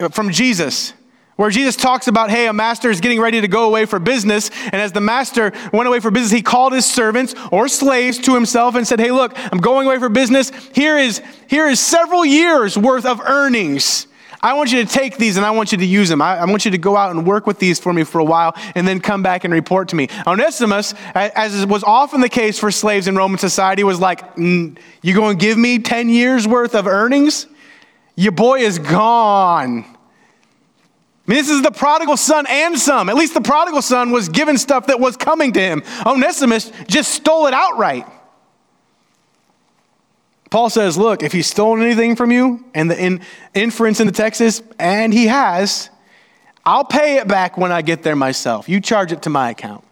from 0.09 0.31
Jesus, 0.31 0.93
where 1.35 1.51
Jesus 1.51 1.75
talks 1.75 2.07
about, 2.07 2.31
hey, 2.31 2.47
a 2.47 2.53
master 2.53 2.89
is 2.89 3.01
getting 3.01 3.19
ready 3.19 3.39
to 3.39 3.47
go 3.47 3.67
away 3.67 3.85
for 3.85 3.99
business. 3.99 4.49
And 4.65 4.77
as 4.77 4.93
the 4.93 4.99
master 4.99 5.53
went 5.71 5.87
away 5.87 5.99
for 5.99 6.09
business, 6.09 6.31
he 6.31 6.41
called 6.41 6.73
his 6.73 6.87
servants 6.87 7.35
or 7.51 7.67
slaves 7.67 8.17
to 8.21 8.33
himself 8.33 8.73
and 8.73 8.87
said, 8.87 8.99
hey, 8.99 9.11
look, 9.11 9.33
I'm 9.53 9.59
going 9.59 9.85
away 9.85 9.99
for 9.99 10.09
business. 10.09 10.51
Here 10.73 10.97
is, 10.97 11.21
here 11.47 11.67
is 11.67 11.79
several 11.79 12.25
years 12.25 12.75
worth 12.75 13.05
of 13.05 13.21
earnings. 13.21 14.07
I 14.41 14.53
want 14.53 14.71
you 14.71 14.83
to 14.83 14.91
take 14.91 15.17
these 15.17 15.37
and 15.37 15.45
I 15.45 15.51
want 15.51 15.71
you 15.71 15.77
to 15.77 15.85
use 15.85 16.09
them. 16.09 16.19
I, 16.19 16.39
I, 16.39 16.45
want 16.45 16.65
you 16.65 16.71
to 16.71 16.79
go 16.79 16.97
out 16.97 17.11
and 17.11 17.27
work 17.27 17.45
with 17.45 17.59
these 17.59 17.79
for 17.79 17.93
me 17.93 18.03
for 18.03 18.17
a 18.17 18.25
while 18.25 18.55
and 18.73 18.87
then 18.87 18.99
come 19.01 19.21
back 19.21 19.43
and 19.43 19.53
report 19.53 19.89
to 19.89 19.95
me. 19.95 20.09
Onesimus, 20.25 20.95
as 21.13 21.63
was 21.67 21.83
often 21.83 22.21
the 22.21 22.27
case 22.27 22.57
for 22.57 22.71
slaves 22.71 23.07
in 23.07 23.15
Roman 23.15 23.37
society, 23.37 23.83
was 23.83 23.99
like, 23.99 24.35
mm, 24.35 24.75
You 25.03 25.13
going 25.13 25.37
to 25.37 25.45
give 25.45 25.59
me 25.59 25.77
10 25.77 26.09
years 26.09 26.47
worth 26.47 26.73
of 26.73 26.87
earnings? 26.87 27.45
Your 28.15 28.31
boy 28.31 28.59
is 28.59 28.79
gone. 28.79 29.85
I 31.25 31.31
mean, 31.31 31.37
this 31.37 31.49
is 31.49 31.61
the 31.61 31.71
prodigal 31.71 32.17
son 32.17 32.45
and 32.49 32.77
some. 32.77 33.09
At 33.09 33.15
least 33.15 33.33
the 33.33 33.41
prodigal 33.41 33.81
son 33.81 34.11
was 34.11 34.27
given 34.27 34.57
stuff 34.57 34.87
that 34.87 34.99
was 34.99 35.15
coming 35.15 35.53
to 35.53 35.59
him. 35.59 35.83
Onesimus 36.05 36.71
just 36.87 37.13
stole 37.13 37.47
it 37.47 37.53
outright. 37.53 38.05
Paul 40.49 40.69
says, 40.69 40.97
Look, 40.97 41.23
if 41.23 41.31
he's 41.31 41.47
stolen 41.47 41.81
anything 41.81 42.15
from 42.15 42.31
you, 42.31 42.63
and 42.75 42.91
the 42.91 43.01
in, 43.01 43.21
inference 43.53 43.99
in 43.99 44.05
the 44.05 44.13
text 44.13 44.41
is, 44.41 44.61
and 44.77 45.13
he 45.13 45.27
has, 45.27 45.89
I'll 46.65 46.85
pay 46.85 47.17
it 47.17 47.27
back 47.27 47.57
when 47.57 47.71
I 47.71 47.81
get 47.81 48.03
there 48.03 48.15
myself. 48.15 48.69
You 48.69 48.79
charge 48.79 49.11
it 49.11 49.23
to 49.23 49.29
my 49.29 49.49
account. 49.49 49.83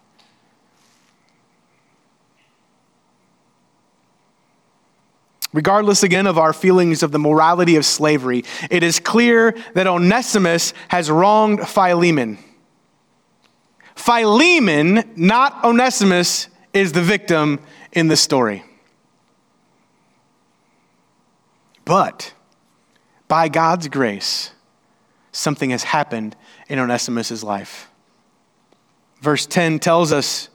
Regardless 5.52 6.02
again 6.02 6.26
of 6.26 6.38
our 6.38 6.52
feelings 6.52 7.02
of 7.02 7.12
the 7.12 7.18
morality 7.18 7.76
of 7.76 7.84
slavery, 7.84 8.44
it 8.70 8.82
is 8.82 8.98
clear 8.98 9.54
that 9.74 9.86
Onesimus 9.86 10.72
has 10.88 11.10
wronged 11.10 11.68
Philemon. 11.68 12.38
Philemon, 13.94 15.12
not 15.14 15.62
Onesimus, 15.64 16.48
is 16.72 16.92
the 16.92 17.02
victim 17.02 17.60
in 17.92 18.08
the 18.08 18.16
story. 18.16 18.64
But 21.84 22.32
by 23.28 23.48
God's 23.48 23.88
grace, 23.88 24.52
something 25.32 25.70
has 25.70 25.82
happened 25.82 26.36
in 26.68 26.78
Onesimus' 26.78 27.42
life. 27.42 27.90
Verse 29.20 29.46
10 29.46 29.78
tells 29.78 30.12
us 30.12 30.48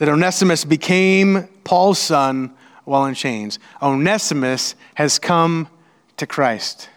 that 0.00 0.08
Onesimus 0.08 0.64
became 0.64 1.46
Paul's 1.62 1.98
son 1.98 2.54
while 2.84 3.04
in 3.04 3.14
chains. 3.14 3.58
Onesimus 3.82 4.74
has 4.94 5.18
come 5.18 5.68
to 6.16 6.26
Christ. 6.26 6.88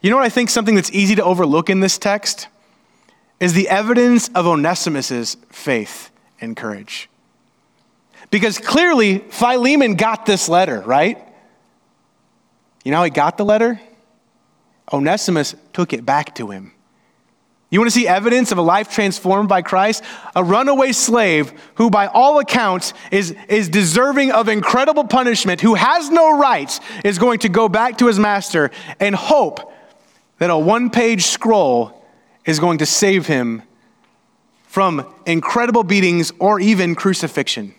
You 0.00 0.10
know 0.10 0.16
what 0.16 0.24
I 0.24 0.28
think 0.28 0.48
something 0.48 0.76
that's 0.76 0.92
easy 0.92 1.16
to 1.16 1.24
overlook 1.24 1.68
in 1.68 1.80
this 1.80 1.98
text 1.98 2.46
is 3.40 3.52
the 3.52 3.68
evidence 3.68 4.28
of 4.28 4.46
Onesimus's 4.46 5.36
faith 5.50 6.10
and 6.40 6.56
courage. 6.56 7.10
Because 8.30 8.58
clearly 8.58 9.18
Philemon 9.18 9.96
got 9.96 10.24
this 10.24 10.48
letter, 10.48 10.80
right? 10.82 11.18
You 12.84 12.92
know 12.92 12.98
how 12.98 13.04
he 13.04 13.10
got 13.10 13.38
the 13.38 13.44
letter? 13.44 13.80
Onesimus 14.92 15.56
took 15.72 15.92
it 15.92 16.06
back 16.06 16.36
to 16.36 16.52
him. 16.52 16.72
You 17.76 17.80
want 17.80 17.92
to 17.92 18.00
see 18.00 18.08
evidence 18.08 18.52
of 18.52 18.56
a 18.56 18.62
life 18.62 18.90
transformed 18.90 19.50
by 19.50 19.60
Christ? 19.60 20.02
A 20.34 20.42
runaway 20.42 20.92
slave 20.92 21.52
who, 21.74 21.90
by 21.90 22.06
all 22.06 22.38
accounts, 22.38 22.94
is, 23.10 23.36
is 23.50 23.68
deserving 23.68 24.32
of 24.32 24.48
incredible 24.48 25.04
punishment, 25.04 25.60
who 25.60 25.74
has 25.74 26.08
no 26.08 26.38
rights, 26.38 26.80
is 27.04 27.18
going 27.18 27.40
to 27.40 27.50
go 27.50 27.68
back 27.68 27.98
to 27.98 28.06
his 28.06 28.18
master 28.18 28.70
and 28.98 29.14
hope 29.14 29.74
that 30.38 30.48
a 30.48 30.56
one 30.56 30.88
page 30.88 31.26
scroll 31.26 32.02
is 32.46 32.58
going 32.58 32.78
to 32.78 32.86
save 32.86 33.26
him 33.26 33.62
from 34.62 35.14
incredible 35.26 35.84
beatings 35.84 36.32
or 36.38 36.58
even 36.58 36.94
crucifixion. 36.94 37.74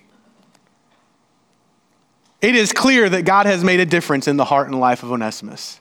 It 2.39 2.53
is 2.53 2.71
clear 2.71 3.09
that 3.09 3.23
God 3.25 3.47
has 3.47 3.63
made 3.63 3.79
a 3.79 3.85
difference 3.87 4.27
in 4.27 4.37
the 4.37 4.45
heart 4.45 4.67
and 4.67 4.79
life 4.79 5.01
of 5.01 5.11
Onesimus. 5.11 5.79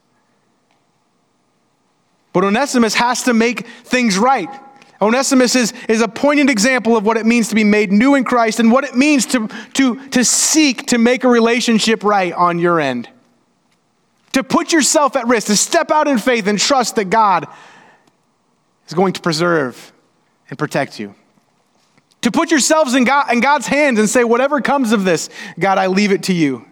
But 2.36 2.44
Onesimus 2.44 2.92
has 2.96 3.22
to 3.22 3.32
make 3.32 3.66
things 3.66 4.18
right. 4.18 4.50
Onesimus 5.00 5.56
is, 5.56 5.72
is 5.88 6.02
a 6.02 6.06
poignant 6.06 6.50
example 6.50 6.94
of 6.94 7.02
what 7.02 7.16
it 7.16 7.24
means 7.24 7.48
to 7.48 7.54
be 7.54 7.64
made 7.64 7.90
new 7.90 8.14
in 8.14 8.24
Christ 8.24 8.60
and 8.60 8.70
what 8.70 8.84
it 8.84 8.94
means 8.94 9.24
to, 9.28 9.48
to, 9.72 10.06
to 10.10 10.22
seek 10.22 10.88
to 10.88 10.98
make 10.98 11.24
a 11.24 11.28
relationship 11.28 12.04
right 12.04 12.34
on 12.34 12.58
your 12.58 12.78
end. 12.78 13.08
To 14.32 14.44
put 14.44 14.70
yourself 14.70 15.16
at 15.16 15.26
risk, 15.26 15.46
to 15.46 15.56
step 15.56 15.90
out 15.90 16.08
in 16.08 16.18
faith 16.18 16.46
and 16.46 16.58
trust 16.58 16.96
that 16.96 17.06
God 17.06 17.46
is 18.86 18.92
going 18.92 19.14
to 19.14 19.22
preserve 19.22 19.90
and 20.50 20.58
protect 20.58 21.00
you. 21.00 21.14
To 22.20 22.30
put 22.30 22.50
yourselves 22.50 22.94
in, 22.94 23.04
God, 23.04 23.32
in 23.32 23.40
God's 23.40 23.66
hands 23.66 23.98
and 23.98 24.10
say, 24.10 24.24
whatever 24.24 24.60
comes 24.60 24.92
of 24.92 25.04
this, 25.04 25.30
God, 25.58 25.78
I 25.78 25.86
leave 25.86 26.12
it 26.12 26.24
to 26.24 26.34
you. 26.34 26.66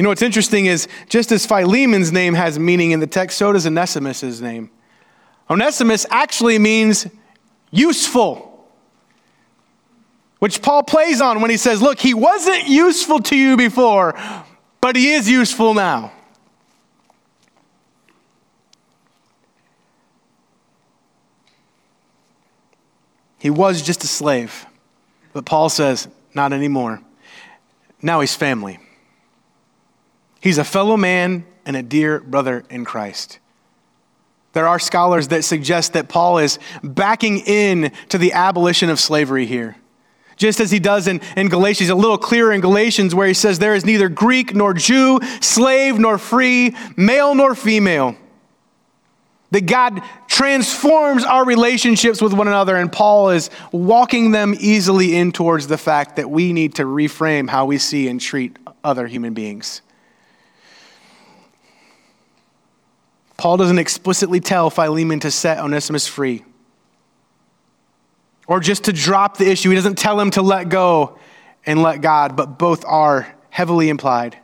You 0.00 0.04
know 0.04 0.08
what's 0.08 0.22
interesting 0.22 0.64
is 0.64 0.88
just 1.10 1.30
as 1.30 1.44
Philemon's 1.44 2.10
name 2.10 2.32
has 2.32 2.58
meaning 2.58 2.92
in 2.92 3.00
the 3.00 3.06
text, 3.06 3.36
so 3.36 3.52
does 3.52 3.66
Onesimus' 3.66 4.40
name. 4.40 4.70
Onesimus 5.50 6.06
actually 6.08 6.58
means 6.58 7.06
useful, 7.70 8.66
which 10.38 10.62
Paul 10.62 10.84
plays 10.84 11.20
on 11.20 11.42
when 11.42 11.50
he 11.50 11.58
says, 11.58 11.82
Look, 11.82 12.00
he 12.00 12.14
wasn't 12.14 12.66
useful 12.66 13.18
to 13.18 13.36
you 13.36 13.58
before, 13.58 14.18
but 14.80 14.96
he 14.96 15.12
is 15.12 15.28
useful 15.28 15.74
now. 15.74 16.12
He 23.38 23.50
was 23.50 23.82
just 23.82 24.02
a 24.02 24.08
slave, 24.08 24.64
but 25.34 25.44
Paul 25.44 25.68
says, 25.68 26.08
Not 26.32 26.54
anymore. 26.54 27.02
Now 28.00 28.20
he's 28.20 28.34
family. 28.34 28.78
He's 30.40 30.58
a 30.58 30.64
fellow 30.64 30.96
man 30.96 31.44
and 31.64 31.76
a 31.76 31.82
dear 31.82 32.20
brother 32.20 32.64
in 32.70 32.84
Christ. 32.84 33.38
There 34.52 34.66
are 34.66 34.78
scholars 34.78 35.28
that 35.28 35.44
suggest 35.44 35.92
that 35.92 36.08
Paul 36.08 36.38
is 36.38 36.58
backing 36.82 37.38
in 37.38 37.92
to 38.08 38.18
the 38.18 38.32
abolition 38.32 38.90
of 38.90 38.98
slavery 38.98 39.46
here. 39.46 39.76
Just 40.36 40.58
as 40.58 40.70
he 40.70 40.78
does 40.78 41.06
in, 41.06 41.20
in 41.36 41.48
Galatians, 41.48 41.90
a 41.90 41.94
little 41.94 42.18
clearer 42.18 42.50
in 42.50 42.62
Galatians, 42.62 43.14
where 43.14 43.28
he 43.28 43.34
says, 43.34 43.58
There 43.58 43.74
is 43.74 43.84
neither 43.84 44.08
Greek 44.08 44.54
nor 44.54 44.72
Jew, 44.72 45.20
slave 45.40 45.98
nor 45.98 46.16
free, 46.16 46.74
male 46.96 47.34
nor 47.34 47.54
female. 47.54 48.16
That 49.50 49.66
God 49.66 50.00
transforms 50.28 51.24
our 51.24 51.44
relationships 51.44 52.22
with 52.22 52.32
one 52.32 52.48
another, 52.48 52.76
and 52.76 52.90
Paul 52.90 53.30
is 53.30 53.50
walking 53.70 54.30
them 54.30 54.54
easily 54.58 55.14
in 55.14 55.30
towards 55.32 55.66
the 55.66 55.76
fact 55.76 56.16
that 56.16 56.30
we 56.30 56.52
need 56.52 56.76
to 56.76 56.84
reframe 56.84 57.50
how 57.50 57.66
we 57.66 57.76
see 57.76 58.08
and 58.08 58.20
treat 58.20 58.58
other 58.82 59.06
human 59.06 59.34
beings. 59.34 59.82
Paul 63.40 63.56
doesn't 63.56 63.78
explicitly 63.78 64.38
tell 64.38 64.68
Philemon 64.68 65.20
to 65.20 65.30
set 65.30 65.60
Onesimus 65.60 66.06
free 66.06 66.44
or 68.46 68.60
just 68.60 68.84
to 68.84 68.92
drop 68.92 69.38
the 69.38 69.48
issue. 69.48 69.70
He 69.70 69.76
doesn't 69.76 69.96
tell 69.96 70.20
him 70.20 70.30
to 70.32 70.42
let 70.42 70.68
go 70.68 71.18
and 71.64 71.82
let 71.82 72.02
God, 72.02 72.36
but 72.36 72.58
both 72.58 72.84
are 72.84 73.34
heavily 73.48 73.88
implied. 73.88 74.36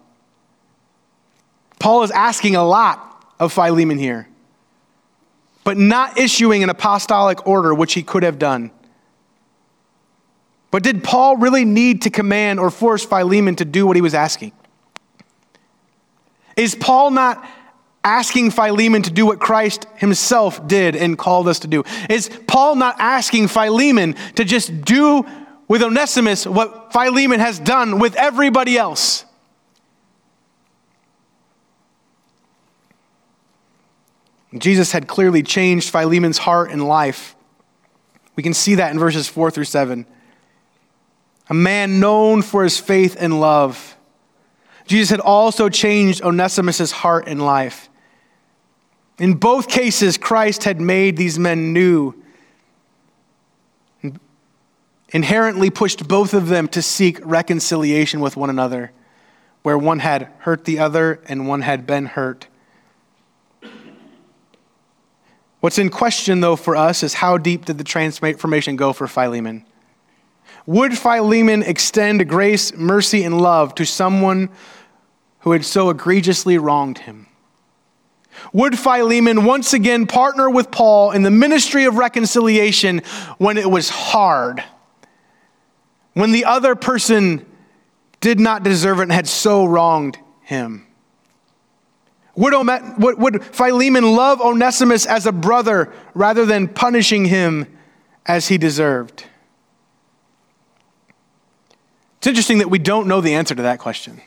Paul 1.79 2.05
is 2.05 2.11
asking 2.11 2.57
a 2.57 2.65
lot 2.65 3.23
of 3.39 3.53
Philemon 3.53 3.99
here, 3.99 4.29
but 5.63 5.77
not 5.77 6.19
issuing 6.19 6.63
an 6.63 6.71
apostolic 6.71 7.47
order, 7.47 7.75
which 7.75 7.93
he 7.93 8.03
could 8.03 8.23
have 8.23 8.39
done. 8.39 8.71
But 10.71 10.83
did 10.83 11.05
Paul 11.05 11.37
really 11.37 11.67
need 11.67 12.01
to 12.03 12.11
command 12.11 12.59
or 12.61 12.71
force 12.71 13.05
Philemon 13.05 13.57
to 13.57 13.67
do 13.67 13.87
what 13.87 13.95
he 13.95 14.01
was 14.01 14.15
asking? 14.15 14.53
Is 16.57 16.75
Paul 16.75 17.11
not 17.11 17.47
asking 18.07 18.53
Philemon 18.53 19.03
to 19.03 19.11
do 19.11 19.27
what 19.27 19.41
Christ 19.41 19.85
himself 19.97 20.67
did 20.69 20.95
and 20.95 21.19
called 21.19 21.49
us 21.49 21.59
to 21.61 21.67
do? 21.67 21.83
Is 22.09 22.31
Paul 22.47 22.77
not 22.77 22.97
asking 23.01 23.49
Philemon 23.49 24.15
to 24.37 24.45
just 24.45 24.83
do 24.83 25.27
with 25.67 25.83
Onesimus 25.83 26.47
what 26.47 26.93
Philemon 26.93 27.41
has 27.41 27.59
done 27.59 27.99
with 27.99 28.15
everybody 28.15 28.79
else? 28.79 29.25
Jesus 34.57 34.93
had 34.93 35.09
clearly 35.09 35.43
changed 35.43 35.91
Philemon's 35.91 36.39
heart 36.39 36.71
and 36.71 36.87
life. 36.87 37.35
We 38.37 38.43
can 38.45 38.55
see 38.55 38.77
that 38.77 38.93
in 38.93 38.99
verses 39.01 39.29
4 39.29 39.51
through 39.51 39.65
7. 39.65 40.07
A 41.49 41.55
man 41.55 41.99
known 41.99 42.43
for 42.43 42.63
his 42.63 42.79
faith 42.79 43.17
and 43.19 43.41
love. 43.41 43.97
Jesus 44.87 45.11
had 45.11 45.21
also 45.21 45.69
changed 45.69 46.23
Onesimus' 46.23 46.93
heart 46.93 47.27
and 47.27 47.45
life. 47.45 47.89
In 49.19 49.35
both 49.35 49.69
cases, 49.69 50.19
Christ 50.19 50.65
had 50.65 50.81
made 50.81 51.17
these 51.17 51.39
men 51.39 51.73
new, 51.73 52.15
inherently 55.11 55.71
pushed 55.71 56.07
both 56.07 56.35
of 56.35 56.49
them 56.49 56.69
to 56.69 56.83
seek 56.83 57.19
reconciliation 57.25 58.21
with 58.21 58.37
one 58.37 58.51
another, 58.51 58.93
where 59.63 59.79
one 59.79 60.01
had 60.01 60.31
hurt 60.41 60.65
the 60.65 60.79
other 60.79 61.21
and 61.29 61.49
one 61.49 61.63
had 61.63 61.87
been 61.87 62.07
hurt. 62.07 62.47
What's 65.61 65.79
in 65.79 65.89
question, 65.89 66.41
though, 66.41 66.57
for 66.57 66.77
us 66.77 67.03
is 67.03 67.15
how 67.15 67.39
deep 67.39 67.65
did 67.65 67.79
the 67.79 67.85
transformation 67.85 68.77
go 68.77 68.93
for 68.93 69.09
Philemon? 69.09 69.65
Would 70.67 70.99
Philemon 70.99 71.63
extend 71.63 72.29
grace, 72.29 72.75
mercy, 72.75 73.25
and 73.25 73.41
love 73.41 73.75
to 73.77 73.87
someone 73.87 74.51
who 75.41 75.53
had 75.53 75.65
so 75.65 75.89
egregiously 75.91 76.59
wronged 76.59 76.99
him? 76.99 77.26
Would 78.53 78.79
Philemon 78.79 79.45
once 79.45 79.73
again 79.73 80.07
partner 80.07 80.49
with 80.49 80.71
Paul 80.71 81.13
in 81.13 81.23
the 81.23 81.31
ministry 81.31 81.85
of 81.85 81.97
reconciliation 81.97 83.03
when 83.39 83.59
it 83.59 83.71
was 83.71 83.89
hard? 83.89 84.63
When 86.15 86.33
the 86.33 86.45
other 86.45 86.75
person 86.75 87.45
did 88.21 88.41
not 88.41 88.63
deserve 88.63 89.01
it 89.01 89.05
and 89.05 89.13
had 89.13 89.27
so 89.29 89.65
wronged 89.65 90.19
him? 90.43 90.87
Would, 92.37 92.55
would 93.19 93.45
Philemon 93.45 94.15
love 94.15 94.41
Onesimus 94.41 95.07
as 95.07 95.27
a 95.27 95.33
brother 95.33 95.93
rather 96.15 96.45
than 96.45 96.69
punishing 96.69 97.25
him 97.25 97.67
as 98.27 98.49
he 98.49 98.59
deserved? 98.59 99.25
It's 102.19 102.27
interesting 102.27 102.59
that 102.59 102.69
we 102.69 102.79
don't 102.79 103.07
know 103.07 103.21
the 103.21 103.35
answer 103.35 103.55
to 103.55 103.63
that 103.63 103.79
question. 103.79 104.21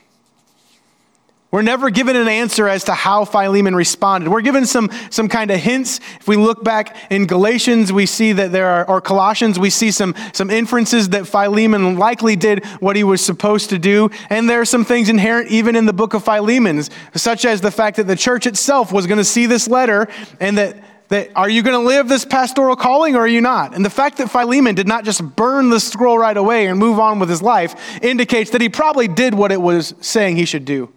We're 1.51 1.63
never 1.63 1.89
given 1.89 2.15
an 2.15 2.27
answer 2.27 2.67
as 2.67 2.83
to 2.83 2.93
how 2.93 3.25
Philemon 3.25 3.75
responded. 3.75 4.29
We're 4.29 4.41
given 4.41 4.67
some, 4.67 4.91
some 5.09 5.27
kind 5.27 5.49
of 5.49 5.59
hints. 5.59 5.99
If 6.19 6.27
we 6.27 6.35
look 6.35 6.63
back 6.63 6.95
in 7.09 7.25
Galatians, 7.25 7.91
we 7.91 8.05
see 8.05 8.33
that 8.33 8.51
there 8.51 8.67
are, 8.67 8.87
or 8.87 9.01
Colossians, 9.01 9.57
we 9.57 9.71
see 9.71 9.89
some, 9.89 10.13
some 10.31 10.51
inferences 10.51 11.09
that 11.09 11.25
Philemon 11.25 11.97
likely 11.97 12.35
did 12.35 12.63
what 12.79 12.95
he 12.95 13.03
was 13.03 13.25
supposed 13.25 13.71
to 13.71 13.79
do. 13.79 14.11
And 14.29 14.47
there 14.47 14.61
are 14.61 14.65
some 14.65 14.85
things 14.85 15.09
inherent 15.09 15.49
even 15.49 15.75
in 15.75 15.87
the 15.87 15.93
book 15.93 16.13
of 16.13 16.23
Philemon, 16.23 16.83
such 17.15 17.45
as 17.45 17.61
the 17.61 17.71
fact 17.71 17.97
that 17.97 18.05
the 18.05 18.15
church 18.15 18.45
itself 18.45 18.91
was 18.91 19.07
going 19.07 19.17
to 19.17 19.23
see 19.23 19.47
this 19.47 19.67
letter 19.67 20.07
and 20.39 20.57
that 20.57 20.77
that 21.07 21.31
are 21.35 21.49
you 21.49 21.63
going 21.63 21.73
to 21.73 21.87
live 21.87 22.07
this 22.07 22.23
pastoral 22.23 22.75
calling 22.75 23.15
or 23.15 23.21
are 23.21 23.27
you 23.27 23.41
not? 23.41 23.75
And 23.75 23.83
the 23.83 23.89
fact 23.89 24.19
that 24.19 24.29
Philemon 24.29 24.75
did 24.75 24.87
not 24.87 25.03
just 25.03 25.23
burn 25.35 25.71
the 25.71 25.79
scroll 25.79 26.19
right 26.19 26.37
away 26.37 26.67
and 26.67 26.77
move 26.77 26.99
on 26.99 27.17
with 27.17 27.29
his 27.29 27.41
life 27.41 27.73
indicates 28.03 28.51
that 28.51 28.61
he 28.61 28.69
probably 28.69 29.07
did 29.07 29.33
what 29.33 29.51
it 29.51 29.59
was 29.59 29.95
saying 30.01 30.35
he 30.35 30.45
should 30.45 30.65
do. 30.65 30.93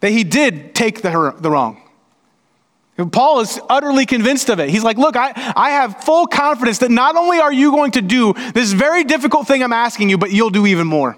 That 0.00 0.10
he 0.10 0.24
did 0.24 0.74
take 0.74 1.02
the, 1.02 1.34
the 1.38 1.50
wrong. 1.50 1.82
Paul 3.12 3.40
is 3.40 3.60
utterly 3.70 4.06
convinced 4.06 4.48
of 4.48 4.58
it. 4.58 4.70
He's 4.70 4.82
like, 4.82 4.98
Look, 4.98 5.14
I, 5.16 5.32
I 5.56 5.70
have 5.70 6.02
full 6.02 6.26
confidence 6.26 6.78
that 6.78 6.90
not 6.90 7.14
only 7.14 7.38
are 7.38 7.52
you 7.52 7.70
going 7.70 7.92
to 7.92 8.02
do 8.02 8.32
this 8.54 8.72
very 8.72 9.04
difficult 9.04 9.46
thing 9.46 9.62
I'm 9.62 9.72
asking 9.72 10.10
you, 10.10 10.18
but 10.18 10.32
you'll 10.32 10.50
do 10.50 10.66
even 10.66 10.86
more. 10.86 11.16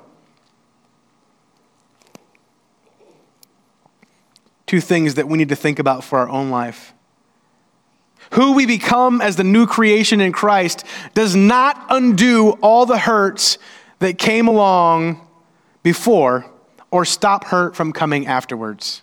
Two 4.66 4.80
things 4.80 5.14
that 5.14 5.26
we 5.26 5.38
need 5.38 5.48
to 5.48 5.56
think 5.56 5.78
about 5.78 6.04
for 6.04 6.18
our 6.18 6.28
own 6.28 6.50
life. 6.50 6.92
Who 8.34 8.52
we 8.52 8.66
become 8.66 9.20
as 9.20 9.36
the 9.36 9.44
new 9.44 9.66
creation 9.66 10.20
in 10.20 10.32
Christ 10.32 10.84
does 11.14 11.34
not 11.34 11.86
undo 11.88 12.50
all 12.60 12.84
the 12.84 12.98
hurts 12.98 13.58
that 14.00 14.18
came 14.18 14.46
along 14.48 15.26
before 15.82 16.49
or 16.90 17.04
stop 17.04 17.44
hurt 17.44 17.76
from 17.76 17.92
coming 17.92 18.26
afterwards. 18.26 19.02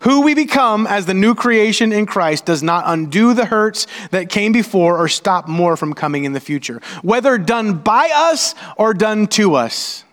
Who 0.00 0.22
we 0.22 0.34
become 0.34 0.86
as 0.86 1.06
the 1.06 1.14
new 1.14 1.34
creation 1.34 1.92
in 1.92 2.06
Christ 2.06 2.44
does 2.44 2.62
not 2.62 2.84
undo 2.86 3.34
the 3.34 3.46
hurts 3.46 3.88
that 4.10 4.28
came 4.28 4.52
before 4.52 4.96
or 4.96 5.08
stop 5.08 5.48
more 5.48 5.76
from 5.76 5.92
coming 5.92 6.24
in 6.24 6.32
the 6.32 6.40
future, 6.40 6.80
whether 7.02 7.36
done 7.36 7.78
by 7.78 8.10
us 8.14 8.54
or 8.76 8.94
done 8.94 9.26
to 9.28 9.56
us. 9.56 10.04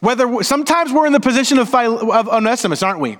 Whether 0.00 0.42
sometimes 0.42 0.92
we're 0.92 1.06
in 1.06 1.12
the 1.12 1.20
position 1.20 1.58
of, 1.58 1.72
of 1.72 2.28
Onesimus, 2.28 2.82
aren't 2.82 2.98
we? 2.98 3.18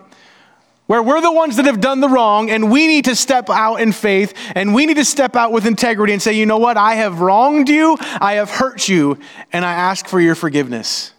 Where 0.86 1.00
we're 1.00 1.20
the 1.20 1.30
ones 1.30 1.56
that 1.56 1.66
have 1.66 1.80
done 1.80 2.00
the 2.00 2.08
wrong 2.08 2.50
and 2.50 2.72
we 2.72 2.88
need 2.88 3.04
to 3.04 3.14
step 3.14 3.48
out 3.48 3.76
in 3.76 3.92
faith 3.92 4.34
and 4.56 4.74
we 4.74 4.86
need 4.86 4.96
to 4.96 5.04
step 5.04 5.36
out 5.36 5.52
with 5.52 5.64
integrity 5.64 6.12
and 6.12 6.20
say, 6.20 6.32
you 6.32 6.44
know 6.44 6.58
what? 6.58 6.76
I 6.76 6.96
have 6.96 7.20
wronged 7.20 7.68
you, 7.68 7.96
I 8.00 8.34
have 8.34 8.50
hurt 8.50 8.88
you, 8.88 9.18
and 9.52 9.64
I 9.64 9.72
ask 9.72 10.08
for 10.08 10.20
your 10.20 10.34
forgiveness. 10.34 11.11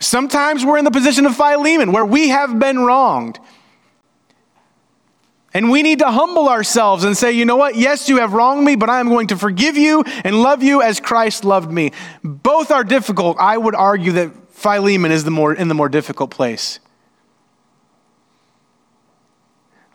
Sometimes 0.00 0.64
we're 0.64 0.78
in 0.78 0.84
the 0.84 0.90
position 0.90 1.26
of 1.26 1.36
Philemon, 1.36 1.92
where 1.92 2.04
we 2.04 2.28
have 2.28 2.58
been 2.58 2.80
wronged. 2.80 3.38
And 5.54 5.70
we 5.70 5.82
need 5.82 6.00
to 6.00 6.10
humble 6.10 6.48
ourselves 6.48 7.04
and 7.04 7.16
say, 7.16 7.30
you 7.30 7.44
know 7.44 7.56
what? 7.56 7.76
Yes, 7.76 8.08
you 8.08 8.18
have 8.18 8.32
wronged 8.32 8.64
me, 8.64 8.74
but 8.74 8.90
I 8.90 8.98
am 8.98 9.08
going 9.08 9.28
to 9.28 9.36
forgive 9.36 9.76
you 9.76 10.02
and 10.24 10.42
love 10.42 10.64
you 10.64 10.82
as 10.82 10.98
Christ 10.98 11.44
loved 11.44 11.70
me. 11.70 11.92
Both 12.24 12.72
are 12.72 12.82
difficult. 12.82 13.36
I 13.38 13.56
would 13.56 13.76
argue 13.76 14.12
that 14.12 14.32
Philemon 14.50 15.12
is 15.12 15.22
the 15.22 15.30
more, 15.30 15.54
in 15.54 15.68
the 15.68 15.74
more 15.74 15.88
difficult 15.88 16.30
place. 16.30 16.80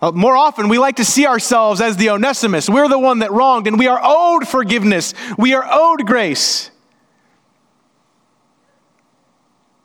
Uh, 0.02 0.12
more 0.12 0.38
often, 0.38 0.70
we 0.70 0.78
like 0.78 0.96
to 0.96 1.04
see 1.04 1.28
ourselves 1.28 1.82
as 1.82 1.98
the 1.98 2.10
Onesimus. 2.10 2.70
We're 2.70 2.88
the 2.88 2.98
one 2.98 3.20
that 3.20 3.32
wronged, 3.34 3.68
and 3.68 3.78
we 3.78 3.88
are 3.88 4.00
owed 4.02 4.48
forgiveness. 4.48 5.14
We 5.38 5.54
are 5.54 5.68
owed 5.70 6.08
grace. 6.08 6.72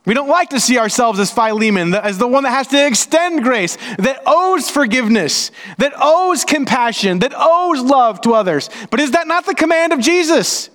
We 0.06 0.12
don't 0.12 0.28
like 0.28 0.50
to 0.50 0.60
see 0.60 0.78
ourselves 0.78 1.18
as 1.18 1.30
Philemon, 1.30 1.94
as 1.94 2.18
the 2.18 2.28
one 2.28 2.42
that 2.42 2.50
has 2.50 2.66
to 2.68 2.86
extend 2.86 3.42
grace, 3.42 3.78
that 3.98 4.22
owes 4.26 4.68
forgiveness, 4.68 5.50
that 5.78 5.94
owes 5.96 6.44
compassion, 6.44 7.20
that 7.20 7.32
owes 7.34 7.80
love 7.80 8.20
to 8.22 8.34
others. 8.34 8.68
But 8.90 9.00
is 9.00 9.12
that 9.12 9.26
not 9.26 9.46
the 9.46 9.54
command 9.54 9.94
of 9.94 10.00
Jesus? 10.00 10.68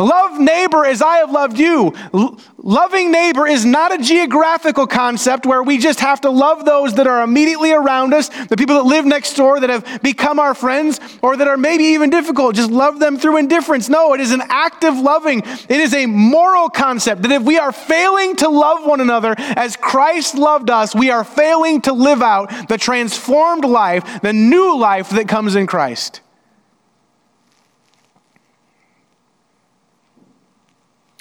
Love 0.00 0.40
neighbor 0.40 0.84
as 0.84 1.02
I 1.02 1.18
have 1.18 1.30
loved 1.30 1.58
you. 1.58 1.92
L- 2.14 2.38
loving 2.58 3.12
neighbor 3.12 3.46
is 3.46 3.64
not 3.64 3.92
a 3.92 4.02
geographical 4.02 4.86
concept 4.86 5.46
where 5.46 5.62
we 5.62 5.78
just 5.78 6.00
have 6.00 6.20
to 6.22 6.30
love 6.30 6.64
those 6.64 6.94
that 6.94 7.06
are 7.06 7.22
immediately 7.22 7.72
around 7.72 8.14
us, 8.14 8.28
the 8.46 8.56
people 8.56 8.76
that 8.76 8.84
live 8.84 9.04
next 9.04 9.34
door 9.34 9.60
that 9.60 9.70
have 9.70 10.02
become 10.02 10.38
our 10.38 10.54
friends, 10.54 11.00
or 11.22 11.36
that 11.36 11.48
are 11.48 11.56
maybe 11.56 11.84
even 11.84 12.10
difficult. 12.10 12.54
Just 12.54 12.70
love 12.70 12.98
them 12.98 13.18
through 13.18 13.36
indifference. 13.36 13.88
No, 13.88 14.14
it 14.14 14.20
is 14.20 14.32
an 14.32 14.42
active 14.48 14.96
loving. 14.96 15.40
It 15.40 15.70
is 15.70 15.94
a 15.94 16.06
moral 16.06 16.68
concept 16.68 17.22
that 17.22 17.32
if 17.32 17.42
we 17.42 17.58
are 17.58 17.72
failing 17.72 18.36
to 18.36 18.48
love 18.48 18.86
one 18.86 19.00
another 19.00 19.34
as 19.38 19.76
Christ 19.76 20.34
loved 20.34 20.70
us, 20.70 20.94
we 20.94 21.10
are 21.10 21.24
failing 21.24 21.80
to 21.82 21.92
live 21.92 22.22
out 22.22 22.68
the 22.68 22.78
transformed 22.78 23.64
life, 23.64 24.22
the 24.22 24.32
new 24.32 24.76
life 24.76 25.10
that 25.10 25.28
comes 25.28 25.54
in 25.54 25.66
Christ. 25.66 26.20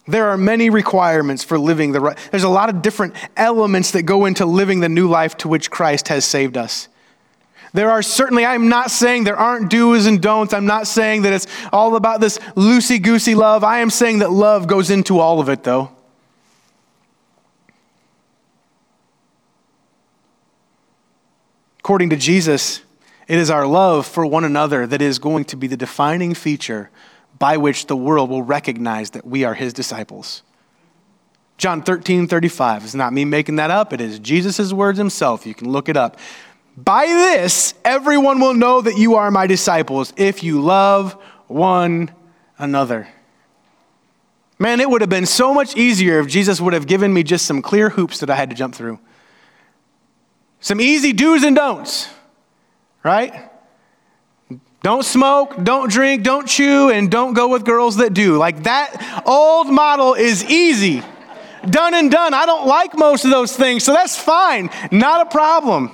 There 0.09 0.29
are 0.29 0.37
many 0.37 0.71
requirements 0.71 1.43
for 1.43 1.59
living 1.59 1.91
the 1.91 2.01
right. 2.01 2.17
There's 2.31 2.43
a 2.43 2.49
lot 2.49 2.69
of 2.69 2.81
different 2.81 3.13
elements 3.37 3.91
that 3.91 4.03
go 4.03 4.25
into 4.25 4.43
living 4.43 4.79
the 4.79 4.89
new 4.89 5.07
life 5.07 5.37
to 5.37 5.47
which 5.47 5.69
Christ 5.69 6.07
has 6.07 6.25
saved 6.25 6.57
us. 6.57 6.87
There 7.73 7.91
are 7.91 8.01
certainly, 8.01 8.43
I'm 8.43 8.69
not 8.69 8.89
saying 8.89 9.25
there 9.25 9.37
aren't 9.37 9.69
do's 9.69 10.07
and 10.07 10.19
don'ts. 10.19 10.51
I'm 10.51 10.65
not 10.65 10.87
saying 10.87 11.21
that 11.21 11.33
it's 11.33 11.45
all 11.71 11.95
about 11.95 12.21
this 12.21 12.39
loosey 12.55 12.99
goosey 12.99 13.35
love. 13.35 13.63
I 13.63 13.79
am 13.79 13.91
saying 13.91 14.19
that 14.19 14.31
love 14.31 14.65
goes 14.65 14.89
into 14.89 15.19
all 15.19 15.39
of 15.39 15.47
it, 15.47 15.63
though. 15.63 15.91
According 21.81 22.09
to 22.09 22.15
Jesus, 22.15 22.81
it 23.27 23.37
is 23.37 23.51
our 23.51 23.67
love 23.67 24.07
for 24.07 24.25
one 24.25 24.43
another 24.43 24.87
that 24.87 25.03
is 25.03 25.19
going 25.19 25.45
to 25.45 25.55
be 25.55 25.67
the 25.67 25.77
defining 25.77 26.33
feature 26.33 26.89
by 27.39 27.57
which 27.57 27.87
the 27.87 27.95
world 27.95 28.29
will 28.29 28.43
recognize 28.43 29.11
that 29.11 29.25
we 29.25 29.45
are 29.45 29.53
his 29.53 29.73
disciples. 29.73 30.43
John 31.57 31.81
13, 31.81 32.27
35. 32.27 32.83
It's 32.83 32.93
not 32.93 33.11
me 33.11 33.25
making 33.25 33.55
that 33.55 33.71
up, 33.71 33.91
it 33.93 34.01
is 34.01 34.19
Jesus' 34.19 34.71
words 34.71 34.97
himself. 34.97 35.45
You 35.45 35.55
can 35.55 35.69
look 35.69 35.89
it 35.89 35.97
up. 35.97 36.17
By 36.77 37.07
this, 37.07 37.73
everyone 37.83 38.39
will 38.39 38.53
know 38.53 38.79
that 38.81 38.97
you 38.97 39.15
are 39.15 39.31
my 39.31 39.47
disciples 39.47 40.13
if 40.15 40.43
you 40.43 40.61
love 40.61 41.13
one 41.47 42.11
another. 42.57 43.07
Man, 44.57 44.79
it 44.79 44.89
would 44.89 45.01
have 45.01 45.09
been 45.09 45.25
so 45.25 45.53
much 45.53 45.75
easier 45.75 46.19
if 46.19 46.27
Jesus 46.27 46.61
would 46.61 46.73
have 46.73 46.87
given 46.87 47.13
me 47.13 47.23
just 47.23 47.45
some 47.45 47.61
clear 47.61 47.89
hoops 47.89 48.19
that 48.19 48.29
I 48.29 48.35
had 48.35 48.49
to 48.49 48.55
jump 48.55 48.75
through. 48.75 48.99
Some 50.61 50.79
easy 50.81 51.13
do's 51.13 51.43
and 51.43 51.55
don'ts, 51.55 52.09
right? 53.03 53.48
Don't 54.81 55.03
smoke, 55.03 55.61
don't 55.61 55.91
drink, 55.91 56.23
don't 56.23 56.47
chew, 56.47 56.89
and 56.89 57.11
don't 57.11 57.33
go 57.33 57.49
with 57.49 57.65
girls 57.65 57.97
that 57.97 58.13
do. 58.13 58.37
Like 58.37 58.63
that 58.63 59.23
old 59.25 59.67
model 59.67 60.13
is 60.13 60.43
easy. 60.45 61.03
Done 61.69 61.93
and 61.93 62.09
done. 62.09 62.33
I 62.33 62.45
don't 62.45 62.65
like 62.65 62.97
most 62.97 63.25
of 63.25 63.31
those 63.31 63.55
things, 63.55 63.83
so 63.83 63.91
that's 63.91 64.17
fine. 64.17 64.69
Not 64.91 65.27
a 65.27 65.29
problem. 65.29 65.91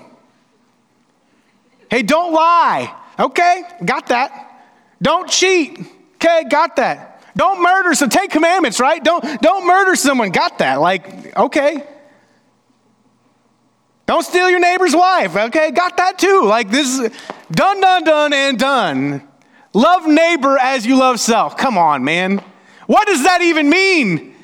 Hey, 1.90 2.04
don't 2.04 2.34
lie. 2.34 2.94
Okay, 3.18 3.64
got 3.84 4.08
that. 4.08 4.64
Don't 5.02 5.30
cheat. 5.30 5.80
Okay, 6.16 6.44
got 6.50 6.76
that. 6.76 7.24
Don't 7.36 7.62
murder. 7.62 7.96
So 7.96 8.08
take 8.08 8.30
commandments, 8.30 8.80
right? 8.80 9.04
Don't 9.04 9.42
don't 9.42 9.66
murder 9.66 9.96
someone. 9.96 10.32
Got 10.32 10.60
that. 10.60 10.80
Like, 10.80 11.36
okay. 11.36 11.84
Don't 14.06 14.24
steal 14.24 14.50
your 14.50 14.60
neighbor's 14.60 14.96
wife. 14.96 15.36
Okay, 15.36 15.72
got 15.72 15.98
that 15.98 16.20
too. 16.20 16.44
Like 16.46 16.70
this 16.70 17.00
is 17.00 17.12
done, 17.52 17.82
done, 17.82 18.04
done, 18.04 18.34
and 18.34 18.60
done. 18.60 19.28
Love 19.74 20.08
neighbor 20.08 20.58
as 20.58 20.86
you 20.86 20.98
love 20.98 21.20
self. 21.20 21.58
Come 21.58 21.78
on, 21.78 22.04
man. 22.04 22.42
What 22.88 23.08
does 23.08 23.24
that 23.24 23.42
even 23.42 23.70
mean? 23.70 24.36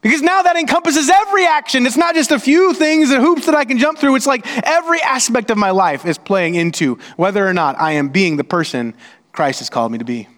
Because 0.00 0.22
now 0.22 0.42
that 0.42 0.56
encompasses 0.56 1.08
every 1.08 1.46
action. 1.46 1.84
It's 1.84 1.96
not 1.96 2.14
just 2.14 2.30
a 2.30 2.38
few 2.38 2.74
things 2.74 3.10
and 3.10 3.20
hoops 3.20 3.46
that 3.46 3.54
I 3.54 3.64
can 3.64 3.78
jump 3.78 3.98
through. 3.98 4.14
It's 4.14 4.26
like 4.26 4.46
every 4.64 5.02
aspect 5.02 5.50
of 5.50 5.58
my 5.58 5.70
life 5.70 6.06
is 6.06 6.16
playing 6.16 6.54
into 6.54 6.98
whether 7.16 7.46
or 7.46 7.52
not 7.52 7.80
I 7.80 7.92
am 7.92 8.10
being 8.10 8.36
the 8.36 8.44
person 8.44 8.94
Christ 9.32 9.58
has 9.58 9.68
called 9.68 9.90
me 9.90 9.98
to 9.98 10.04
be. 10.04 10.28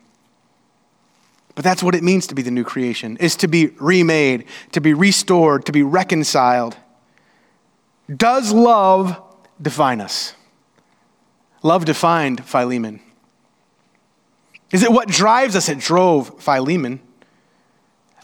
But 1.55 1.65
that's 1.65 1.83
what 1.83 1.95
it 1.95 2.03
means 2.03 2.27
to 2.29 2.35
be 2.35 2.43
the 2.43 2.51
new 2.51 2.65
creation, 2.65 3.17
is 3.19 3.37
to 3.37 3.49
be 3.49 3.67
remade, 3.79 4.47
to 4.73 4.81
be 4.81 4.95
restored, 4.95 5.67
to 5.67 5.73
be 5.73 5.83
reconciled. 5.83 6.77
Does 8.15 8.53
love 8.53 9.21
define 9.61 10.01
us? 10.01 10.35
Love 11.63 11.85
defined 11.85 12.45
Philemon. 12.45 13.01
Is 14.71 14.83
it 14.83 14.93
what 14.93 15.09
drives 15.09 15.57
us? 15.57 15.69
It 15.69 15.79
drove 15.79 16.41
Philemon. 16.43 17.01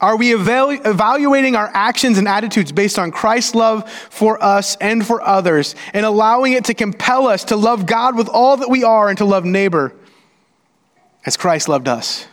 Are 0.00 0.16
we 0.16 0.32
evalu- 0.32 0.84
evaluating 0.84 1.56
our 1.56 1.70
actions 1.72 2.18
and 2.18 2.28
attitudes 2.28 2.72
based 2.72 2.98
on 2.98 3.10
Christ's 3.10 3.54
love 3.54 3.90
for 3.90 4.42
us 4.42 4.76
and 4.76 5.06
for 5.06 5.22
others 5.22 5.74
and 5.94 6.04
allowing 6.04 6.52
it 6.52 6.66
to 6.66 6.74
compel 6.74 7.26
us 7.26 7.44
to 7.44 7.56
love 7.56 7.86
God 7.86 8.16
with 8.16 8.28
all 8.28 8.58
that 8.58 8.68
we 8.68 8.84
are 8.84 9.08
and 9.08 9.16
to 9.18 9.24
love 9.24 9.44
neighbor 9.44 9.94
as 11.24 11.36
Christ 11.36 11.68
loved 11.68 11.88
us? 11.88 12.26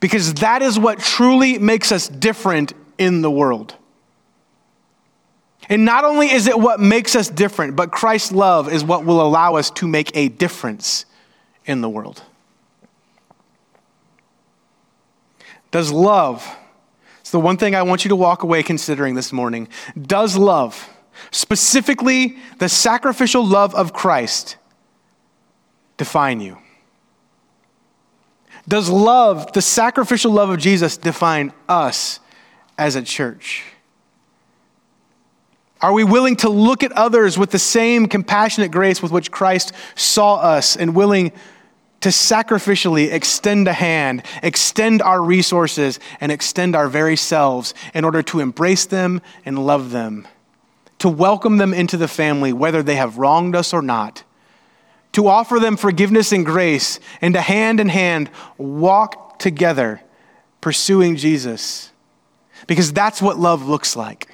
Because 0.00 0.34
that 0.34 0.62
is 0.62 0.78
what 0.78 0.98
truly 0.98 1.58
makes 1.58 1.92
us 1.92 2.08
different 2.08 2.72
in 2.96 3.20
the 3.20 3.30
world. 3.30 3.76
And 5.72 5.86
not 5.86 6.04
only 6.04 6.30
is 6.30 6.48
it 6.48 6.60
what 6.60 6.80
makes 6.80 7.16
us 7.16 7.30
different, 7.30 7.76
but 7.76 7.90
Christ's 7.90 8.30
love 8.30 8.70
is 8.70 8.84
what 8.84 9.06
will 9.06 9.22
allow 9.22 9.54
us 9.54 9.70
to 9.70 9.88
make 9.88 10.14
a 10.14 10.28
difference 10.28 11.06
in 11.64 11.80
the 11.80 11.88
world. 11.88 12.22
Does 15.70 15.90
love, 15.90 16.46
it's 17.22 17.30
the 17.30 17.40
one 17.40 17.56
thing 17.56 17.74
I 17.74 17.84
want 17.84 18.04
you 18.04 18.10
to 18.10 18.16
walk 18.16 18.42
away 18.42 18.62
considering 18.62 19.14
this 19.14 19.32
morning. 19.32 19.66
Does 19.98 20.36
love, 20.36 20.90
specifically 21.30 22.36
the 22.58 22.68
sacrificial 22.68 23.42
love 23.42 23.74
of 23.74 23.94
Christ, 23.94 24.58
define 25.96 26.40
you? 26.40 26.58
Does 28.68 28.90
love, 28.90 29.54
the 29.54 29.62
sacrificial 29.62 30.32
love 30.32 30.50
of 30.50 30.58
Jesus, 30.58 30.98
define 30.98 31.50
us 31.66 32.20
as 32.76 32.94
a 32.94 33.00
church? 33.00 33.71
Are 35.82 35.92
we 35.92 36.04
willing 36.04 36.36
to 36.36 36.48
look 36.48 36.84
at 36.84 36.92
others 36.92 37.36
with 37.36 37.50
the 37.50 37.58
same 37.58 38.06
compassionate 38.06 38.70
grace 38.70 39.02
with 39.02 39.10
which 39.10 39.32
Christ 39.32 39.72
saw 39.96 40.36
us 40.36 40.76
and 40.76 40.94
willing 40.94 41.32
to 42.02 42.10
sacrificially 42.10 43.12
extend 43.12 43.66
a 43.66 43.72
hand, 43.72 44.22
extend 44.44 45.02
our 45.02 45.20
resources, 45.20 45.98
and 46.20 46.30
extend 46.30 46.76
our 46.76 46.88
very 46.88 47.16
selves 47.16 47.74
in 47.94 48.04
order 48.04 48.22
to 48.22 48.38
embrace 48.38 48.86
them 48.86 49.20
and 49.44 49.66
love 49.66 49.90
them, 49.90 50.26
to 50.98 51.08
welcome 51.08 51.56
them 51.56 51.74
into 51.74 51.96
the 51.96 52.08
family, 52.08 52.52
whether 52.52 52.82
they 52.82 52.96
have 52.96 53.18
wronged 53.18 53.56
us 53.56 53.72
or 53.72 53.82
not, 53.82 54.22
to 55.12 55.26
offer 55.26 55.58
them 55.58 55.76
forgiveness 55.76 56.32
and 56.32 56.46
grace, 56.46 57.00
and 57.20 57.34
to 57.34 57.40
hand 57.40 57.80
in 57.80 57.88
hand 57.88 58.30
walk 58.56 59.38
together 59.40 60.00
pursuing 60.60 61.16
Jesus. 61.16 61.90
Because 62.68 62.92
that's 62.92 63.20
what 63.20 63.38
love 63.38 63.68
looks 63.68 63.96
like. 63.96 64.28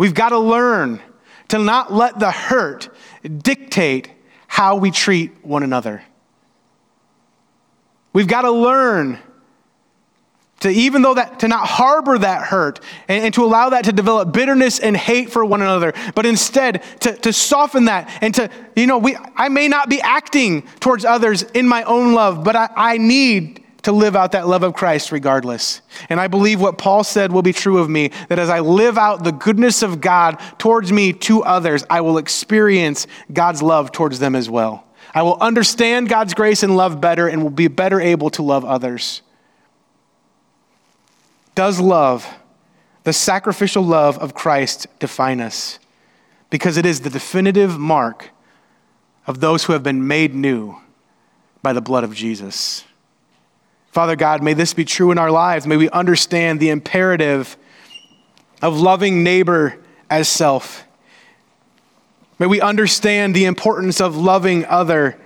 We've 0.00 0.14
got 0.14 0.30
to 0.30 0.38
learn 0.38 0.98
to 1.48 1.58
not 1.58 1.92
let 1.92 2.18
the 2.18 2.30
hurt 2.30 2.88
dictate 3.22 4.10
how 4.46 4.76
we 4.76 4.90
treat 4.90 5.44
one 5.44 5.62
another. 5.62 6.02
We've 8.14 8.26
got 8.26 8.42
to 8.42 8.50
learn 8.50 9.18
to 10.60 10.70
even 10.70 11.02
though 11.02 11.12
that 11.12 11.40
to 11.40 11.48
not 11.48 11.66
harbor 11.66 12.16
that 12.16 12.46
hurt 12.46 12.80
and, 13.08 13.24
and, 13.24 13.34
to 13.34 13.44
allow 13.44 13.68
that 13.68 13.84
to 13.84 13.92
develop 13.92 14.32
bitterness 14.32 14.78
and 14.78 14.96
hate 14.96 15.30
for 15.30 15.44
one 15.44 15.60
another 15.60 15.92
but 16.14 16.24
instead 16.24 16.82
to, 17.00 17.12
to 17.16 17.30
soften 17.30 17.84
that 17.84 18.10
and 18.22 18.34
to 18.34 18.50
you 18.76 18.86
know 18.86 18.96
we 18.96 19.16
i 19.36 19.48
may 19.48 19.68
not 19.68 19.88
be 19.88 20.00
acting 20.02 20.62
towards 20.80 21.04
others 21.04 21.42
in 21.42 21.66
my 21.66 21.82
own 21.84 22.12
love 22.12 22.44
but 22.44 22.56
i, 22.56 22.68
I 22.76 22.98
need 22.98 23.59
to 23.82 23.92
live 23.92 24.16
out 24.16 24.32
that 24.32 24.46
love 24.46 24.62
of 24.62 24.74
christ 24.74 25.12
regardless 25.12 25.82
and 26.08 26.20
i 26.20 26.26
believe 26.26 26.60
what 26.60 26.78
paul 26.78 27.04
said 27.04 27.32
will 27.32 27.42
be 27.42 27.52
true 27.52 27.78
of 27.78 27.88
me 27.88 28.10
that 28.28 28.38
as 28.38 28.48
i 28.48 28.60
live 28.60 28.98
out 28.98 29.24
the 29.24 29.32
goodness 29.32 29.82
of 29.82 30.00
god 30.00 30.40
towards 30.58 30.92
me 30.92 31.12
to 31.12 31.42
others 31.42 31.84
i 31.90 32.00
will 32.00 32.18
experience 32.18 33.06
god's 33.32 33.62
love 33.62 33.92
towards 33.92 34.18
them 34.18 34.34
as 34.34 34.48
well 34.48 34.84
i 35.14 35.22
will 35.22 35.36
understand 35.40 36.08
god's 36.08 36.34
grace 36.34 36.62
and 36.62 36.76
love 36.76 37.00
better 37.00 37.28
and 37.28 37.42
will 37.42 37.50
be 37.50 37.68
better 37.68 38.00
able 38.00 38.30
to 38.30 38.42
love 38.42 38.64
others 38.64 39.22
does 41.54 41.78
love, 41.78 42.26
the 43.04 43.12
sacrificial 43.12 43.82
love 43.82 44.18
of 44.18 44.34
Christ, 44.34 44.86
define 44.98 45.42
us? 45.42 45.78
Because 46.48 46.76
it 46.76 46.86
is 46.86 47.00
the 47.00 47.10
definitive 47.10 47.78
mark 47.78 48.30
of 49.26 49.40
those 49.40 49.64
who 49.64 49.74
have 49.74 49.82
been 49.82 50.06
made 50.06 50.34
new 50.34 50.76
by 51.62 51.74
the 51.74 51.80
blood 51.80 52.02
of 52.02 52.14
Jesus. 52.14 52.84
Father 53.90 54.14
God, 54.14 54.42
may 54.42 54.54
this 54.54 54.72
be 54.72 54.84
true 54.84 55.10
in 55.10 55.18
our 55.18 55.30
lives. 55.30 55.66
May 55.66 55.76
we 55.76 55.90
understand 55.90 56.60
the 56.60 56.70
imperative 56.70 57.56
of 58.62 58.78
loving 58.78 59.24
neighbor 59.24 59.76
as 60.08 60.28
self. 60.28 60.84
May 62.38 62.46
we 62.46 62.60
understand 62.60 63.34
the 63.34 63.46
importance 63.46 64.00
of 64.00 64.16
loving 64.16 64.64
other 64.64 65.18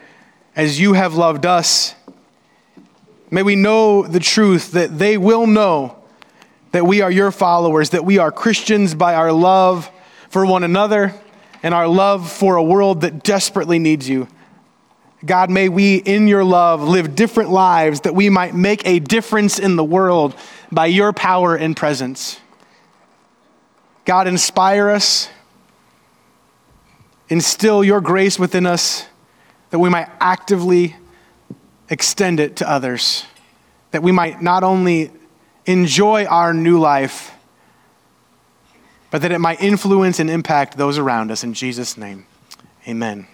as 0.57 0.81
you 0.81 0.95
have 0.95 1.15
loved 1.15 1.45
us. 1.45 1.95
May 3.31 3.43
we 3.43 3.55
know 3.55 4.03
the 4.03 4.21
truth 4.21 4.73
that 4.73 4.99
they 4.99 5.19
will 5.19 5.47
know 5.47 5.99
that 6.73 6.87
we 6.87 7.03
are 7.03 7.11
your 7.11 7.31
followers, 7.31 7.91
that 7.91 8.05
we 8.05 8.19
are 8.19 8.33
Christians 8.33 8.95
by 8.95 9.15
our 9.15 9.33
love 9.33 9.91
for 10.29 10.47
one 10.47 10.65
another 10.65 11.15
and 11.63 11.75
our 11.75 11.87
love 11.87 12.31
for 12.31 12.57
a 12.57 12.63
world 12.63 13.03
that 13.03 13.23
desperately 13.23 13.79
needs 13.79 14.09
you. 14.09 14.27
God, 15.25 15.51
may 15.51 15.69
we, 15.69 15.97
in 15.97 16.29
your 16.29 16.45
love, 16.45 16.83
live 16.83 17.15
different 17.15 17.51
lives 17.51 18.03
that 18.03 18.15
we 18.15 18.29
might 18.29 18.55
make 18.55 18.87
a 18.87 18.99
difference 18.99 19.59
in 19.59 19.77
the 19.77 19.85
world 19.85 20.35
by 20.71 20.87
your 20.87 21.13
power 21.13 21.57
and 21.57 21.77
presence. 21.77 22.39
God, 24.05 24.27
inspire 24.27 24.91
us, 24.91 25.29
instill 27.29 27.83
your 27.83 28.01
grace 28.01 28.39
within 28.39 28.67
us 28.67 29.07
that 29.71 29.79
we 29.79 29.89
might 29.89 30.09
actively 30.21 30.95
extend 31.89 32.39
it 32.39 32.57
to 32.57 32.71
others, 32.71 33.25
that 33.91 34.03
we 34.03 34.13
might 34.13 34.43
not 34.43 34.63
only 34.63 35.11
enjoy 35.67 36.27
our 36.27 36.53
new 36.53 36.79
life, 36.79 37.33
but 39.11 39.23
that 39.23 39.33
it 39.33 39.39
might 39.39 39.61
influence 39.63 40.19
and 40.19 40.29
impact 40.29 40.77
those 40.77 40.99
around 40.99 41.31
us. 41.31 41.43
In 41.43 41.55
Jesus' 41.55 41.97
name, 41.97 42.27
amen. 42.87 43.27